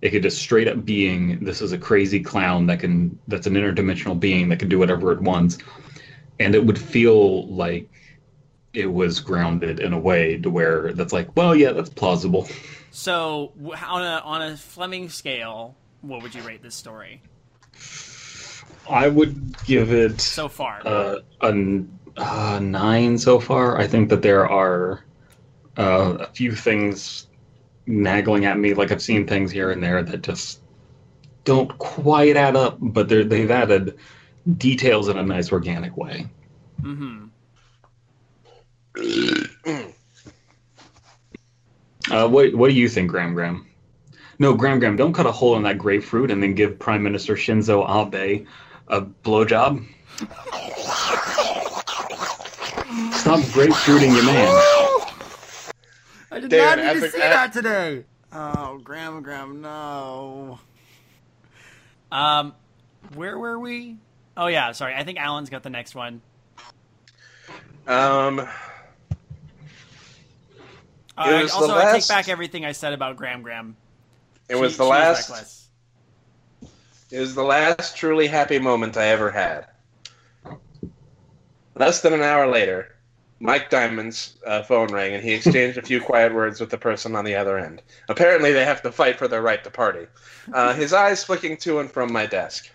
it 0.02 0.12
could 0.12 0.24
just 0.24 0.38
straight 0.38 0.68
up 0.68 0.86
being 0.86 1.44
this 1.44 1.62
is 1.62 1.72
a 1.72 1.78
crazy 1.78 2.20
clown 2.20 2.68
that 2.68 2.80
can 2.80 3.18
that's 3.28 3.48
an 3.48 3.54
interdimensional 3.54 4.20
being 4.20 4.50
that 4.50 4.60
can 4.60 4.70
do 4.70 4.80
whatever 4.80 5.12
it 5.12 5.22
wants. 5.22 5.58
And 6.40 6.54
it 6.54 6.66
would 6.66 6.78
feel 6.78 7.48
like 7.48 7.90
it 8.74 8.88
was 8.88 9.20
grounded 9.20 9.80
in 9.80 9.94
a 9.94 10.00
way 10.00 10.38
to 10.38 10.50
where 10.50 10.92
that's 10.94 11.14
like 11.14 11.36
well 11.36 11.56
yeah 11.56 11.72
that's 11.72 11.90
plausible. 11.90 12.48
So 12.92 13.52
on 13.60 14.02
a 14.02 14.22
on 14.24 14.42
a 14.42 14.58
Fleming 14.58 15.10
scale, 15.10 15.76
what 16.02 16.22
would 16.22 16.36
you 16.36 16.42
rate 16.44 16.62
this 16.62 16.76
story? 16.76 17.22
I 18.90 19.08
would 19.08 19.64
give 19.66 19.92
it 19.92 20.22
so 20.22 20.48
far? 20.48 20.82
uh, 20.86 21.18
a 21.42 21.84
uh, 22.18 22.60
nine 22.60 23.18
so 23.18 23.40
far. 23.40 23.78
I 23.78 23.88
think 23.88 24.10
that 24.10 24.22
there 24.22 24.48
are 24.48 25.04
uh, 25.78 26.18
a 26.20 26.28
few 26.28 26.54
things 26.54 27.28
nagging 27.88 28.46
at 28.46 28.58
me 28.58 28.74
like 28.74 28.92
i've 28.92 29.02
seen 29.02 29.28
things 29.28 29.52
here 29.52 29.72
and 29.72 29.84
there 29.84 30.02
that 30.04 30.22
just 30.22 30.62
don't 31.44 31.78
quite 31.78 32.36
add 32.36 32.56
up 32.56 32.78
but 32.80 33.08
they're, 33.08 33.24
they've 33.24 33.52
added 33.52 33.98
details 34.58 35.08
in 35.10 35.18
a 35.18 35.24
nice 35.24 35.52
organic 35.52 35.96
way 35.98 36.26
mm-hmm. 36.82 37.26
Uh, 42.12 42.28
what 42.28 42.54
What 42.54 42.70
do 42.70 42.76
you 42.76 42.88
think, 42.88 43.10
Gram-Gram? 43.10 43.66
No, 44.38 44.54
Gram-Gram, 44.54 44.96
don't 44.96 45.14
cut 45.14 45.26
a 45.26 45.32
hole 45.32 45.56
in 45.56 45.64
that 45.64 45.78
grapefruit 45.78 46.30
and 46.30 46.42
then 46.42 46.54
give 46.54 46.78
Prime 46.78 47.02
Minister 47.02 47.36
Shinzo 47.36 47.84
Abe 47.84 48.46
a 48.88 49.02
blowjob. 49.02 49.86
Stop 53.14 53.40
grapefruiting 53.54 54.14
your 54.14 54.26
man. 54.26 54.75
I 56.36 56.40
did 56.42 56.50
Dude, 56.50 56.60
not 56.60 56.80
as 56.80 56.96
need 56.96 57.02
to 57.08 57.12
see 57.12 57.22
as- 57.22 57.34
that 57.34 57.54
today. 57.54 58.04
Oh, 58.34 58.78
Gram, 58.84 59.22
Gram, 59.24 59.62
no. 59.62 60.60
Um, 62.12 62.54
where 63.14 63.40
were 63.40 63.58
we? 63.58 63.98
Oh 64.36 64.48
yeah, 64.48 64.74
sorry. 64.74 64.94
I 64.96 65.04
think 65.06 65.18
Alan's 65.18 65.50
got 65.50 65.64
the 65.64 65.70
next 65.70 65.96
one. 65.96 66.22
Um, 67.88 68.48
Uh, 71.18 71.30
It 71.30 71.44
was 71.44 71.52
the 71.52 71.58
also, 71.60 71.76
I 71.78 71.94
take 71.94 72.08
back 72.10 72.28
everything 72.28 72.66
I 72.66 72.74
said 72.74 72.92
about 72.92 73.16
Gram-Gram. 73.16 73.78
it 74.50 74.56
was 74.56 74.74
She- 74.74 74.78
the 74.80 74.84
she 74.84 74.90
last. 74.90 75.30
reckless. 75.30 75.70
It 77.10 77.20
was 77.22 77.36
the 77.36 77.44
last 77.44 77.96
truly 77.96 78.28
happy 78.28 78.60
moment 78.60 78.98
I 78.98 79.06
ever 79.08 79.32
had. 79.32 79.68
Less 81.76 82.02
than 82.02 82.12
an 82.12 82.22
hour 82.22 82.48
later, 82.48 82.95
Mike 83.40 83.70
Diamond's 83.70 84.38
uh, 84.48 84.64
phone 84.64 84.88
rang 84.94 85.14
and 85.14 85.24
he 85.24 85.34
exchanged 85.34 85.78
a 85.78 85.82
few 85.82 86.02
quiet 86.02 86.34
words 86.34 86.60
with 86.60 86.70
the 86.70 86.78
person 86.78 87.16
on 87.16 87.26
the 87.26 87.36
other 87.36 87.58
end. 87.58 87.82
Apparently, 88.08 88.54
they 88.54 88.64
have 88.64 88.82
to 88.84 88.92
fight 88.92 89.18
for 89.18 89.28
their 89.28 89.42
right 89.42 89.64
to 89.64 89.70
party. 89.70 90.08
Uh, 90.54 90.74
his 90.76 90.94
eyes 90.94 91.24
flicking 91.24 91.58
to 91.58 91.80
and 91.80 91.92
from 91.92 92.12
my 92.12 92.26
desk. 92.26 92.70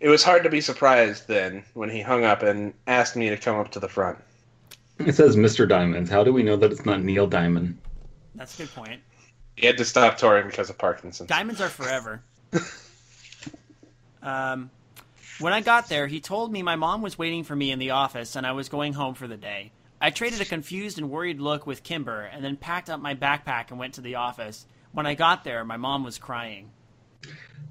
It 0.00 0.08
was 0.08 0.24
hard 0.24 0.42
to 0.44 0.50
be 0.50 0.60
surprised 0.60 1.28
then 1.28 1.62
when 1.74 1.90
he 1.90 2.00
hung 2.00 2.24
up 2.24 2.42
and 2.42 2.74
asked 2.86 3.16
me 3.16 3.28
to 3.28 3.36
come 3.36 3.56
up 3.56 3.70
to 3.72 3.80
the 3.80 3.88
front. 3.88 4.18
It 4.98 5.14
says 5.14 5.36
Mr. 5.36 5.68
Diamond. 5.68 6.08
How 6.08 6.24
do 6.24 6.32
we 6.32 6.42
know 6.42 6.56
that 6.56 6.72
it's 6.72 6.84
not 6.84 7.02
Neil 7.02 7.26
Diamond? 7.26 7.78
That's 8.34 8.54
a 8.58 8.64
good 8.64 8.74
point. 8.74 9.00
He 9.56 9.66
had 9.66 9.76
to 9.78 9.84
stop 9.84 10.16
touring 10.16 10.46
because 10.46 10.70
of 10.70 10.78
Parkinson's. 10.78 11.28
Diamonds 11.28 11.60
are 11.60 11.68
forever. 11.68 12.22
um, 14.22 14.70
when 15.40 15.52
I 15.54 15.62
got 15.62 15.88
there, 15.88 16.06
he 16.06 16.20
told 16.20 16.52
me 16.52 16.62
my 16.62 16.76
mom 16.76 17.00
was 17.00 17.18
waiting 17.18 17.44
for 17.44 17.56
me 17.56 17.70
in 17.70 17.78
the 17.78 17.90
office 17.90 18.36
and 18.36 18.46
I 18.46 18.52
was 18.52 18.68
going 18.68 18.92
home 18.92 19.14
for 19.14 19.26
the 19.26 19.36
day. 19.36 19.72
I 20.00 20.10
traded 20.10 20.40
a 20.40 20.44
confused 20.44 20.98
and 20.98 21.10
worried 21.10 21.40
look 21.40 21.66
with 21.66 21.82
Kimber 21.82 22.22
and 22.22 22.44
then 22.44 22.56
packed 22.56 22.90
up 22.90 23.00
my 23.00 23.14
backpack 23.14 23.70
and 23.70 23.78
went 23.78 23.94
to 23.94 24.00
the 24.00 24.16
office. 24.16 24.66
When 24.92 25.06
I 25.06 25.14
got 25.14 25.44
there, 25.44 25.64
my 25.64 25.76
mom 25.76 26.04
was 26.04 26.18
crying. 26.18 26.70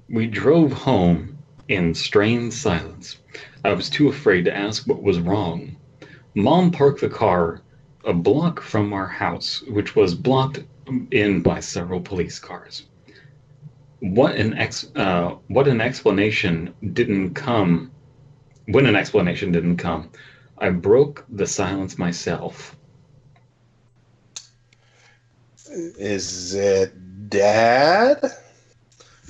We 0.08 0.26
drove 0.26 0.72
home 0.72 1.38
in 1.68 1.94
strained 1.94 2.52
silence. 2.52 3.18
I 3.64 3.72
was 3.72 3.88
too 3.88 4.08
afraid 4.08 4.44
to 4.46 4.56
ask 4.56 4.86
what 4.86 5.02
was 5.02 5.20
wrong. 5.20 5.76
Mom 6.34 6.72
parked 6.72 7.00
the 7.00 7.08
car 7.08 7.62
a 8.04 8.12
block 8.12 8.60
from 8.60 8.92
our 8.92 9.06
house, 9.06 9.62
which 9.68 9.94
was 9.94 10.14
blocked 10.14 10.60
in 11.10 11.42
by 11.42 11.60
several 11.60 12.00
police 12.00 12.38
cars. 12.38 12.86
What 14.00 14.34
an 14.36 14.54
ex- 14.54 14.90
uh, 14.96 15.34
what 15.48 15.68
an 15.68 15.80
explanation 15.80 16.74
didn't 16.92 17.34
come. 17.34 17.92
When 18.66 18.86
an 18.86 18.96
explanation 18.96 19.52
didn't 19.52 19.76
come, 19.76 20.10
I 20.58 20.70
broke 20.70 21.24
the 21.28 21.46
silence 21.46 21.98
myself. 21.98 22.76
Is 25.68 26.54
it 26.54 27.28
Dad? 27.28 28.24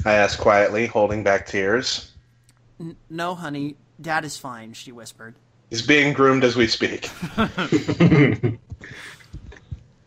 I 0.05 0.15
asked 0.15 0.39
quietly, 0.39 0.87
holding 0.87 1.23
back 1.23 1.47
tears. 1.47 2.13
N- 2.81 2.97
no, 3.11 3.35
honey, 3.35 3.77
Dad 4.01 4.25
is 4.25 4.37
fine, 4.39 4.73
she 4.73 4.93
whispered. 4.93 5.35
He's 5.69 5.83
being 5.83 6.13
groomed 6.13 6.45
as 6.45 6.57
we 6.57 6.67
speak. 6.67 7.11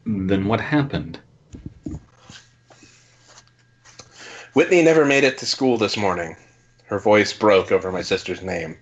then 0.06 0.46
what 0.46 0.60
happened? 0.60 1.20
Whitney 4.54 4.84
never 4.84 5.04
made 5.04 5.24
it 5.24 5.40
to 5.40 5.48
school 5.48 5.78
this 5.78 5.98
morning. 5.98 6.36
Her 6.86 7.00
voice 7.00 7.34
broke 7.34 7.72
over 7.72 7.92
my 7.92 8.04
sister's 8.04 8.44
name. 8.44 8.78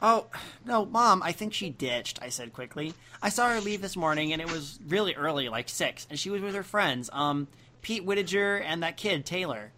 Oh, 0.00 0.26
no, 0.64 0.86
Mom, 0.86 1.22
I 1.22 1.32
think 1.32 1.52
she 1.52 1.68
ditched, 1.70 2.20
I 2.22 2.30
said 2.30 2.54
quickly. 2.54 2.94
I 3.20 3.28
saw 3.28 3.50
her 3.50 3.60
leave 3.60 3.82
this 3.82 3.96
morning, 3.96 4.32
and 4.32 4.40
it 4.40 4.50
was 4.50 4.78
really 4.86 5.14
early, 5.14 5.48
like 5.48 5.68
6, 5.68 6.06
and 6.08 6.18
she 6.18 6.30
was 6.30 6.40
with 6.40 6.54
her 6.54 6.62
friends, 6.62 7.10
um, 7.12 7.48
Pete 7.82 8.04
Whittaker 8.04 8.56
and 8.58 8.82
that 8.82 8.96
kid, 8.96 9.26
Taylor. 9.26 9.72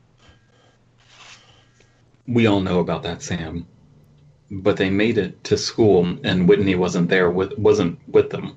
We 2.29 2.47
all 2.47 2.61
know 2.61 2.79
about 2.79 3.03
that, 3.03 3.23
Sam. 3.23 3.67
But 4.51 4.77
they 4.77 4.91
made 4.91 5.19
it 5.19 5.43
to 5.45 5.57
school, 5.57 6.19
and 6.23 6.49
Whitney 6.49 6.75
wasn't 6.75 7.09
there 7.09 7.31
with 7.31 7.57
wasn't 7.59 7.99
with 8.09 8.31
them. 8.31 8.57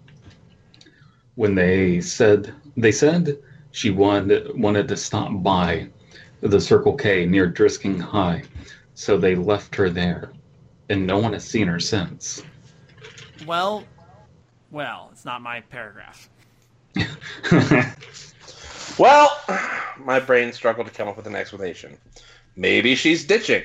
When 1.35 1.55
they 1.55 2.01
said 2.01 2.53
they 2.75 2.91
said 2.91 3.37
she 3.71 3.91
wanted 3.91 4.59
wanted 4.59 4.87
to 4.87 4.97
stop 4.97 5.43
by 5.43 5.89
the 6.49 6.59
Circle 6.61 6.93
K 6.95 7.25
near 7.25 7.49
Drisking 7.49 7.99
High, 7.99 8.43
so 8.95 9.17
they 9.17 9.35
left 9.35 9.75
her 9.75 9.89
there, 9.89 10.31
and 10.89 11.07
no 11.07 11.17
one 11.17 11.33
has 11.33 11.43
seen 11.45 11.67
her 11.67 11.79
since. 11.79 12.43
Well, 13.45 13.83
well, 14.71 15.09
it's 15.11 15.25
not 15.25 15.41
my 15.41 15.61
paragraph. 15.61 16.29
Well, 18.99 19.29
my 19.97 20.19
brain 20.19 20.53
struggled 20.53 20.85
to 20.85 20.93
come 20.93 21.07
up 21.07 21.17
with 21.17 21.25
an 21.25 21.35
explanation. 21.35 21.97
Maybe 22.55 22.93
she's 22.93 23.25
ditching, 23.25 23.63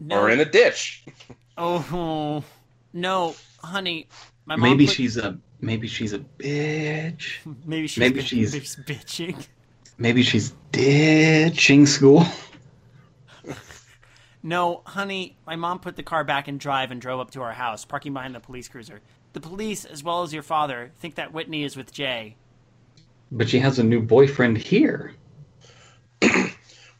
No, 0.00 0.18
or 0.18 0.30
in 0.30 0.40
a 0.40 0.46
ditch. 0.46 1.04
oh, 1.58 2.42
no, 2.94 3.34
honey, 3.62 4.08
my 4.46 4.56
mom 4.56 4.70
maybe 4.70 4.86
put- 4.86 4.94
she's 4.94 5.18
a 5.18 5.38
maybe 5.60 5.86
she's 5.88 6.14
a 6.14 6.20
bitch. 6.20 7.32
maybe 7.66 7.86
she's 7.86 7.98
maybe 8.00 8.20
bitch- 8.20 8.26
she's- 8.26 8.52
maybe 8.54 8.64
she's 8.64 8.76
bitching. 8.86 9.46
Maybe 9.98 10.22
she's 10.22 10.52
ditching 10.72 11.86
school. 11.86 12.24
No, 14.42 14.82
honey, 14.86 15.36
my 15.44 15.56
mom 15.56 15.80
put 15.80 15.96
the 15.96 16.04
car 16.04 16.22
back 16.22 16.46
in 16.46 16.56
drive 16.56 16.92
and 16.92 17.00
drove 17.00 17.18
up 17.18 17.32
to 17.32 17.42
our 17.42 17.54
house, 17.54 17.84
parking 17.84 18.12
behind 18.12 18.32
the 18.32 18.38
police 18.38 18.68
cruiser. 18.68 19.00
The 19.32 19.40
police, 19.40 19.84
as 19.84 20.04
well 20.04 20.22
as 20.22 20.32
your 20.32 20.44
father, 20.44 20.92
think 21.00 21.16
that 21.16 21.32
Whitney 21.32 21.64
is 21.64 21.76
with 21.76 21.92
Jay. 21.92 22.36
But 23.32 23.48
she 23.48 23.58
has 23.58 23.80
a 23.80 23.82
new 23.82 24.00
boyfriend 24.00 24.58
here. 24.58 25.14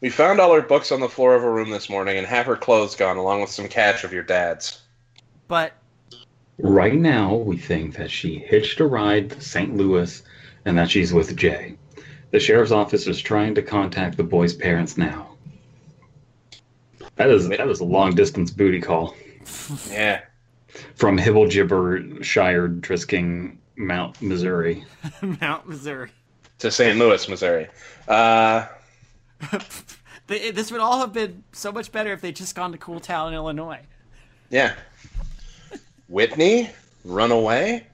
We 0.01 0.09
found 0.09 0.39
all 0.39 0.53
her 0.53 0.61
books 0.61 0.91
on 0.91 0.99
the 0.99 1.09
floor 1.09 1.35
of 1.35 1.41
her 1.41 1.51
room 1.51 1.71
this 1.71 1.89
morning 1.89 2.17
and 2.17 2.27
have 2.27 2.45
her 2.45 2.55
clothes 2.55 2.95
gone 2.95 3.17
along 3.17 3.41
with 3.41 3.49
some 3.49 3.67
cash 3.67 4.03
of 4.03 4.13
your 4.13 4.23
dad's. 4.23 4.81
But 5.47 5.73
Right 6.59 6.93
now, 6.95 7.33
we 7.33 7.57
think 7.57 7.95
that 7.95 8.11
she 8.11 8.39
hitched 8.39 8.79
a 8.79 8.85
ride 8.85 9.31
to 9.31 9.41
St. 9.41 9.75
Louis 9.75 10.21
and 10.65 10.77
that 10.77 10.91
she's 10.91 11.13
with 11.13 11.35
Jay. 11.35 11.77
The 12.31 12.39
sheriff's 12.39 12.71
office 12.71 13.07
is 13.07 13.19
trying 13.19 13.55
to 13.55 13.61
contact 13.61 14.17
the 14.17 14.23
boy's 14.23 14.53
parents 14.53 14.97
now. 14.97 15.27
That 17.15 17.29
is 17.29 17.47
that 17.49 17.67
is 17.67 17.79
a 17.79 17.85
long 17.85 18.13
distance 18.15 18.51
booty 18.51 18.81
call 18.81 19.15
Yeah. 19.89 20.21
from 20.95 21.17
Hibble 21.17 21.49
Gibber 21.49 22.23
Shire, 22.23 22.67
Drisking, 22.67 23.57
Mount, 23.75 24.21
Missouri. 24.21 24.83
Mount 25.41 25.67
Missouri. 25.67 26.11
To 26.59 26.69
St. 26.71 26.97
Louis, 26.97 27.27
Missouri. 27.29 27.67
Uh, 28.07 28.67
They- 30.27 30.51
this 30.51 30.71
would 30.73 30.81
all 30.81 30.99
have 30.99 31.13
been 31.13 31.43
so 31.53 31.71
much 31.71 31.91
better 31.93 32.11
if 32.11 32.19
they'd 32.19 32.35
just 32.35 32.53
gone 32.53 32.73
to 32.73 32.77
Cool 32.77 32.99
Town, 32.99 33.33
Illinois. 33.33 33.79
yeah. 34.49 34.73
Whitney? 36.09 36.69
Run 37.05 37.31
away? 37.31 37.87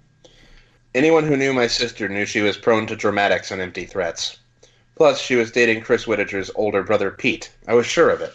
Anyone 0.96 1.26
who 1.26 1.36
knew 1.38 1.54
my 1.54 1.68
sister 1.68 2.08
knew 2.08 2.26
she 2.26 2.42
was 2.42 2.58
prone 2.58 2.86
to 2.88 2.96
dramatics 2.96 3.52
and 3.52 3.62
empty 3.62 3.86
threats. 3.86 4.40
Plus, 4.96 5.20
she 5.20 5.36
was 5.36 5.52
dating 5.52 5.82
Chris 5.82 6.06
Whittaker's 6.06 6.52
older 6.56 6.84
brother 6.84 7.10
Pete. 7.10 7.52
I 7.68 7.74
was 7.74 7.88
sure 7.88 8.10
of 8.12 8.22
it. 8.22 8.34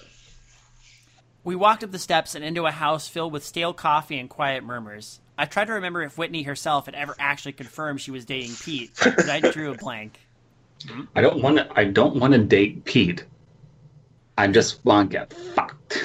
We 1.45 1.55
walked 1.55 1.85
up 1.85 1.93
the 1.93 1.99
steps 2.01 2.35
and 2.35 2.45
into 2.45 2.67
a 2.67 2.73
house 2.73 3.07
filled 3.09 3.33
with 3.33 3.45
stale 3.45 3.73
coffee 3.73 4.19
and 4.19 4.29
quiet 4.29 4.65
murmurs. 4.65 5.21
I 5.39 5.45
tried 5.45 5.67
to 5.67 5.75
remember 5.75 6.03
if 6.03 6.19
Whitney 6.19 6.43
herself 6.43 6.87
had 6.87 6.97
ever 6.97 7.15
actually 7.19 7.53
confirmed 7.53 8.01
she 8.01 8.11
was 8.11 8.25
dating 8.25 8.57
Pete, 8.63 8.91
but 9.03 9.29
I 9.31 9.39
drew 9.39 9.71
a 9.71 9.77
blank. 9.77 10.19
I 11.15 11.21
don't 11.21 11.41
want 11.41 11.59
to. 11.59 11.69
I 11.75 11.85
don't 11.85 12.17
want 12.17 12.33
to 12.35 12.39
date 12.41 12.85
Pete. 12.85 13.25
I 14.37 14.49
just 14.49 14.85
want 14.85 15.11
to 15.13 15.17
get 15.19 15.33
fucked. 15.33 16.03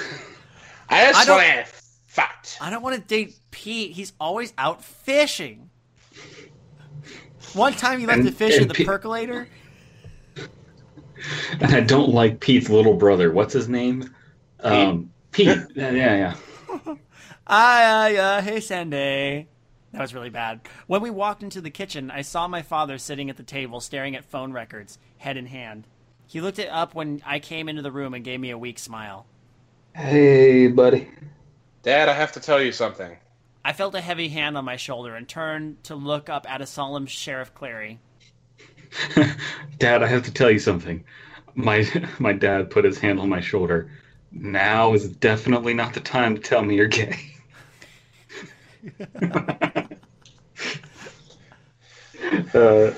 I 0.89 1.07
just 1.07 1.19
I 1.19 1.25
don't- 1.25 1.37
want 1.37 1.65
to 1.67 1.73
fucked. 2.07 2.57
I 2.61 2.69
don't 2.69 2.83
want 2.83 2.95
to 2.95 3.01
date 3.01 3.35
Pete. 3.49 3.91
He's 3.93 4.13
always 4.19 4.53
out 4.57 4.83
fishing. 4.83 5.71
One 7.53 7.73
time 7.73 7.99
he 7.99 8.05
left 8.05 8.19
And- 8.19 8.27
the 8.27 8.31
fish 8.31 8.57
in 8.57 8.67
the 8.67 8.73
Pete- 8.73 8.87
percolator. 8.87 9.47
And 11.61 11.73
I 11.73 11.79
don't 11.79 12.09
like 12.09 12.39
Pete's 12.39 12.69
little 12.69 12.95
brother. 12.95 13.31
What's 13.31 13.53
his 13.53 13.69
name? 13.69 14.13
Um, 14.59 15.11
Pete. 15.31 15.57
yeah, 15.75 15.91
yeah, 15.91 16.35
yeah. 16.75 16.95
Ah, 17.47 18.07
yeah, 18.07 18.41
hey, 18.41 18.61
Sandy. 18.61 19.47
That 19.91 20.01
was 20.01 20.13
really 20.13 20.29
bad. 20.29 20.61
When 20.87 21.01
we 21.01 21.09
walked 21.09 21.43
into 21.43 21.59
the 21.59 21.69
kitchen, 21.69 22.09
I 22.09 22.21
saw 22.21 22.47
my 22.47 22.61
father 22.61 22.97
sitting 22.97 23.29
at 23.29 23.35
the 23.35 23.43
table 23.43 23.81
staring 23.81 24.15
at 24.15 24.23
phone 24.23 24.53
records, 24.53 24.97
head 25.17 25.35
in 25.35 25.47
hand. 25.47 25.85
He 26.25 26.39
looked 26.39 26.57
it 26.57 26.69
up 26.69 26.95
when 26.95 27.21
I 27.25 27.39
came 27.39 27.67
into 27.67 27.81
the 27.81 27.91
room 27.91 28.13
and 28.13 28.23
gave 28.23 28.39
me 28.39 28.49
a 28.51 28.57
weak 28.57 28.79
smile. 28.79 29.25
Hey, 29.93 30.67
buddy. 30.67 31.09
Dad, 31.83 32.07
I 32.07 32.13
have 32.13 32.31
to 32.31 32.39
tell 32.39 32.61
you 32.61 32.71
something. 32.71 33.17
I 33.65 33.73
felt 33.73 33.95
a 33.95 34.01
heavy 34.01 34.29
hand 34.29 34.57
on 34.57 34.65
my 34.65 34.75
shoulder 34.75 35.15
and 35.15 35.27
turned 35.27 35.83
to 35.85 35.95
look 35.95 36.29
up 36.29 36.49
at 36.49 36.61
a 36.61 36.65
solemn 36.65 37.05
Sheriff 37.05 37.53
Clary. 37.53 37.99
Dad, 39.79 40.03
I 40.03 40.07
have 40.07 40.23
to 40.23 40.33
tell 40.33 40.51
you 40.51 40.59
something. 40.59 41.03
My 41.55 41.87
my 42.19 42.33
dad 42.33 42.69
put 42.69 42.85
his 42.85 42.99
hand 42.99 43.19
on 43.19 43.29
my 43.29 43.41
shoulder. 43.41 43.91
Now 44.31 44.93
is 44.93 45.07
definitely 45.07 45.73
not 45.73 45.93
the 45.93 45.99
time 45.99 46.35
to 46.35 46.41
tell 46.41 46.63
me 46.63 46.75
you're 46.75 46.87
gay. 46.87 47.19
uh, 52.53 52.91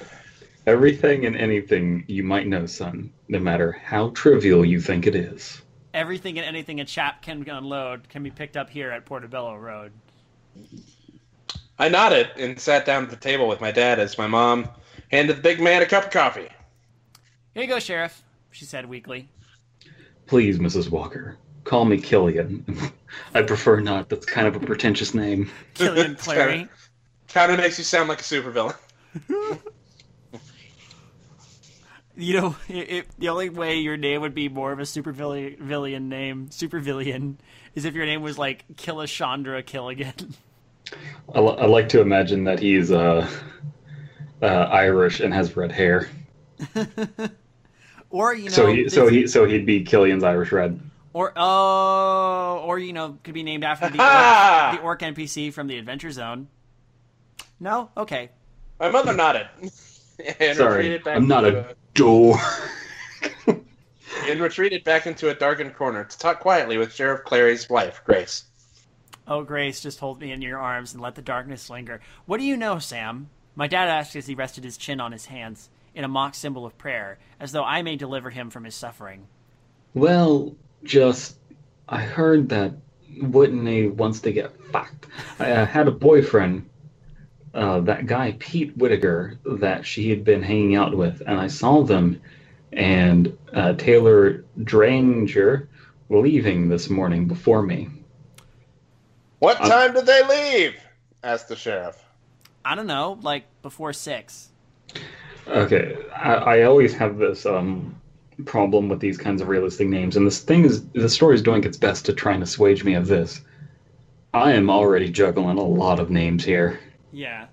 Everything 0.67 1.27
and 1.27 1.35
anything 1.35 2.05
you 2.07 2.23
might 2.23 2.47
know, 2.47 2.65
son, 2.65 3.13
no 3.27 3.37
matter 3.37 3.71
how 3.71 4.09
trivial 4.09 4.65
you 4.65 4.81
think 4.81 5.05
it 5.05 5.13
is. 5.13 5.61
Everything 5.93 6.39
and 6.39 6.47
anything 6.47 6.79
a 6.79 6.85
chap 6.85 7.21
can 7.21 7.47
unload 7.47 8.09
can 8.09 8.23
be 8.23 8.31
picked 8.31 8.57
up 8.57 8.71
here 8.71 8.89
at 8.89 9.05
Portobello 9.05 9.55
Road. 9.55 9.91
I 11.77 11.89
nodded 11.89 12.29
and 12.37 12.59
sat 12.59 12.85
down 12.85 13.03
at 13.03 13.09
the 13.09 13.17
table 13.17 13.47
with 13.47 13.59
my 13.59 13.71
dad 13.71 13.99
as 13.99 14.17
my 14.17 14.27
mom 14.27 14.69
handed 15.11 15.37
the 15.37 15.41
big 15.41 15.59
man 15.59 15.81
a 15.81 15.85
cup 15.85 16.05
of 16.05 16.11
coffee. 16.11 16.47
Here 17.53 17.63
you 17.63 17.67
go, 17.67 17.79
Sheriff, 17.79 18.23
she 18.51 18.65
said 18.65 18.85
weakly. 18.85 19.29
Please, 20.25 20.57
Mrs. 20.57 20.89
Walker, 20.89 21.37
call 21.63 21.85
me 21.85 21.97
Killian. 21.97 22.65
I 23.33 23.41
prefer 23.41 23.79
not. 23.79 24.09
That's 24.09 24.25
kind 24.25 24.47
of 24.47 24.55
a 24.55 24.59
pretentious 24.59 25.13
name. 25.13 25.49
Killian 25.73 26.15
Clary. 26.19 26.67
Kind 27.27 27.51
of 27.51 27.57
makes 27.57 27.77
you 27.77 27.83
sound 27.83 28.09
like 28.09 28.19
a 28.19 28.23
supervillain. 28.23 28.75
You 32.17 32.39
know, 32.39 32.55
it, 32.69 32.89
it, 32.89 33.07
the 33.19 33.27
only 33.27 33.49
way 33.49 33.75
your 33.75 33.97
name 33.97 34.21
would 34.21 34.33
be 34.33 34.47
more 34.47 34.71
of 34.71 34.79
a 34.79 34.83
supervillain 34.83 35.59
villain 35.59 36.07
name, 36.07 36.47
supervillain, 36.47 37.35
is 37.73 37.83
if 37.83 37.93
your 37.93 38.05
name 38.05 38.21
was 38.21 38.37
like 38.37 38.63
Killishandra 38.75 39.63
Killigan. 39.63 40.33
I, 41.33 41.39
like 41.39 41.89
to 41.89 42.01
imagine 42.01 42.43
that 42.45 42.59
he's 42.59 42.91
uh, 42.91 43.27
uh, 44.41 44.45
Irish 44.45 45.19
and 45.19 45.33
has 45.33 45.55
red 45.57 45.71
hair. 45.71 46.09
or 48.09 48.33
you 48.33 48.45
know, 48.45 48.49
so 48.49 48.67
he, 48.67 48.89
so 48.89 49.07
he, 49.07 49.27
so 49.27 49.45
he'd 49.45 49.65
be 49.65 49.83
Killian's 49.83 50.23
Irish 50.23 50.51
red. 50.51 50.79
or 51.13 51.33
oh, 51.35 52.63
or 52.65 52.79
you 52.79 52.93
know, 52.93 53.17
could 53.23 53.33
be 53.33 53.43
named 53.43 53.63
after 53.63 53.89
the 53.89 53.97
Ah! 53.99 54.71
orc, 54.71 54.79
the 54.79 54.83
orc 54.85 55.01
NPC 55.01 55.51
from 55.51 55.67
the 55.67 55.77
Adventure 55.77 56.11
Zone. 56.11 56.47
No, 57.59 57.89
okay. 57.97 58.29
My 58.79 58.89
mother 58.89 59.13
nodded. 59.13 59.47
Sorry, 60.53 60.97
back 60.99 61.15
I'm 61.15 61.27
not 61.27 61.45
into 61.45 61.69
a 61.69 61.75
door. 61.93 62.37
and 64.27 64.39
retreated 64.39 64.83
back 64.83 65.07
into 65.07 65.29
a 65.29 65.33
darkened 65.33 65.75
corner 65.75 66.03
to 66.03 66.17
talk 66.17 66.39
quietly 66.39 66.77
with 66.77 66.93
Sheriff 66.93 67.23
Clary's 67.23 67.69
wife, 67.69 68.01
Grace. 68.05 68.45
Oh, 69.27 69.43
Grace, 69.43 69.81
just 69.81 69.99
hold 69.99 70.21
me 70.21 70.31
in 70.31 70.41
your 70.41 70.59
arms 70.59 70.93
and 70.93 71.01
let 71.01 71.15
the 71.15 71.21
darkness 71.21 71.69
linger. 71.69 71.99
What 72.25 72.39
do 72.39 72.43
you 72.43 72.55
know, 72.55 72.79
Sam? 72.79 73.29
My 73.55 73.67
dad 73.67 73.87
asked 73.87 74.15
as 74.15 74.27
he 74.27 74.35
rested 74.35 74.63
his 74.63 74.77
chin 74.77 74.99
on 74.99 75.11
his 75.11 75.25
hands 75.25 75.69
in 75.95 76.03
a 76.03 76.09
mock 76.09 76.35
symbol 76.35 76.65
of 76.65 76.77
prayer, 76.77 77.17
as 77.39 77.51
though 77.51 77.63
I 77.63 77.81
may 77.81 77.95
deliver 77.95 78.29
him 78.29 78.49
from 78.49 78.65
his 78.65 78.75
suffering. 78.75 79.27
Well, 79.93 80.55
just 80.83 81.37
I 81.87 82.01
heard 82.01 82.49
that 82.49 82.73
Whitney 83.21 83.87
wants 83.87 84.19
to 84.21 84.31
get 84.31 84.59
fucked. 84.71 85.07
I 85.39 85.51
uh, 85.51 85.65
had 85.65 85.87
a 85.87 85.91
boyfriend, 85.91 86.69
uh, 87.53 87.79
that 87.81 88.05
guy 88.05 88.35
Pete 88.37 88.75
Whittaker, 88.77 89.39
that 89.45 89.85
she 89.85 90.09
had 90.09 90.23
been 90.23 90.43
hanging 90.43 90.75
out 90.75 90.95
with, 90.95 91.21
and 91.25 91.39
I 91.39 91.47
saw 91.47 91.83
them 91.83 92.21
and 92.73 93.37
uh, 93.53 93.73
Taylor 93.73 94.43
Dranger 94.61 95.69
leaving 96.09 96.69
this 96.69 96.89
morning 96.89 97.27
before 97.27 97.61
me. 97.61 97.89
What 99.45 99.61
Um, 99.61 99.69
time 99.69 99.93
did 99.93 100.07
they 100.07 100.23
leave? 100.23 100.75
asked 101.23 101.49
the 101.49 101.55
sheriff. 101.55 102.03
I 102.65 102.73
don't 102.73 102.87
know, 102.87 103.19
like 103.21 103.43
before 103.61 103.93
six. 103.93 104.49
Okay, 105.47 105.95
I, 106.15 106.33
I 106.33 106.61
always 106.63 106.95
have 106.95 107.17
this 107.19 107.45
um, 107.45 107.95
problem 108.45 108.89
with 108.89 108.99
these 108.99 109.19
kinds 109.19 109.43
of 109.43 109.47
realistic 109.47 109.87
names, 109.87 110.17
and 110.17 110.25
this 110.25 110.39
thing 110.39 110.65
is 110.65 110.87
the 110.87 111.07
story 111.07 111.35
is 111.35 111.43
doing 111.43 111.63
its 111.63 111.77
best 111.77 112.05
to 112.07 112.13
try 112.13 112.33
and 112.33 112.41
assuage 112.41 112.83
me 112.83 112.95
of 112.95 113.05
this. 113.05 113.41
I 114.33 114.53
am 114.53 114.67
already 114.71 115.11
juggling 115.11 115.59
a 115.59 115.63
lot 115.63 115.99
of 115.99 116.09
names 116.09 116.43
here, 116.43 116.79
Yeah. 117.11 117.45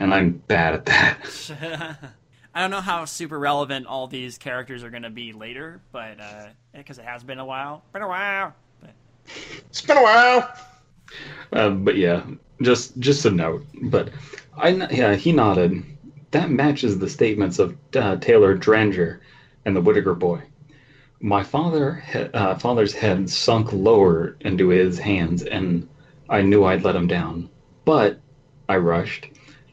and 0.00 0.12
I'm 0.12 0.32
bad 0.48 0.74
at 0.74 0.84
that. 0.84 1.18
I 2.54 2.60
don't 2.60 2.70
know 2.70 2.82
how 2.82 3.06
super 3.06 3.38
relevant 3.38 3.86
all 3.86 4.06
these 4.06 4.36
characters 4.36 4.84
are 4.84 4.90
going 4.90 5.02
to 5.04 5.08
be 5.10 5.32
later, 5.32 5.80
but 5.92 6.18
because 6.74 6.98
it 6.98 7.06
has 7.06 7.24
been 7.24 7.38
a 7.38 7.46
while, 7.46 7.84
been 7.94 8.02
a 8.02 8.08
while. 8.08 8.54
But 8.82 8.90
It's 9.70 9.80
been 9.80 9.96
a 9.96 10.02
while. 10.02 10.54
Uh, 11.52 11.70
but 11.70 11.96
yeah, 11.96 12.24
just 12.62 12.98
just 12.98 13.24
a 13.24 13.30
note. 13.30 13.64
But 13.82 14.10
I 14.56 14.70
yeah, 14.70 15.14
he 15.14 15.32
nodded. 15.32 15.82
That 16.30 16.50
matches 16.50 16.98
the 16.98 17.08
statements 17.08 17.58
of 17.58 17.76
uh, 17.96 18.16
Taylor 18.16 18.54
Dranger 18.54 19.20
and 19.64 19.74
the 19.74 19.80
Whittaker 19.80 20.14
boy. 20.14 20.42
My 21.20 21.42
father 21.42 22.04
he- 22.12 22.18
uh, 22.18 22.54
father's 22.56 22.92
head 22.92 23.30
sunk 23.30 23.72
lower 23.72 24.36
into 24.40 24.68
his 24.68 24.98
hands, 24.98 25.42
and 25.42 25.88
I 26.28 26.42
knew 26.42 26.64
I'd 26.64 26.84
let 26.84 26.96
him 26.96 27.06
down. 27.06 27.48
But 27.84 28.20
I 28.68 28.76
rushed. 28.76 29.28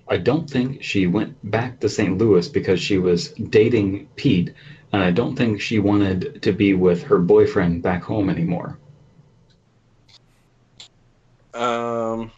I 0.08 0.18
don't 0.18 0.50
think 0.50 0.84
she 0.84 1.08
went 1.08 1.36
back 1.50 1.80
to 1.80 1.90
St. 1.90 2.18
Louis 2.18 2.48
because 2.48 2.80
she 2.80 2.98
was 2.98 3.30
dating 3.32 4.08
Pete, 4.16 4.54
and 4.94 5.04
I 5.04 5.12
don't 5.12 5.36
think 5.36 5.60
she 5.60 5.80
wanted 5.80 6.42
to 6.44 6.54
be 6.54 6.74
with 6.74 7.04
her 7.04 7.18
boyfriend 7.18 7.82
back 7.82 8.04
home 8.04 8.30
anymore. 8.30 8.78
Um, 11.56 12.32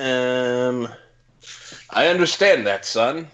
um, 0.00 0.88
I 1.90 2.08
understand 2.08 2.66
that, 2.66 2.84
son, 2.84 3.28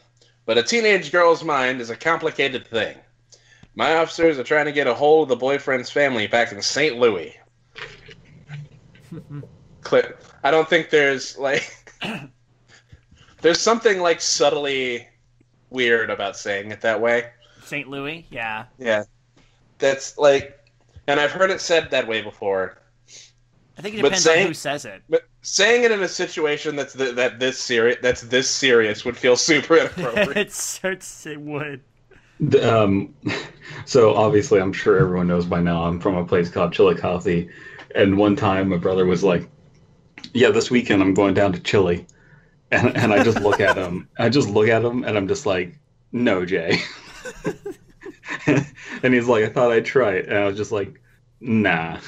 but 0.45 0.59
a 0.59 0.63
teenage 0.63 1.11
girl's 1.11 1.43
mind 1.43 1.81
is 1.81 1.91
a 1.91 1.97
complicated 1.97 2.67
thing. 2.67 2.97
My 3.75 3.97
officers 3.97 4.39
are 4.39 4.45
trying 4.45 4.67
to 4.67 4.73
get 4.73 4.87
a 4.87 4.95
hold 4.95 5.25
of 5.25 5.29
the 5.31 5.37
boyfriend's 5.37 5.91
family 5.91 6.27
back 6.27 6.53
in 6.53 6.61
St. 6.61 6.99
Louis. 6.99 7.35
Cl- 9.87 10.13
I 10.45 10.51
don't 10.51 10.69
think 10.69 10.91
there's 10.91 11.39
like 11.39 11.73
there's 13.41 13.61
something 13.61 14.01
like 14.01 14.21
subtly 14.21 15.09
weird 15.71 16.11
about 16.11 16.37
saying 16.37 16.71
it 16.71 16.83
that 16.83 17.01
way. 17.01 17.31
St. 17.63 17.89
Louis, 17.89 18.27
yeah. 18.31 18.65
Yeah, 18.79 19.05
that's 19.79 20.19
like, 20.19 20.59
and 21.07 21.19
I've 21.21 21.31
heard 21.31 21.51
it 21.51 21.61
said 21.61 21.91
that 21.91 22.07
way 22.09 22.21
before. 22.21 22.79
I 23.79 23.81
think 23.81 23.95
it 23.95 24.03
But 24.03 24.09
depends 24.09 24.25
saying- 24.25 24.41
on 24.43 24.47
who 24.49 24.55
says 24.55 24.85
it. 24.85 25.03
But 25.09 25.29
saying 25.43 25.85
it 25.85 25.93
in 25.93 26.03
a 26.03 26.09
situation 26.09 26.75
that's 26.77 26.95
th- 26.95 27.15
that 27.15 27.39
this 27.39 27.59
serious 27.59 27.99
that's 28.03 28.23
this 28.23 28.51
serious 28.51 29.05
would 29.05 29.17
feel 29.17 29.37
super 29.37 29.77
inappropriate. 29.79 30.37
it's, 30.37 30.81
it's, 30.83 31.27
it 31.27 31.41
would. 31.41 31.81
Um, 32.61 33.15
so 33.85 34.15
obviously, 34.15 34.61
I'm 34.61 34.73
sure 34.73 34.99
everyone 34.99 35.29
knows 35.29 35.47
by 35.47 35.61
now. 35.61 35.85
I'm 35.85 36.01
from 36.01 36.17
a 36.17 36.25
place 36.25 36.51
called 36.51 36.73
Chillicothe, 36.73 37.49
and 37.95 38.19
one 38.19 38.35
time 38.37 38.69
my 38.69 38.77
brother 38.77 39.07
was 39.07 39.23
like, 39.23 39.49
"Yeah, 40.35 40.51
this 40.51 40.71
weekend 40.71 41.01
I'm 41.03 41.15
going 41.15 41.35
down 41.35 41.53
to 41.53 41.61
Chile," 41.61 42.05
and 42.73 42.97
and 42.97 43.13
I 43.13 43.23
just 43.23 43.41
look 43.41 43.61
at 43.61 43.77
him. 43.77 44.09
I 44.19 44.29
just 44.29 44.49
look 44.51 44.69
at 44.69 44.85
him, 44.85 45.05
and 45.05 45.17
I'm 45.17 45.29
just 45.29 45.47
like, 45.47 45.79
"No, 46.13 46.45
Jay." 46.45 46.81
and 49.03 49.15
he's 49.15 49.27
like, 49.27 49.45
"I 49.45 49.49
thought 49.49 49.73
I'd 49.73 49.85
try 49.85 50.13
it," 50.15 50.27
and 50.29 50.37
I 50.37 50.47
was 50.47 50.57
just 50.57 50.73
like, 50.73 51.01
"Nah." 51.41 51.99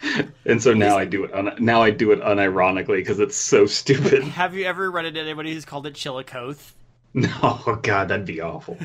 And 0.44 0.62
so 0.62 0.72
now 0.72 0.96
I 0.96 1.04
do 1.04 1.24
it. 1.24 1.34
Un- 1.34 1.56
now 1.58 1.82
I 1.82 1.90
do 1.90 2.10
it 2.12 2.20
unironically 2.20 2.96
because 2.96 3.20
it's 3.20 3.36
so 3.36 3.66
stupid. 3.66 4.22
Have 4.40 4.54
you 4.54 4.64
ever 4.64 4.90
run 4.90 5.04
into 5.04 5.20
anybody 5.20 5.52
who's 5.52 5.66
called 5.66 5.86
it 5.86 5.94
Chillicothe? 5.94 6.60
No, 7.14 7.28
oh 7.42 7.80
God, 7.82 8.08
that'd 8.08 8.26
be 8.26 8.40
awful. 8.42 8.76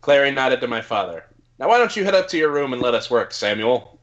Clary 0.00 0.30
nodded 0.32 0.60
to 0.60 0.68
my 0.68 0.80
father. 0.80 1.24
Now 1.58 1.68
why 1.68 1.78
don't 1.78 1.94
you 1.96 2.04
head 2.04 2.14
up 2.14 2.26
to 2.28 2.38
your 2.38 2.50
room 2.50 2.72
and 2.72 2.82
let 2.82 2.94
us 2.94 3.08
work, 3.10 3.32
Samuel? 3.32 3.98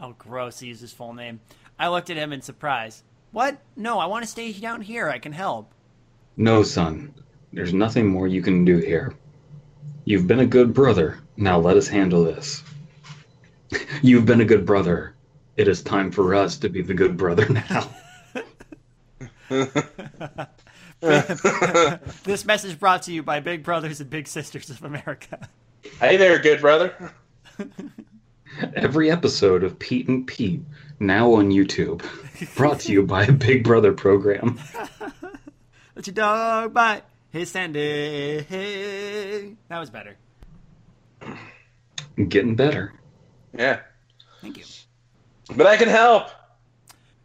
oh, 0.00 0.14
gross. 0.18 0.58
He 0.58 0.66
used 0.68 0.80
his 0.80 0.92
full 0.92 1.14
name. 1.14 1.40
I 1.78 1.88
looked 1.88 2.10
at 2.10 2.16
him 2.16 2.32
in 2.32 2.42
surprise. 2.42 3.04
What? 3.30 3.58
No, 3.76 3.98
I 3.98 4.06
want 4.06 4.24
to 4.24 4.30
stay 4.30 4.52
down 4.52 4.82
here. 4.82 5.08
I 5.08 5.18
can 5.18 5.32
help. 5.32 5.72
No, 6.36 6.62
son. 6.64 7.14
There's 7.52 7.72
nothing 7.72 8.08
more 8.08 8.26
you 8.26 8.42
can 8.42 8.64
do 8.64 8.78
here. 8.78 9.14
You've 10.04 10.26
been 10.26 10.40
a 10.40 10.46
good 10.46 10.74
brother. 10.74 11.20
Now 11.36 11.58
let 11.58 11.76
us 11.76 11.86
handle 11.86 12.24
this. 12.24 12.62
You've 14.02 14.26
been 14.26 14.40
a 14.40 14.44
good 14.44 14.66
brother. 14.66 15.14
It 15.56 15.68
is 15.68 15.82
time 15.82 16.10
for 16.10 16.34
us 16.34 16.56
to 16.58 16.68
be 16.68 16.82
the 16.82 16.94
good 16.94 17.16
brother 17.16 17.48
now. 17.48 17.90
This 22.22 22.44
message 22.44 22.78
brought 22.78 23.02
to 23.02 23.12
you 23.12 23.24
by 23.24 23.40
Big 23.40 23.64
Brothers 23.64 24.00
and 24.00 24.08
Big 24.08 24.28
Sisters 24.28 24.70
of 24.70 24.84
America. 24.84 25.48
hey 26.00 26.16
there, 26.16 26.38
good 26.38 26.60
brother. 26.60 27.12
Every 28.74 29.10
episode 29.10 29.64
of 29.64 29.78
Pete 29.80 30.06
and 30.06 30.24
Pete, 30.26 30.62
now 31.00 31.32
on 31.34 31.50
YouTube. 31.50 32.04
Brought 32.54 32.80
to 32.80 32.92
you 32.92 33.02
by 33.02 33.24
a 33.24 33.32
Big 33.32 33.64
Brother 33.64 33.92
program. 33.92 34.60
Let 35.96 36.06
your 36.06 36.14
dog 36.14 36.72
bite. 36.72 37.02
Hey, 37.30 37.44
Sandy. 37.46 38.42
Hey. 38.42 39.56
That 39.68 39.78
was 39.78 39.90
better. 39.90 40.16
Getting 42.28 42.54
better. 42.54 42.92
Yeah, 43.54 43.80
Thank 44.40 44.58
you. 44.58 44.64
but 45.54 45.66
I 45.66 45.76
can 45.76 45.88
help. 45.88 46.28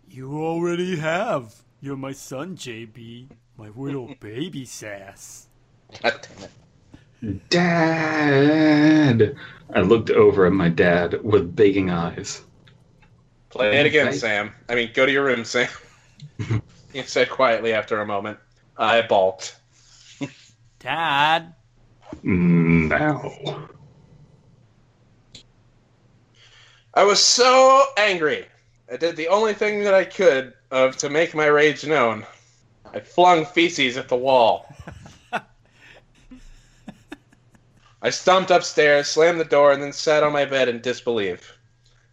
You 0.09 0.43
already 0.43 0.97
have. 0.97 1.55
You're 1.81 1.95
my 1.97 2.11
son, 2.11 2.55
JB. 2.57 3.29
My 3.57 3.69
little 3.75 4.13
baby 4.19 4.65
sass. 4.65 5.47
God 6.01 6.27
damn 6.39 6.43
it. 6.43 7.49
Dad! 7.49 9.35
I 9.73 9.81
looked 9.81 10.11
over 10.11 10.45
at 10.45 10.53
my 10.53 10.69
dad 10.69 11.23
with 11.23 11.55
begging 11.55 11.89
eyes. 11.89 12.41
Play 13.49 13.79
it 13.79 13.85
again, 13.87 14.09
Okay. 14.09 14.17
Sam. 14.17 14.51
I 14.69 14.75
mean, 14.75 14.91
go 14.93 15.05
to 15.05 15.11
your 15.11 15.25
room, 15.25 15.43
Sam. 15.43 15.67
he 16.93 17.01
said 17.03 17.29
quietly 17.29 17.73
after 17.73 17.99
a 18.01 18.05
moment. 18.05 18.37
I 18.77 19.01
balked. 19.01 19.57
Dad. 20.79 21.55
Mm, 22.23 22.89
now. 22.89 23.67
I 26.97 27.03
was 27.03 27.23
so 27.23 27.83
angry. 27.95 28.47
I 28.91 28.97
did 28.97 29.15
the 29.15 29.27
only 29.27 29.53
thing 29.53 29.83
that 29.83 29.93
I 29.93 30.03
could 30.03 30.53
of 30.71 30.97
to 30.97 31.11
make 31.11 31.35
my 31.35 31.45
rage 31.45 31.85
known. 31.85 32.25
I 32.91 33.01
flung 33.01 33.45
feces 33.45 33.97
at 33.97 34.07
the 34.07 34.15
wall. 34.15 34.75
I 38.01 38.09
stomped 38.09 38.49
upstairs, 38.49 39.07
slammed 39.07 39.39
the 39.39 39.45
door, 39.45 39.71
and 39.73 39.83
then 39.83 39.93
sat 39.93 40.23
on 40.23 40.33
my 40.33 40.45
bed 40.45 40.69
in 40.69 40.81
disbelief. 40.81 41.59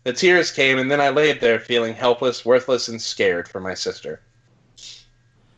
The 0.02 0.12
tears 0.12 0.50
came, 0.50 0.78
and 0.78 0.90
then 0.90 1.00
I 1.00 1.08
laid 1.08 1.40
there 1.40 1.60
feeling 1.60 1.94
helpless, 1.94 2.44
worthless, 2.44 2.86
and 2.86 3.00
scared 3.00 3.48
for 3.48 3.62
my 3.62 3.72
sister. 3.72 4.20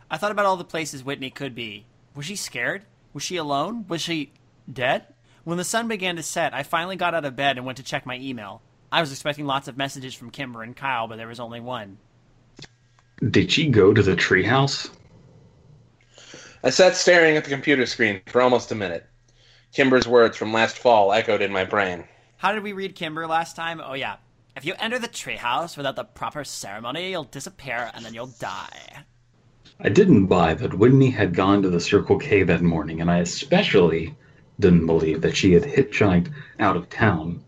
I 0.09 0.19
thought 0.19 0.31
about 0.31 0.47
all 0.47 0.57
the 0.57 0.63
places 0.63 1.03
Whitney 1.03 1.31
could 1.31 1.57
be. 1.57 1.85
Was 2.15 2.27
she 2.27 2.37
scared? 2.37 2.85
Was 3.13 3.25
she 3.25 3.37
alone? 3.37 3.87
Was 3.89 4.03
she 4.03 4.31
dead? 4.73 5.07
When 5.43 5.59
the 5.59 5.65
sun 5.65 5.89
began 5.89 6.15
to 6.15 6.23
set, 6.23 6.55
I 6.55 6.63
finally 6.63 6.95
got 6.95 7.13
out 7.13 7.25
of 7.25 7.35
bed 7.35 7.57
and 7.57 7.67
went 7.67 7.79
to 7.79 7.83
check 7.83 8.07
my 8.07 8.19
email. 8.19 8.63
I 8.91 9.01
was 9.01 9.13
expecting 9.13 9.47
lots 9.47 9.69
of 9.69 9.77
messages 9.77 10.15
from 10.15 10.31
Kimber 10.31 10.63
and 10.63 10.77
Kyle, 10.77 11.09
but 11.09 11.17
there 11.17 11.29
was 11.29 11.41
only 11.41 11.61
one. 11.61 11.99
Did 13.31 13.51
she 13.51 13.69
go 13.69 13.95
to 13.95 14.03
the 14.03 14.15
treehouse? 14.15 14.91
I 16.63 16.71
sat 16.71 16.97
staring 16.97 17.37
at 17.37 17.45
the 17.45 17.51
computer 17.51 17.87
screen 17.87 18.21
for 18.27 18.43
almost 18.43 18.73
a 18.73 18.75
minute. 18.75 19.07
Kimber's 19.73 20.09
words 20.09 20.37
from 20.37 20.53
last 20.53 20.79
fall 20.79 21.13
echoed 21.13 21.43
in 21.43 21.53
my 21.53 21.65
brain. 21.65 22.05
How 22.37 22.53
did 22.53 22.63
we 22.63 22.73
read 22.73 22.95
Kimber 22.95 23.27
last 23.27 23.57
time? 23.57 23.81
Oh, 23.85 23.95
yeah. 23.95 24.17
If 24.57 24.65
you 24.65 24.75
enter 24.79 24.99
the 24.99 25.09
treehouse 25.09 25.77
without 25.77 25.97
the 25.97 26.05
proper 26.05 26.45
ceremony, 26.45 27.11
you'll 27.11 27.25
disappear 27.25 27.91
and 27.95 28.05
then 28.05 28.15
you'll 28.15 28.27
die. 28.27 29.05
I 29.79 29.91
didn't 29.91 30.27
buy 30.27 30.55
that 30.55 30.79
Whitney 30.79 31.11
had 31.11 31.35
gone 31.35 31.63
to 31.63 31.69
the 31.69 31.81
Circle 31.81 32.19
K 32.19 32.43
that 32.45 32.63
morning, 32.63 33.03
and 33.03 33.11
I 33.11 33.19
especially 33.19 34.15
didn't 34.59 34.87
believe 34.87 35.21
that 35.21 35.37
she 35.37 35.53
had 35.53 35.65
hitchhiked 35.65 36.33
out 36.59 36.77
of 36.77 36.89
town. 36.89 37.45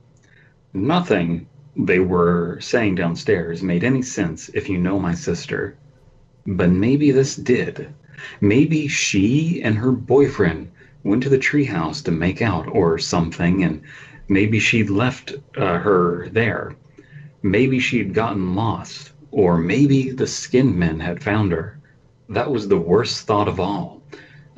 Nothing 0.75 1.47
they 1.75 1.99
were 1.99 2.59
saying 2.61 2.97
downstairs 2.97 3.63
made 3.63 3.85
any 3.85 4.03
sense 4.03 4.51
if 4.51 4.69
you 4.69 4.77
know 4.77 4.99
my 5.01 5.15
sister. 5.15 5.77
But 6.47 6.71
maybe 6.71 7.11
this 7.11 7.37
did. 7.37 7.89
Maybe 8.41 8.87
she 8.87 9.63
and 9.63 9.79
her 9.79 9.93
boyfriend 9.93 10.71
went 11.03 11.23
to 11.23 11.31
the 11.31 11.39
treehouse 11.39 12.03
to 12.05 12.11
make 12.11 12.43
out 12.43 12.67
or 12.69 12.99
something, 12.99 13.65
and 13.65 13.81
maybe 14.29 14.59
she'd 14.59 14.91
left 14.91 15.35
uh, 15.57 15.79
her 15.79 16.29
there. 16.33 16.75
Maybe 17.43 17.79
she'd 17.79 18.13
gotten 18.13 18.55
lost, 18.55 19.13
or 19.31 19.57
maybe 19.57 20.11
the 20.11 20.27
skin 20.27 20.79
men 20.79 21.01
had 21.01 21.23
found 21.23 21.53
her. 21.53 21.79
That 22.29 22.51
was 22.51 22.69
the 22.69 22.77
worst 22.77 23.27
thought 23.27 23.49
of 23.49 23.59
all. 23.59 23.98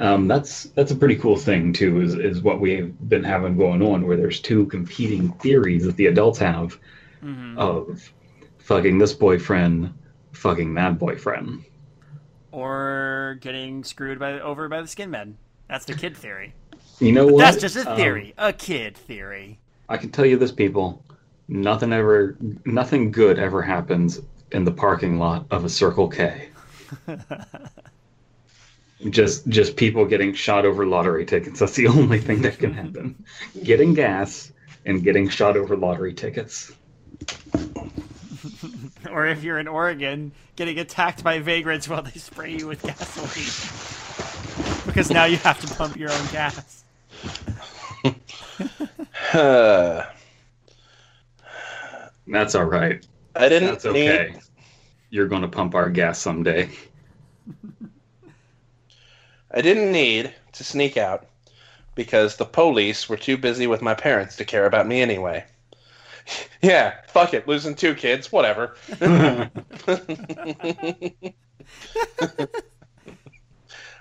Um, 0.01 0.27
that's 0.27 0.65
that's 0.65 0.91
a 0.91 0.97
pretty 0.97 1.17
cool 1.17 1.37
thing 1.37 1.73
too. 1.73 2.01
Is 2.01 2.15
is 2.15 2.41
what 2.43 2.61
we've 2.61 2.95
been 3.09 3.23
having 3.23 3.57
going 3.57 3.83
on, 3.83 4.07
where 4.07 4.17
there's 4.17 4.41
two 4.41 4.67
competing 4.67 5.31
theories 5.35 5.85
that 5.85 5.97
the 5.97 6.07
adults 6.07 6.39
have 6.39 6.79
Mm-hmm. 7.23 7.59
of 7.59 8.11
fucking 8.61 8.97
this 8.97 9.13
boyfriend, 9.13 9.93
fucking 10.33 10.73
that 10.75 10.99
boyfriend. 10.99 11.65
Or 12.51 13.37
getting 13.43 13.85
screwed 13.85 14.19
by 14.19 14.41
over 14.41 14.69
by 14.71 14.81
the 14.81 14.89
skin 14.89 15.11
men. 15.11 15.37
That's 15.69 15.85
the 15.85 15.93
kid 15.95 16.17
theory. 16.17 16.55
You 16.99 17.13
know 17.13 17.27
what? 17.27 17.41
That's 17.41 17.59
just 17.61 17.77
a 17.77 17.91
Um, 17.91 17.97
theory. 17.97 18.33
a 18.39 18.55
kid 18.55 18.97
theory. 18.97 19.59
I 19.91 19.99
can 19.99 20.11
tell 20.11 20.25
you 20.25 20.39
this, 20.39 20.51
people. 20.51 21.05
Nothing 21.47 21.93
ever, 21.93 22.37
nothing 22.65 23.11
good 23.13 23.39
ever 23.39 23.61
happens 23.61 24.21
in 24.53 24.65
the 24.65 24.73
parking 24.73 25.19
lot 25.19 25.45
of 25.51 25.65
a 25.67 25.69
Circle 25.69 26.09
K. 26.09 26.49
just, 29.09 29.49
just 29.49 29.77
people 29.77 30.05
getting 30.05 30.35
shot 30.35 30.67
over 30.67 30.85
lottery 30.85 31.25
tickets. 31.25 31.61
That's 31.61 31.77
the 31.77 31.87
only 31.87 32.19
thing 32.19 32.43
that 32.43 32.59
can 32.59 32.75
happen. 32.75 33.25
getting 33.63 33.95
gas 33.95 34.53
and 34.85 35.03
getting 35.03 35.29
shot 35.29 35.57
over 35.57 35.77
lottery 35.77 36.15
tickets. 36.15 36.73
Or 39.11 39.27
if 39.27 39.43
you're 39.43 39.59
in 39.59 39.67
Oregon, 39.67 40.33
getting 40.57 40.79
attacked 40.79 41.25
by 41.25 41.39
vagrants 41.39 41.89
while 41.89 42.03
they 42.03 42.11
spray 42.13 42.53
you 42.53 42.69
with 42.69 42.83
gasoline. 42.83 44.87
because 44.87 45.11
now 45.11 45.25
you 45.25 45.37
have 45.39 45.59
to 45.61 45.75
pump 45.75 45.97
your 45.97 46.13
own 46.13 46.27
gas. 46.31 46.85
Uh, 49.33 50.05
That's 52.27 52.55
all 52.55 52.65
right. 52.65 53.07
I 53.35 53.49
didn't 53.49 53.69
That's 53.69 53.87
okay. 53.87 54.35
You're 55.09 55.29
going 55.29 55.43
to 55.43 55.49
pump 55.49 55.75
our 55.75 55.91
gas 55.91 56.21
someday. 56.21 56.71
need. 59.53 59.59
I 59.59 59.63
didn't 59.63 59.93
need 59.93 60.35
to 60.53 60.65
sneak 60.65 60.97
out 60.97 61.27
because 61.95 62.37
the 62.37 62.45
police 62.45 63.09
were 63.09 63.17
too 63.17 63.37
busy 63.37 63.67
with 63.67 63.83
my 63.83 63.95
parents 63.95 64.37
to 64.37 64.45
care 64.45 64.67
about 64.67 64.87
me 64.87 65.01
anyway. 65.03 65.45
Yeah, 66.63 66.95
fuck 67.09 67.35
it, 67.35 67.49
losing 67.49 67.75
two 67.75 67.95
kids, 67.95 68.31
whatever. 68.31 68.77
I 69.01 69.51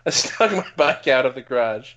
stuck 0.09 0.51
my 0.51 0.65
bike 0.75 1.07
out 1.07 1.25
of 1.25 1.33
the 1.33 1.41
garage 1.41 1.93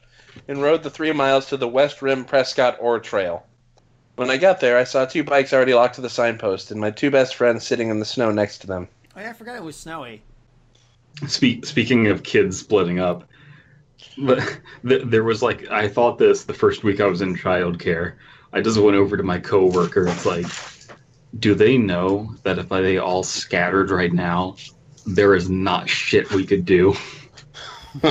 and 0.48 0.62
rode 0.62 0.82
the 0.82 0.90
three 0.90 1.12
miles 1.12 1.46
to 1.46 1.56
the 1.56 1.68
West 1.68 2.00
Rim 2.00 2.24
Prescott 2.24 2.78
Ore 2.80 3.00
Trail. 3.00 3.44
When 4.16 4.30
I 4.30 4.36
got 4.36 4.60
there, 4.60 4.78
I 4.78 4.84
saw 4.84 5.04
two 5.04 5.24
bikes 5.24 5.52
already 5.52 5.74
locked 5.74 5.96
to 5.96 6.00
the 6.00 6.08
signpost 6.08 6.70
and 6.70 6.80
my 6.80 6.90
two 6.90 7.10
best 7.10 7.34
friends 7.34 7.66
sitting 7.66 7.90
in 7.90 7.98
the 7.98 8.04
snow 8.04 8.30
next 8.30 8.58
to 8.58 8.66
them. 8.66 8.88
Oh 9.16 9.20
yeah, 9.20 9.30
I 9.30 9.32
forgot 9.32 9.56
it 9.56 9.62
was 9.62 9.76
snowy. 9.76 10.22
Speak, 11.26 11.66
speaking 11.66 12.06
of 12.06 12.22
kids 12.22 12.58
splitting 12.58 13.00
up, 13.00 13.24
but 14.18 14.38
th- 14.88 15.02
there 15.06 15.24
was 15.24 15.42
like 15.42 15.68
I 15.70 15.88
thought 15.88 16.18
this 16.18 16.44
the 16.44 16.54
first 16.54 16.84
week 16.84 17.00
I 17.00 17.06
was 17.06 17.20
in 17.22 17.36
childcare. 17.36 18.14
I 18.52 18.60
just 18.60 18.78
went 18.78 18.96
over 18.96 19.16
to 19.16 19.22
my 19.22 19.38
coworker. 19.38 20.06
It's 20.06 20.26
like, 20.26 20.46
do 21.38 21.54
they 21.54 21.78
know 21.78 22.34
that 22.42 22.58
if 22.58 22.68
they 22.68 22.98
all 22.98 23.22
scattered 23.22 23.90
right 23.90 24.12
now, 24.12 24.56
there 25.06 25.34
is 25.34 25.48
not 25.48 25.88
shit 25.88 26.30
we 26.32 26.44
could 26.44 26.66
do. 26.66 26.94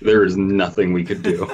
there 0.00 0.24
is 0.24 0.36
nothing 0.36 0.92
we 0.92 1.04
could 1.04 1.22
do. 1.22 1.50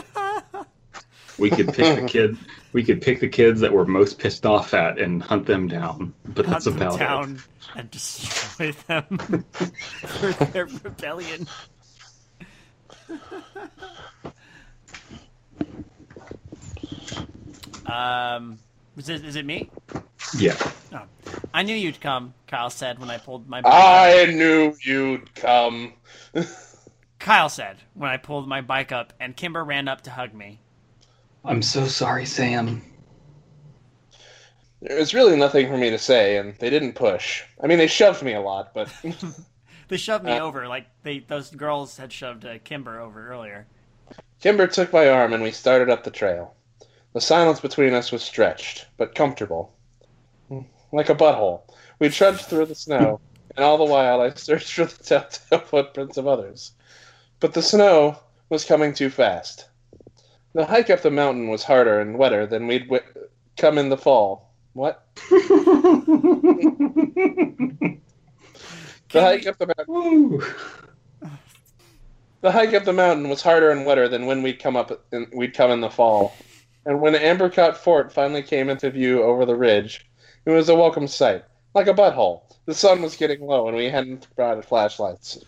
We 1.38 1.50
could 1.50 1.72
pick 1.72 2.00
the 2.00 2.06
kid. 2.06 2.36
We 2.72 2.84
could 2.84 3.00
pick 3.00 3.20
the 3.20 3.28
kids 3.28 3.60
that 3.60 3.72
we're 3.72 3.84
most 3.86 4.18
pissed 4.18 4.44
off 4.44 4.74
at 4.74 4.98
and 4.98 5.22
hunt 5.22 5.46
them 5.46 5.68
down. 5.68 6.12
But 6.24 6.44
Hunt 6.46 6.48
that's 6.48 6.64
them 6.66 6.76
about 6.76 6.94
it. 6.96 6.98
down 6.98 7.38
and 7.76 7.90
destroy 7.90 8.72
them 8.86 9.04
for 10.06 10.32
their 10.46 10.66
rebellion. 10.66 11.46
um, 17.86 18.58
is 18.96 19.08
it, 19.08 19.24
is 19.24 19.36
it 19.36 19.46
me? 19.46 19.70
Yeah. 20.36 20.56
Oh. 20.92 21.02
I 21.54 21.62
knew 21.62 21.74
you'd 21.74 22.00
come, 22.00 22.34
Kyle 22.46 22.70
said 22.70 22.98
when 22.98 23.10
I 23.10 23.18
pulled 23.18 23.48
my 23.48 23.60
bike 23.62 23.72
up. 23.72 23.82
I 23.82 24.26
knew 24.32 24.74
you'd 24.84 25.34
come. 25.34 25.94
Kyle 27.18 27.48
said 27.48 27.78
when 27.94 28.10
I 28.10 28.16
pulled 28.16 28.46
my 28.48 28.60
bike 28.60 28.92
up, 28.92 29.12
and 29.18 29.36
Kimber 29.36 29.64
ran 29.64 29.88
up 29.88 30.02
to 30.02 30.10
hug 30.10 30.34
me. 30.34 30.60
I'm 31.48 31.62
so 31.62 31.86
sorry, 31.86 32.26
Sam. 32.26 32.82
There 34.82 34.98
was 34.98 35.14
really 35.14 35.34
nothing 35.36 35.66
for 35.66 35.78
me 35.78 35.90
to 35.90 35.98
say, 35.98 36.36
and 36.36 36.54
they 36.58 36.70
didn't 36.70 36.92
push. 36.92 37.42
I 37.60 37.66
mean, 37.66 37.78
they 37.78 37.86
shoved 37.86 38.22
me 38.22 38.34
a 38.34 38.40
lot, 38.40 38.74
but 38.74 38.92
They 39.88 39.96
shoved 39.96 40.24
me 40.24 40.32
Uh. 40.32 40.44
over 40.44 40.68
like 40.68 40.86
they 41.02 41.20
those 41.20 41.50
girls 41.50 41.96
had 41.96 42.12
shoved 42.12 42.44
uh, 42.44 42.58
Kimber 42.62 43.00
over 43.00 43.30
earlier. 43.30 43.66
Kimber 44.40 44.66
took 44.66 44.92
my 44.92 45.08
arm 45.08 45.32
and 45.32 45.42
we 45.42 45.50
started 45.50 45.88
up 45.88 46.04
the 46.04 46.10
trail. 46.10 46.54
The 47.14 47.20
silence 47.22 47.60
between 47.60 47.94
us 47.94 48.12
was 48.12 48.22
stretched, 48.22 48.86
but 48.98 49.14
comfortable. 49.14 49.72
Like 50.92 51.08
a 51.08 51.14
butthole. 51.14 51.62
We 51.98 52.10
trudged 52.10 52.42
through 52.42 52.66
the 52.66 52.74
snow, 52.74 53.20
and 53.56 53.64
all 53.64 53.78
the 53.78 53.84
while 53.84 54.20
I 54.20 54.30
searched 54.34 54.74
for 54.74 54.84
the 54.84 55.02
telltale 55.02 55.60
footprints 55.60 56.18
of 56.18 56.26
others. 56.28 56.72
But 57.40 57.54
the 57.54 57.62
snow 57.62 58.18
was 58.50 58.66
coming 58.66 58.92
too 58.92 59.08
fast. 59.08 59.67
The 60.54 60.64
hike 60.64 60.90
up 60.90 61.02
the 61.02 61.10
mountain 61.10 61.48
was 61.48 61.62
harder 61.62 62.00
and 62.00 62.18
wetter 62.18 62.46
than 62.46 62.66
we'd 62.66 62.88
w- 62.88 63.02
come 63.56 63.78
in 63.78 63.88
the 63.88 63.98
fall. 63.98 64.54
What? 64.72 65.06
The 69.10 69.22
hike 69.22 69.46
up 69.46 69.56
the 69.56 69.66
mountain. 69.66 70.42
The 72.42 72.52
hike 72.52 72.74
up 72.74 72.84
the 72.84 72.92
mountain 72.92 73.30
was 73.30 73.40
harder 73.40 73.70
and 73.70 73.86
wetter 73.86 74.06
than 74.06 74.26
when 74.26 74.42
we'd 74.42 74.62
come 74.62 74.76
up 74.76 74.92
in, 75.12 75.26
we'd 75.32 75.54
come 75.54 75.70
in 75.70 75.80
the 75.80 75.90
fall. 75.90 76.34
And 76.84 77.00
when 77.00 77.14
Ambercott 77.14 77.76
Fort 77.76 78.12
finally 78.12 78.42
came 78.42 78.68
into 78.68 78.90
view 78.90 79.22
over 79.22 79.46
the 79.46 79.56
ridge, 79.56 80.06
it 80.44 80.50
was 80.50 80.68
a 80.68 80.74
welcome 80.74 81.08
sight, 81.08 81.44
like 81.74 81.86
a 81.86 81.94
butthole. 81.94 82.42
The 82.66 82.74
sun 82.74 83.00
was 83.00 83.16
getting 83.16 83.40
low, 83.40 83.66
and 83.66 83.76
we 83.76 83.86
hadn't 83.86 84.34
brought 84.36 84.62
flashlights. 84.64 85.42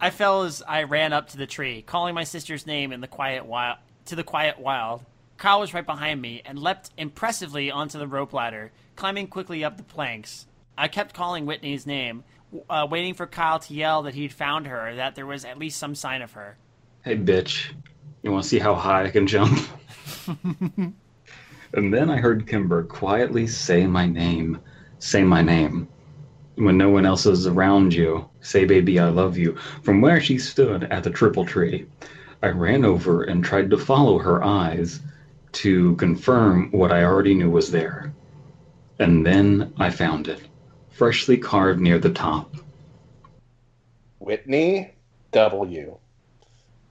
I 0.00 0.10
fell 0.10 0.42
as 0.42 0.62
I 0.66 0.82
ran 0.82 1.12
up 1.12 1.28
to 1.30 1.36
the 1.36 1.46
tree, 1.46 1.82
calling 1.82 2.14
my 2.14 2.24
sister's 2.24 2.66
name 2.66 2.92
in 2.92 3.00
the 3.00 3.06
quiet 3.06 3.46
wild 3.46 3.78
to 4.08 4.16
the 4.16 4.24
quiet 4.24 4.58
wild. 4.58 5.04
Kyle 5.36 5.60
was 5.60 5.72
right 5.72 5.86
behind 5.86 6.20
me 6.20 6.42
and 6.44 6.58
leapt 6.58 6.90
impressively 6.98 7.70
onto 7.70 7.98
the 7.98 8.06
rope 8.06 8.32
ladder, 8.32 8.72
climbing 8.96 9.28
quickly 9.28 9.62
up 9.62 9.76
the 9.76 9.82
planks. 9.84 10.46
I 10.76 10.88
kept 10.88 11.14
calling 11.14 11.46
Whitney's 11.46 11.86
name 11.86 12.24
uh, 12.68 12.86
waiting 12.90 13.14
for 13.14 13.26
Kyle 13.26 13.58
to 13.58 13.74
yell 13.74 14.02
that 14.02 14.14
he'd 14.14 14.32
found 14.32 14.66
her, 14.66 14.94
that 14.96 15.14
there 15.14 15.26
was 15.26 15.44
at 15.44 15.58
least 15.58 15.78
some 15.78 15.94
sign 15.94 16.22
of 16.22 16.32
her. 16.32 16.56
Hey, 17.04 17.16
bitch. 17.16 17.72
You 18.22 18.32
want 18.32 18.42
to 18.44 18.48
see 18.48 18.58
how 18.58 18.74
high 18.74 19.04
I 19.04 19.10
can 19.10 19.26
jump? 19.26 19.58
and 20.52 20.94
then 21.94 22.10
I 22.10 22.16
heard 22.16 22.46
Kimber 22.46 22.84
quietly 22.84 23.46
say 23.46 23.86
my 23.86 24.06
name. 24.06 24.60
Say 24.98 25.22
my 25.22 25.42
name. 25.42 25.88
When 26.56 26.76
no 26.76 26.88
one 26.88 27.06
else 27.06 27.24
is 27.26 27.46
around 27.46 27.94
you, 27.94 28.28
say, 28.40 28.64
baby, 28.64 28.98
I 28.98 29.10
love 29.10 29.38
you. 29.38 29.56
From 29.82 30.00
where 30.00 30.20
she 30.20 30.38
stood 30.38 30.84
at 30.84 31.04
the 31.04 31.10
triple 31.10 31.44
tree, 31.44 31.86
I 32.42 32.48
ran 32.48 32.84
over 32.84 33.24
and 33.24 33.44
tried 33.44 33.70
to 33.70 33.78
follow 33.78 34.18
her 34.18 34.44
eyes 34.44 35.00
to 35.52 35.96
confirm 35.96 36.70
what 36.70 36.92
I 36.92 37.02
already 37.02 37.34
knew 37.34 37.50
was 37.50 37.70
there. 37.70 38.12
And 38.98 39.26
then 39.26 39.72
I 39.78 39.90
found 39.90 40.28
it, 40.28 40.46
freshly 40.90 41.36
carved 41.36 41.80
near 41.80 41.98
the 41.98 42.10
top. 42.10 42.54
Whitney 44.18 44.94
W. 45.32 45.98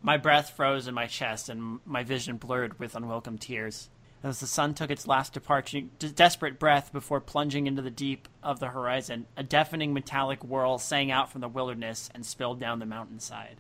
My 0.02 0.18
breath 0.18 0.52
froze 0.52 0.88
in 0.88 0.94
my 0.94 1.08
chest 1.08 1.50
and 1.50 1.80
my 1.86 2.04
vision 2.04 2.38
blurred 2.38 2.80
with 2.80 2.96
unwelcome 2.96 3.38
tears. 3.38 3.90
As 4.24 4.40
the 4.40 4.48
sun 4.48 4.74
took 4.74 4.90
its 4.90 5.08
last 5.08 5.34
departing, 5.34 5.92
desperate 6.00 6.60
breath 6.60 6.92
before 6.92 7.22
plunging 7.22 7.68
into 7.68 7.82
the 7.82 7.92
deep 7.92 8.28
of 8.42 8.60
the 8.60 8.70
horizon, 8.70 9.28
a 9.38 9.44
deafening 9.44 9.94
metallic 9.94 10.44
whirl 10.44 10.78
sang 10.78 11.12
out 11.12 11.32
from 11.32 11.42
the 11.42 11.48
wilderness 11.48 12.10
and 12.14 12.26
spilled 12.26 12.60
down 12.60 12.80
the 12.80 12.86
mountainside. 12.86 13.58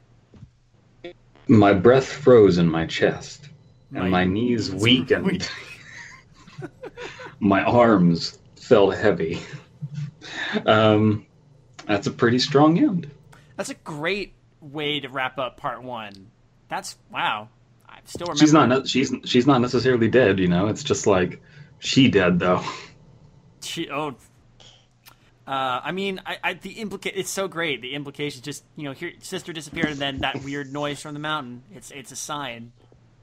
My 1.47 1.73
breath 1.73 2.07
froze 2.07 2.57
in 2.57 2.69
my 2.69 2.85
chest, 2.85 3.49
and 3.93 4.03
My 4.05 4.09
my, 4.09 4.25
knees 4.25 4.73
weakened. 4.73 5.49
my 7.39 7.63
arms 7.63 8.37
felt 8.55 8.95
heavy. 8.95 9.39
Um, 10.65 11.25
that's 11.85 12.07
a 12.07 12.11
pretty 12.11 12.39
strong 12.39 12.77
end. 12.77 13.09
That's 13.55 13.69
a 13.69 13.75
great 13.75 14.33
way 14.61 14.99
to 14.99 15.07
wrap 15.07 15.37
up 15.39 15.57
part 15.57 15.81
one. 15.83 16.31
That's 16.67 16.97
wow. 17.11 17.49
I 17.87 17.99
still 18.05 18.27
remember. 18.27 18.39
She's 18.39 18.53
not. 18.53 18.87
She's 18.87 19.13
she's 19.25 19.47
not 19.47 19.61
necessarily 19.61 20.09
dead. 20.09 20.39
You 20.39 20.47
know, 20.47 20.67
it's 20.67 20.83
just 20.83 21.07
like 21.07 21.41
she 21.79 22.09
dead 22.09 22.39
though. 22.39 22.63
She, 23.61 23.89
oh. 23.89 24.15
Uh, 25.47 25.79
I 25.81 25.91
mean, 25.93 26.19
I, 26.25 26.37
I 26.43 26.53
the 26.55 26.75
implica- 26.75 27.13
It's 27.15 27.29
so 27.29 27.47
great. 27.47 27.81
The 27.81 27.93
implication, 27.93 28.41
just 28.41 28.65
you 28.75 28.83
know, 28.83 28.91
here 28.91 29.13
sister 29.21 29.53
disappeared, 29.53 29.87
and 29.91 29.97
then 29.97 30.17
that 30.19 30.43
weird 30.43 30.73
noise 30.73 30.99
from 31.01 31.13
the 31.13 31.21
mountain. 31.21 31.63
It's 31.73 31.89
it's 31.91 32.11
a 32.11 32.17
sign. 32.17 32.73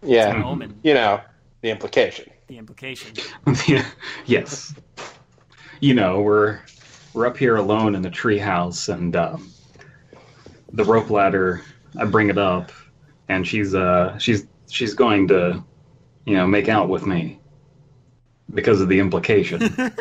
It's 0.01 0.11
an 0.27 0.39
Yeah, 0.39 0.45
omen. 0.45 0.81
you 0.83 0.95
know 0.95 1.21
the 1.61 1.71
implication. 1.71 2.31
The 2.47 2.57
implication. 2.59 3.13
yes. 4.27 4.75
You 5.81 5.93
know, 5.95 6.23
we're 6.23 6.61
we're 7.13 7.27
up 7.27 7.37
here 7.37 7.57
alone 7.57 7.95
in 7.95 8.01
the 8.01 8.11
treehouse, 8.11 8.93
and 8.93 9.15
um, 9.17 9.51
the 10.73 10.85
rope 10.85 11.11
ladder. 11.11 11.63
I 11.99 12.07
bring 12.07 12.29
it 12.31 12.39
up, 12.39 12.73
and 13.29 13.47
she's 13.47 13.75
uh 13.75 14.17
she's 14.19 14.47
she's 14.71 14.95
going 14.95 15.29
to, 15.29 15.63
you 16.25 16.35
know, 16.37 16.47
make 16.47 16.69
out 16.71 16.89
with 16.89 17.05
me 17.07 17.39
because 18.53 18.81
of 18.81 18.89
the 18.89 18.99
implication. 18.99 19.61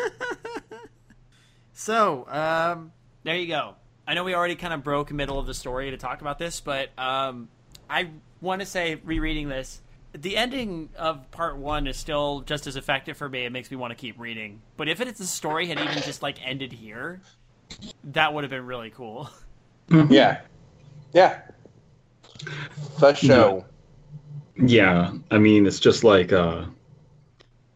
So, 1.74 2.26
um, 2.28 2.92
there 3.24 3.36
you 3.36 3.48
go. 3.48 3.74
I 4.06 4.14
know 4.14 4.22
we 4.24 4.34
already 4.34 4.54
kind 4.54 4.72
of 4.72 4.84
broke 4.84 5.12
middle 5.12 5.38
of 5.38 5.46
the 5.46 5.54
story 5.54 5.90
to 5.90 5.96
talk 5.96 6.20
about 6.20 6.38
this, 6.38 6.60
but 6.60 6.90
um, 6.98 7.48
I 7.90 8.10
want 8.40 8.60
to 8.60 8.66
say, 8.66 9.00
rereading 9.02 9.48
this, 9.48 9.80
the 10.12 10.36
ending 10.36 10.90
of 10.96 11.28
part 11.32 11.56
one 11.56 11.88
is 11.88 11.96
still 11.96 12.42
just 12.42 12.68
as 12.68 12.76
effective 12.76 13.16
for 13.16 13.28
me. 13.28 13.44
It 13.44 13.50
makes 13.50 13.70
me 13.70 13.76
want 13.76 13.90
to 13.90 13.96
keep 13.96 14.18
reading. 14.20 14.62
But 14.76 14.88
if 14.88 15.00
it, 15.00 15.16
the 15.16 15.26
story 15.26 15.66
had 15.66 15.80
even 15.80 15.94
just 16.02 16.22
like 16.22 16.44
ended 16.46 16.72
here, 16.72 17.20
that 18.04 18.32
would 18.32 18.44
have 18.44 18.50
been 18.50 18.66
really 18.66 18.90
cool. 18.90 19.30
Yeah, 20.08 20.40
yeah. 21.12 21.42
The 23.00 23.12
show. 23.12 23.66
Yeah, 24.56 25.12
I 25.30 25.36
mean, 25.36 25.66
it's 25.66 25.78
just 25.78 26.04
like 26.04 26.32
uh, 26.32 26.64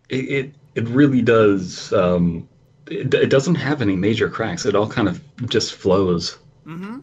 it 0.09 0.17
it, 0.17 0.55
it 0.75 0.89
really 0.89 1.21
does. 1.21 1.93
Um, 1.93 2.49
it, 2.91 3.13
it 3.15 3.31
doesn't 3.31 3.57
have 3.57 3.83
any 3.83 3.97
major 3.97 4.29
cracks. 4.29 4.67
It 4.67 4.75
all 4.75 4.89
kind 4.89 5.09
of 5.09 5.23
just 5.49 5.75
flows. 5.75 6.39
Mm-hmm. 6.67 7.01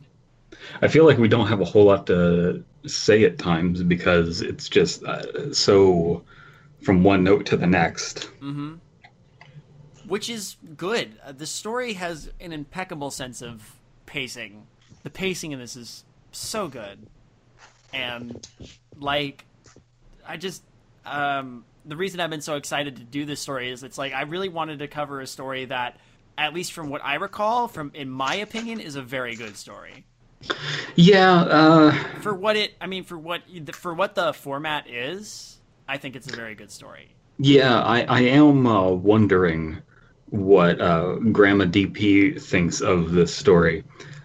I 0.82 0.88
feel 0.88 1.06
like 1.06 1.18
we 1.18 1.28
don't 1.28 1.48
have 1.48 1.62
a 1.62 1.66
whole 1.66 1.86
lot 1.86 2.08
to 2.08 2.64
say 2.86 3.24
at 3.24 3.38
times 3.38 3.84
because 3.84 4.42
it's 4.42 4.70
just 4.70 5.04
uh, 5.04 5.54
so 5.54 6.24
from 6.82 7.04
one 7.04 7.24
note 7.24 7.46
to 7.48 7.58
the 7.58 7.68
next. 7.68 8.30
Mm-hmm. 8.42 8.76
Which 10.08 10.30
is 10.30 10.58
good. 10.78 11.18
Uh, 11.26 11.32
the 11.32 11.48
story 11.48 11.94
has 11.94 12.30
an 12.40 12.52
impeccable 12.52 13.10
sense 13.10 13.42
of 13.42 13.76
pacing. 14.06 14.68
The 15.04 15.10
pacing 15.10 15.52
in 15.52 15.60
this 15.60 15.76
is 15.76 16.04
so 16.32 16.68
good, 16.68 17.08
and 17.94 18.48
like, 18.98 19.46
I 20.28 20.38
just 20.38 20.64
um, 21.06 21.66
the 21.86 21.96
reason 21.96 22.20
I've 22.20 22.30
been 22.30 22.42
so 22.42 22.56
excited 22.56 22.96
to 22.98 23.04
do 23.04 23.26
this 23.26 23.40
story 23.40 23.70
is 23.72 23.84
it's 23.84 23.98
like 23.98 24.14
I 24.14 24.24
really 24.24 24.50
wanted 24.50 24.80
to 24.80 24.88
cover 24.88 25.22
a 25.22 25.28
story 25.28 25.66
that, 25.66 25.98
at 26.38 26.54
least 26.54 26.74
from 26.74 26.90
what 26.90 27.04
I 27.04 27.16
recall, 27.16 27.68
from 27.68 27.92
in 27.94 28.10
my 28.10 28.36
opinion, 28.36 28.80
is 28.80 28.96
a 28.96 29.02
very 29.02 29.36
good 29.36 29.56
story. 29.58 30.06
Yeah, 30.96 31.42
uh, 31.42 31.92
For 32.22 32.34
what 32.34 32.56
it, 32.56 32.74
I 32.80 32.88
mean, 32.88 33.04
for 33.04 33.18
what 33.18 33.42
for 33.74 33.94
what 33.94 34.16
the 34.16 34.34
format 34.34 34.90
is, 34.90 35.58
I 35.88 35.98
think 35.98 36.16
it's 36.16 36.28
a 36.32 36.36
very 36.36 36.56
good 36.56 36.72
story. 36.72 37.16
yeah. 37.40 37.82
I 37.82 38.02
I 38.04 38.22
am 38.22 38.66
uh, 38.68 38.90
wondering 38.90 39.82
what 40.30 40.80
uh, 40.82 41.16
Grandma 41.32 41.66
DP 41.66 42.42
thinks 42.42 42.82
of 42.82 43.12
this 43.12 43.34
story. 43.34 43.84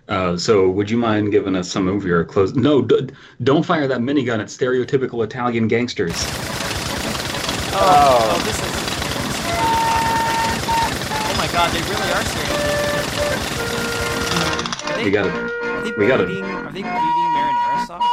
Uh, 0.09 0.37
so, 0.37 0.69
would 0.69 0.91
you 0.91 0.97
mind 0.99 1.31
giving 1.31 1.55
us 1.55 1.71
some 1.71 1.87
of 1.87 2.05
your 2.05 2.25
close? 2.25 2.55
No, 2.55 2.83
d- 2.83 3.11
don't 3.45 3.65
fire 3.65 3.87
that 3.87 4.01
minigun 4.01 4.41
at 4.41 4.47
stereotypical 4.49 5.23
Italian 5.25 5.69
gangsters. 5.69 6.17
Oh, 7.83 7.87
oh, 8.33 8.39
this 8.45 8.57
is. 8.57 8.63
Oh 11.27 11.35
my 11.39 11.49
god, 11.53 11.71
they 11.73 11.81
really 11.89 12.11
are 12.13 12.23
stereotypical. 12.23 13.31
Are 14.91 14.97
they, 14.97 15.05
We 15.05 15.11
gotta, 15.11 15.31
are 15.31 15.83
they 15.83 15.93
we 15.93 16.07
gotta- 16.07 16.25
bleeding, 16.27 16.45
Are 16.45 16.73
they 16.73 16.83
bleeding 16.83 17.31
marinara 17.35 17.87
sauce? 17.87 18.05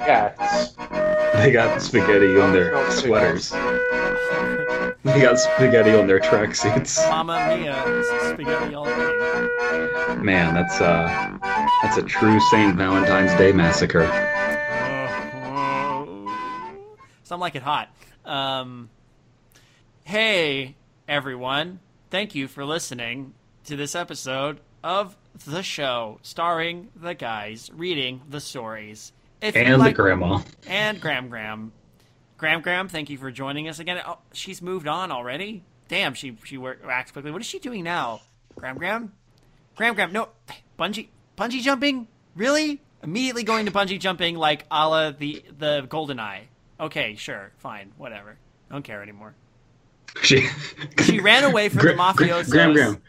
Yeah, 0.00 1.40
they 1.40 1.50
got 1.50 1.80
spaghetti 1.80 2.38
on 2.38 2.52
their 2.52 2.74
Oh, 2.76 2.90
sweaters. 2.90 3.50
They 5.02 5.20
got 5.22 5.38
spaghetti 5.38 5.94
on 5.94 6.06
their 6.06 6.20
tracksuits. 6.20 6.98
Mamma 7.08 7.56
mia, 7.56 7.82
spaghetti 8.34 8.74
all 8.74 8.84
day. 8.84 10.16
Man, 10.22 10.52
that's 10.54 10.78
uh, 10.80 11.38
that's 11.82 11.96
a 11.96 12.02
true 12.02 12.38
Saint 12.50 12.76
Valentine's 12.76 13.32
Day 13.38 13.52
massacre. 13.52 14.06
Some 17.24 17.40
like 17.40 17.54
it 17.54 17.62
hot. 17.62 17.88
Um, 18.30 18.90
hey, 20.04 20.76
everyone. 21.08 21.80
Thank 22.10 22.36
you 22.36 22.46
for 22.46 22.64
listening 22.64 23.34
to 23.64 23.74
this 23.74 23.94
episode 23.96 24.60
of 24.84 25.16
the 25.46 25.62
show 25.64 26.20
starring 26.22 26.90
the 26.94 27.14
guys 27.14 27.70
reading 27.74 28.22
the 28.28 28.40
stories. 28.40 29.12
If 29.42 29.56
And 29.56 29.82
the 29.82 29.92
grandma. 29.92 30.42
and 30.68 31.00
Gram-Gram. 31.00 31.72
Graham 32.36 32.60
Graham, 32.62 32.88
thank 32.88 33.10
you 33.10 33.18
for 33.18 33.30
joining 33.32 33.68
us 33.68 33.80
again. 33.80 34.00
Oh, 34.06 34.18
she's 34.32 34.62
moved 34.62 34.86
on 34.86 35.10
already. 35.10 35.64
Damn, 35.88 36.14
she 36.14 36.38
she 36.44 36.56
acts 36.88 37.10
quickly. 37.10 37.32
What 37.32 37.40
is 37.42 37.46
she 37.48 37.58
doing 37.58 37.82
now? 37.82 38.20
Gram-Gram, 38.56 39.12
Graham 39.76 39.94
Graham. 39.94 40.12
No, 40.12 40.28
bungee 40.78 41.08
bungee 41.36 41.60
jumping. 41.62 42.06
Really? 42.36 42.80
Immediately 43.02 43.42
going 43.42 43.66
to 43.66 43.72
bungee 43.72 43.98
jumping 43.98 44.36
like 44.36 44.64
a 44.70 44.88
la 44.88 45.10
the 45.10 45.42
the 45.58 45.82
GoldenEye. 45.88 46.42
Okay, 46.80 47.14
sure, 47.16 47.52
fine, 47.58 47.92
whatever. 47.98 48.38
Don't 48.70 48.82
care 48.82 49.02
anymore. 49.02 49.34
She 50.22 50.48
She 51.04 51.20
ran 51.20 51.44
away 51.44 51.68
from 51.68 51.80
Gra- 51.80 51.92
the 51.92 51.98
mafiosos. 51.98 52.50
Gram-Gram. 52.50 53.02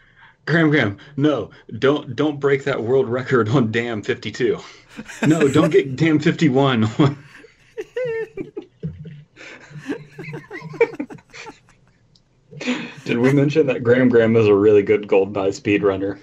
Graham 0.44 0.70
Graham. 0.70 0.98
No, 1.16 1.50
don't 1.78 2.14
don't 2.16 2.38
break 2.40 2.64
that 2.64 2.82
world 2.82 3.08
record 3.08 3.48
on 3.48 3.70
Dam 3.70 4.02
52. 4.02 4.58
No, 5.26 5.48
don't 5.48 5.70
get 5.70 5.96
Dam 5.96 6.18
51. 6.18 6.88
Did 13.04 13.18
we 13.18 13.32
mention 13.32 13.66
that 13.66 13.82
Gram-Gram 13.82 14.36
is 14.36 14.46
a 14.46 14.54
really 14.54 14.82
good 14.82 15.08
GoldenEye 15.08 15.52
speedrunner? 15.58 16.20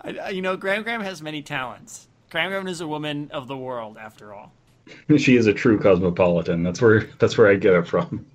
I, 0.00 0.18
I- 0.18 0.28
you 0.30 0.42
know, 0.42 0.56
Gram-Gram 0.56 1.00
has 1.00 1.22
many 1.22 1.42
talents. 1.42 2.08
Gram-Gram 2.34 2.66
is 2.66 2.80
a 2.80 2.88
woman 2.88 3.30
of 3.32 3.46
the 3.46 3.56
world, 3.56 3.96
after 3.96 4.34
all. 4.34 4.52
She 5.16 5.36
is 5.36 5.46
a 5.46 5.54
true 5.54 5.78
cosmopolitan. 5.78 6.64
That's 6.64 6.82
where 6.82 7.08
that's 7.20 7.38
where 7.38 7.48
I 7.48 7.54
get 7.54 7.74
it 7.74 7.86
from. 7.86 8.26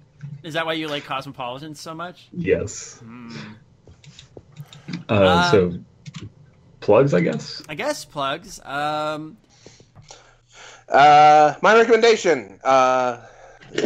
Is 0.41 0.53
that 0.53 0.65
why 0.65 0.73
you 0.73 0.87
like 0.87 1.03
cosmopolitans 1.03 1.81
so 1.81 1.93
much? 1.93 2.29
Yes. 2.31 2.99
Hmm. 2.99 3.29
Uh, 5.09 5.13
Uh, 5.13 5.51
so 5.51 5.73
plugs, 6.79 7.13
I 7.13 7.19
guess. 7.19 7.61
I 7.67 7.75
guess 7.75 8.05
plugs. 8.05 8.61
Um, 8.63 9.35
Uh, 10.87 11.55
my 11.61 11.75
recommendation. 11.75 12.57
Uh, 12.63 13.19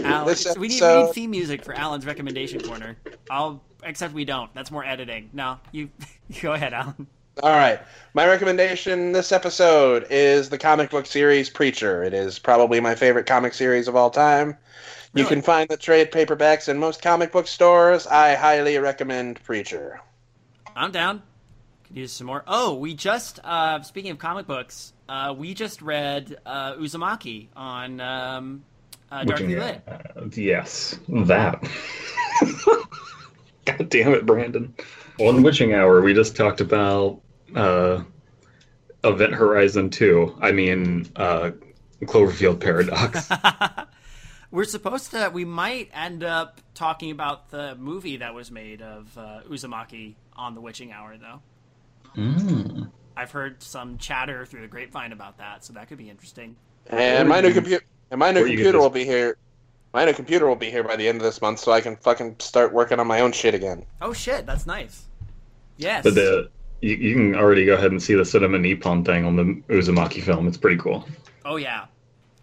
Alan, 0.03 0.27
this 0.27 0.43
so 0.43 0.53
we 0.59 0.67
need, 0.67 0.81
we 0.81 1.03
need 1.03 1.13
theme 1.13 1.31
music 1.31 1.65
for 1.65 1.73
Alan's 1.73 2.05
recommendation 2.05 2.61
corner. 2.61 2.97
I'll 3.31 3.63
except 3.83 4.13
we 4.13 4.25
don't. 4.25 4.53
That's 4.53 4.69
more 4.69 4.85
editing. 4.85 5.31
No, 5.33 5.59
you, 5.71 5.89
you 6.29 6.41
go 6.41 6.53
ahead, 6.53 6.71
Alan. 6.73 7.07
All 7.41 7.49
right. 7.49 7.79
My 8.13 8.27
recommendation 8.27 9.11
this 9.11 9.31
episode 9.31 10.05
is 10.11 10.49
the 10.49 10.57
comic 10.59 10.91
book 10.91 11.07
series 11.07 11.49
Preacher. 11.49 12.03
It 12.03 12.13
is 12.13 12.37
probably 12.37 12.79
my 12.79 12.93
favorite 12.93 13.25
comic 13.25 13.55
series 13.55 13.87
of 13.87 13.95
all 13.95 14.11
time. 14.11 14.55
You 15.15 15.25
can 15.25 15.41
find 15.41 15.67
the 15.69 15.77
trade 15.77 16.11
paperbacks 16.11 16.69
in 16.69 16.77
most 16.77 17.01
comic 17.01 17.31
book 17.31 17.47
stores. 17.47 18.05
I 18.05 18.35
highly 18.35 18.77
recommend 18.77 19.43
Preacher. 19.43 19.99
I'm 20.75 20.91
down. 20.91 21.23
Could 21.85 21.97
use 21.97 22.11
some 22.11 22.27
more. 22.27 22.43
Oh, 22.47 22.75
we 22.75 22.93
just 22.93 23.39
uh, 23.43 23.81
speaking 23.81 24.11
of 24.11 24.19
comic 24.19 24.45
books, 24.45 24.93
uh, 25.09 25.33
we 25.35 25.55
just 25.55 25.81
read 25.81 26.37
uh, 26.45 26.73
Uzumaki 26.73 27.47
on 27.55 27.99
um, 27.99 28.63
uh, 29.11 29.23
Darkly 29.23 29.55
Lit. 29.55 29.81
uh, 29.87 30.25
yes, 30.33 30.99
that. 31.07 31.67
God 33.65 33.89
damn 33.89 34.13
it, 34.13 34.25
Brandon. 34.25 34.73
Well, 35.17 35.35
in 35.35 35.43
Witching 35.43 35.73
Hour, 35.73 36.01
we 36.01 36.13
just 36.13 36.35
talked 36.35 36.59
about 36.59 37.21
uh, 37.55 38.03
Event 39.03 39.33
Horizon 39.33 39.89
2. 39.89 40.37
I 40.41 40.51
mean, 40.51 41.09
uh, 41.15 41.51
Cloverfield 42.01 42.59
Paradox. 42.59 43.29
We're 44.51 44.65
supposed 44.65 45.11
to. 45.11 45.31
We 45.33 45.45
might 45.45 45.89
end 45.93 46.23
up 46.23 46.61
talking 46.75 47.11
about 47.11 47.49
the 47.49 47.75
movie 47.75 48.17
that 48.17 48.33
was 48.33 48.51
made 48.51 48.81
of 48.81 49.17
uh, 49.17 49.41
Uzumaki 49.49 50.15
on 50.35 50.53
the 50.55 50.61
Witching 50.61 50.91
Hour, 50.91 51.17
though. 51.17 51.41
Mm. 52.15 52.89
I've 53.17 53.31
heard 53.31 53.61
some 53.63 53.97
chatter 53.97 54.45
through 54.45 54.61
the 54.61 54.67
grapevine 54.67 55.11
about 55.11 55.37
that, 55.37 55.65
so 55.65 55.73
that 55.73 55.87
could 55.87 55.97
be 55.97 56.09
interesting. 56.09 56.55
And 56.87 57.27
my 57.29 57.41
new 57.41 57.49
you- 57.49 57.53
computer 57.53 57.83
and 58.11 58.19
my 58.19 58.31
new 58.31 58.41
or 58.41 58.47
you 58.47 58.57
could 58.57 58.63
computer 58.63 58.79
will 58.79 58.89
be 58.89 59.05
here. 59.05 59.37
My 59.93 60.05
new 60.05 60.13
computer 60.13 60.47
will 60.47 60.55
be 60.55 60.71
here 60.71 60.83
by 60.83 60.95
the 60.95 61.07
end 61.07 61.17
of 61.17 61.23
this 61.23 61.41
month, 61.41 61.59
so 61.59 61.71
I 61.71 61.81
can 61.81 61.95
fucking 61.97 62.35
start 62.39 62.73
working 62.73 62.99
on 62.99 63.07
my 63.07 63.21
own 63.21 63.31
shit 63.31 63.53
again. 63.53 63.85
Oh 64.01 64.13
shit, 64.13 64.45
that's 64.45 64.65
nice. 64.65 65.05
Yes. 65.77 66.03
But 66.03 66.15
the 66.15 66.49
you, 66.83 66.95
you 66.95 67.13
can 67.15 67.35
already 67.35 67.65
go 67.65 67.75
ahead 67.75 67.91
and 67.91 68.03
see 68.03 68.13
the 68.13 68.25
cinema 68.25 68.59
Nippon 68.59 69.05
thing 69.05 69.23
on 69.23 69.35
the 69.37 69.43
Uzumaki 69.73 70.21
film. 70.21 70.47
It's 70.47 70.57
pretty 70.57 70.77
cool. 70.77 71.07
Oh 71.45 71.55
yeah. 71.55 71.85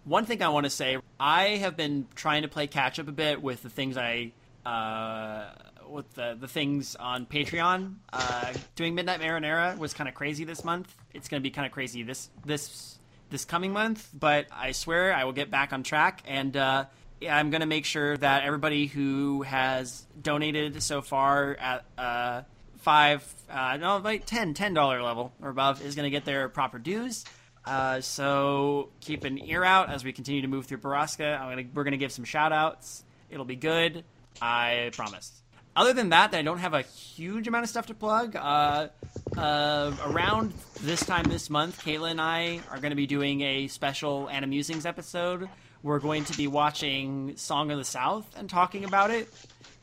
One 0.04 0.24
thing 0.24 0.42
I 0.42 0.48
want 0.48 0.64
to 0.64 0.70
say, 0.70 0.96
I 1.20 1.48
have 1.58 1.76
been 1.76 2.06
trying 2.14 2.42
to 2.42 2.48
play 2.48 2.66
catch 2.66 2.98
up 2.98 3.06
a 3.06 3.12
bit 3.12 3.42
with 3.42 3.62
the 3.62 3.68
things 3.68 3.96
I 3.96 4.32
uh 4.64 5.50
with 5.88 6.12
the 6.14 6.36
the 6.40 6.48
things 6.48 6.96
on 6.96 7.26
Patreon. 7.26 7.96
Uh 8.12 8.54
doing 8.76 8.94
Midnight 8.94 9.20
Marinara 9.20 9.76
was 9.76 9.92
kind 9.92 10.08
of 10.08 10.14
crazy 10.14 10.44
this 10.44 10.64
month. 10.64 10.94
It's 11.12 11.28
going 11.28 11.40
to 11.40 11.42
be 11.42 11.50
kind 11.50 11.66
of 11.66 11.72
crazy 11.72 12.02
this 12.02 12.30
this 12.44 12.98
this 13.28 13.44
coming 13.44 13.72
month, 13.72 14.08
but 14.18 14.46
I 14.50 14.72
swear 14.72 15.12
I 15.12 15.24
will 15.24 15.32
get 15.32 15.50
back 15.50 15.72
on 15.72 15.82
track 15.82 16.22
and 16.26 16.56
uh 16.56 16.86
I'm 17.28 17.50
going 17.50 17.60
to 17.60 17.66
make 17.66 17.84
sure 17.84 18.16
that 18.16 18.44
everybody 18.44 18.86
who 18.86 19.42
has 19.42 20.06
donated 20.20 20.82
so 20.82 21.02
far 21.02 21.54
at 21.56 21.84
uh 21.98 22.42
five, 22.80 23.24
uh, 23.48 23.76
no, 23.76 23.98
like 23.98 24.26
10, 24.26 24.54
$10 24.54 25.04
level 25.04 25.32
or 25.40 25.50
above 25.50 25.84
is 25.84 25.94
going 25.94 26.04
to 26.04 26.10
get 26.10 26.24
their 26.24 26.48
proper 26.48 26.78
dues. 26.78 27.24
Uh, 27.64 28.00
so 28.00 28.88
keep 29.00 29.24
an 29.24 29.38
ear 29.38 29.62
out 29.62 29.90
as 29.90 30.02
we 30.02 30.12
continue 30.12 30.42
to 30.42 30.48
move 30.48 30.66
through 30.66 30.78
Borrasca. 30.78 31.38
I'm 31.38 31.50
gonna, 31.50 31.68
we're 31.74 31.84
going 31.84 31.92
to 31.92 31.98
give 31.98 32.12
some 32.12 32.24
shout 32.24 32.52
outs. 32.52 33.04
It'll 33.30 33.44
be 33.44 33.56
good. 33.56 34.04
I 34.40 34.90
promise. 34.92 35.40
Other 35.76 35.92
than 35.92 36.08
that, 36.08 36.34
I 36.34 36.42
don't 36.42 36.58
have 36.58 36.74
a 36.74 36.82
huge 36.82 37.46
amount 37.46 37.64
of 37.64 37.70
stuff 37.70 37.86
to 37.86 37.94
plug. 37.94 38.34
Uh, 38.34 38.88
uh, 39.36 39.92
around 40.06 40.52
this 40.80 41.04
time 41.04 41.24
this 41.24 41.48
month, 41.48 41.84
Kayla 41.84 42.10
and 42.10 42.20
I 42.20 42.60
are 42.70 42.78
going 42.78 42.90
to 42.90 42.96
be 42.96 43.06
doing 43.06 43.42
a 43.42 43.68
special 43.68 44.28
Animusings 44.32 44.84
episode. 44.84 45.48
We're 45.82 46.00
going 46.00 46.24
to 46.24 46.36
be 46.36 46.48
watching 46.48 47.36
Song 47.36 47.70
of 47.70 47.78
the 47.78 47.84
South 47.84 48.26
and 48.36 48.50
talking 48.50 48.84
about 48.84 49.10
it 49.10 49.28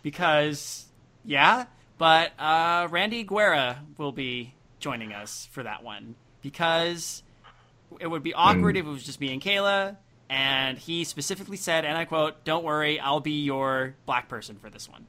because, 0.03 0.85
yeah. 1.23 1.65
But 1.97 2.31
uh, 2.39 2.87
Randy 2.91 3.23
Guerra 3.23 3.79
will 3.97 4.11
be 4.11 4.53
joining 4.79 5.13
us 5.13 5.47
for 5.51 5.63
that 5.63 5.83
one 5.83 6.15
because 6.41 7.23
it 7.99 8.07
would 8.07 8.23
be 8.23 8.33
awkward 8.33 8.75
Mm. 8.75 8.79
if 8.79 8.85
it 8.85 8.89
was 8.89 9.03
just 9.03 9.19
me 9.19 9.33
and 9.33 9.41
Kayla. 9.41 9.97
And 10.29 10.77
he 10.77 11.05
specifically 11.05 11.55
said, 11.57 11.85
and 11.85 11.97
I 11.97 12.03
quote, 12.03 12.43
"Don't 12.43 12.65
worry, 12.65 12.99
I'll 12.99 13.21
be 13.21 13.43
your 13.43 13.95
black 14.05 14.27
person 14.27 14.57
for 14.57 14.69
this 14.69 14.89
one." 14.89 15.05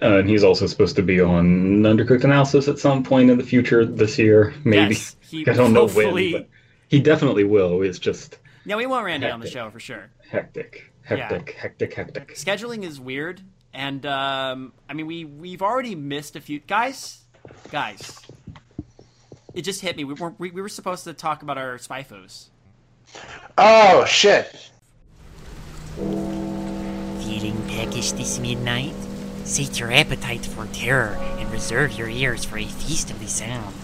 Uh, 0.00 0.18
and 0.20 0.28
he's 0.30 0.44
also 0.44 0.66
supposed 0.66 0.94
to 0.96 1.02
be 1.02 1.20
on 1.20 1.82
Undercooked 1.82 2.22
Analysis 2.24 2.68
at 2.68 2.78
some 2.78 3.02
point 3.02 3.30
in 3.30 3.36
the 3.36 3.44
future 3.44 3.84
this 3.84 4.16
year, 4.18 4.54
maybe. 4.64 4.94
Yes, 4.94 5.16
he 5.28 5.44
I 5.48 5.52
don't 5.54 5.72
know 5.72 5.88
when, 5.88 6.32
but 6.32 6.48
he 6.86 7.00
definitely 7.00 7.42
will. 7.44 7.82
It's 7.82 7.98
just 7.98 8.38
Yeah, 8.64 8.76
we 8.76 8.86
want 8.86 9.04
Randy 9.04 9.28
on 9.28 9.40
the 9.40 9.50
show 9.50 9.68
for 9.70 9.80
sure. 9.80 10.08
hectic, 10.30 10.92
hectic, 11.02 11.50
hectic, 11.58 11.92
hectic. 11.94 12.34
Scheduling 12.36 12.84
is 12.84 13.00
weird, 13.00 13.42
and 13.72 14.04
um, 14.06 14.72
I 14.88 14.94
mean, 14.94 15.06
we 15.06 15.24
we've 15.24 15.62
already 15.62 15.94
missed 15.94 16.36
a 16.36 16.40
few 16.40 16.60
guys. 16.60 17.20
Guys, 17.70 18.20
it 19.54 19.62
just 19.62 19.80
hit 19.80 19.96
me. 19.96 20.04
We 20.04 20.14
were 20.14 20.34
we, 20.38 20.50
we 20.50 20.62
were 20.62 20.68
supposed 20.68 21.04
to 21.04 21.14
talk 21.14 21.42
about 21.42 21.58
our 21.58 21.78
spyfos. 21.78 22.48
Oh 23.56 24.04
shit! 24.04 24.70
Feeling 25.96 27.62
peckish 27.68 28.12
this 28.12 28.38
midnight? 28.38 28.94
Sate 29.44 29.80
your 29.80 29.92
appetite 29.92 30.44
for 30.44 30.66
terror 30.66 31.16
and 31.38 31.50
reserve 31.50 31.92
your 31.92 32.08
ears 32.08 32.44
for 32.44 32.58
a 32.58 32.64
feast 32.64 33.10
of 33.10 33.18
the 33.20 33.26
sound. 33.26 33.74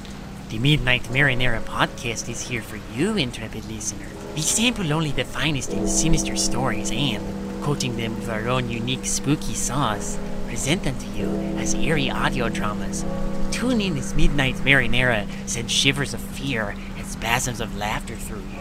The 0.51 0.59
Midnight 0.59 1.05
Marinara 1.05 1.61
podcast 1.63 2.29
is 2.29 2.47
here 2.47 2.61
for 2.63 2.79
you, 2.95 3.17
intrepid 3.17 3.65
listener. 3.65 4.07
We 4.35 4.43
sample 4.43 4.93
only 4.93 5.11
the 5.11 5.25
finest 5.25 5.73
and 5.73 5.89
sinister 5.89 6.37
stories 6.37 6.91
and, 6.93 7.25
coating 7.65 7.97
them 7.97 8.15
with 8.17 8.29
our 8.29 8.47
own 8.47 8.69
unique 8.69 9.07
spooky 9.07 9.55
sauce, 9.55 10.19
present 10.47 10.83
them 10.83 10.99
to 10.99 11.07
you 11.17 11.31
as 11.57 11.73
eerie 11.73 12.11
audio 12.11 12.51
dramas. 12.51 13.07
Tune 13.53 13.81
in 13.81 13.97
as 13.97 14.15
Midnight 14.15 14.57
Marinara 14.57 15.27
sends 15.49 15.73
shivers 15.73 16.13
of 16.13 16.21
fear 16.21 16.77
and 16.99 17.07
spasms 17.07 17.63
of 17.63 17.75
laughter 17.79 18.17
through 18.17 18.43
you. 18.53 18.61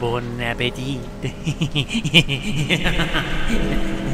Bon 0.00 0.40
appetit! 0.40 0.98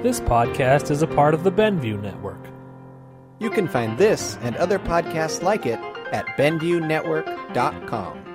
This 0.00 0.20
podcast 0.20 0.92
is 0.92 1.02
a 1.02 1.08
part 1.08 1.34
of 1.34 1.42
the 1.42 1.50
Benview 1.50 2.00
Network. 2.00 2.38
You 3.40 3.50
can 3.50 3.66
find 3.66 3.98
this 3.98 4.38
and 4.42 4.54
other 4.56 4.78
podcasts 4.78 5.42
like 5.42 5.66
it 5.66 5.80
at 6.12 6.24
BenviewNetwork.com. 6.38 8.27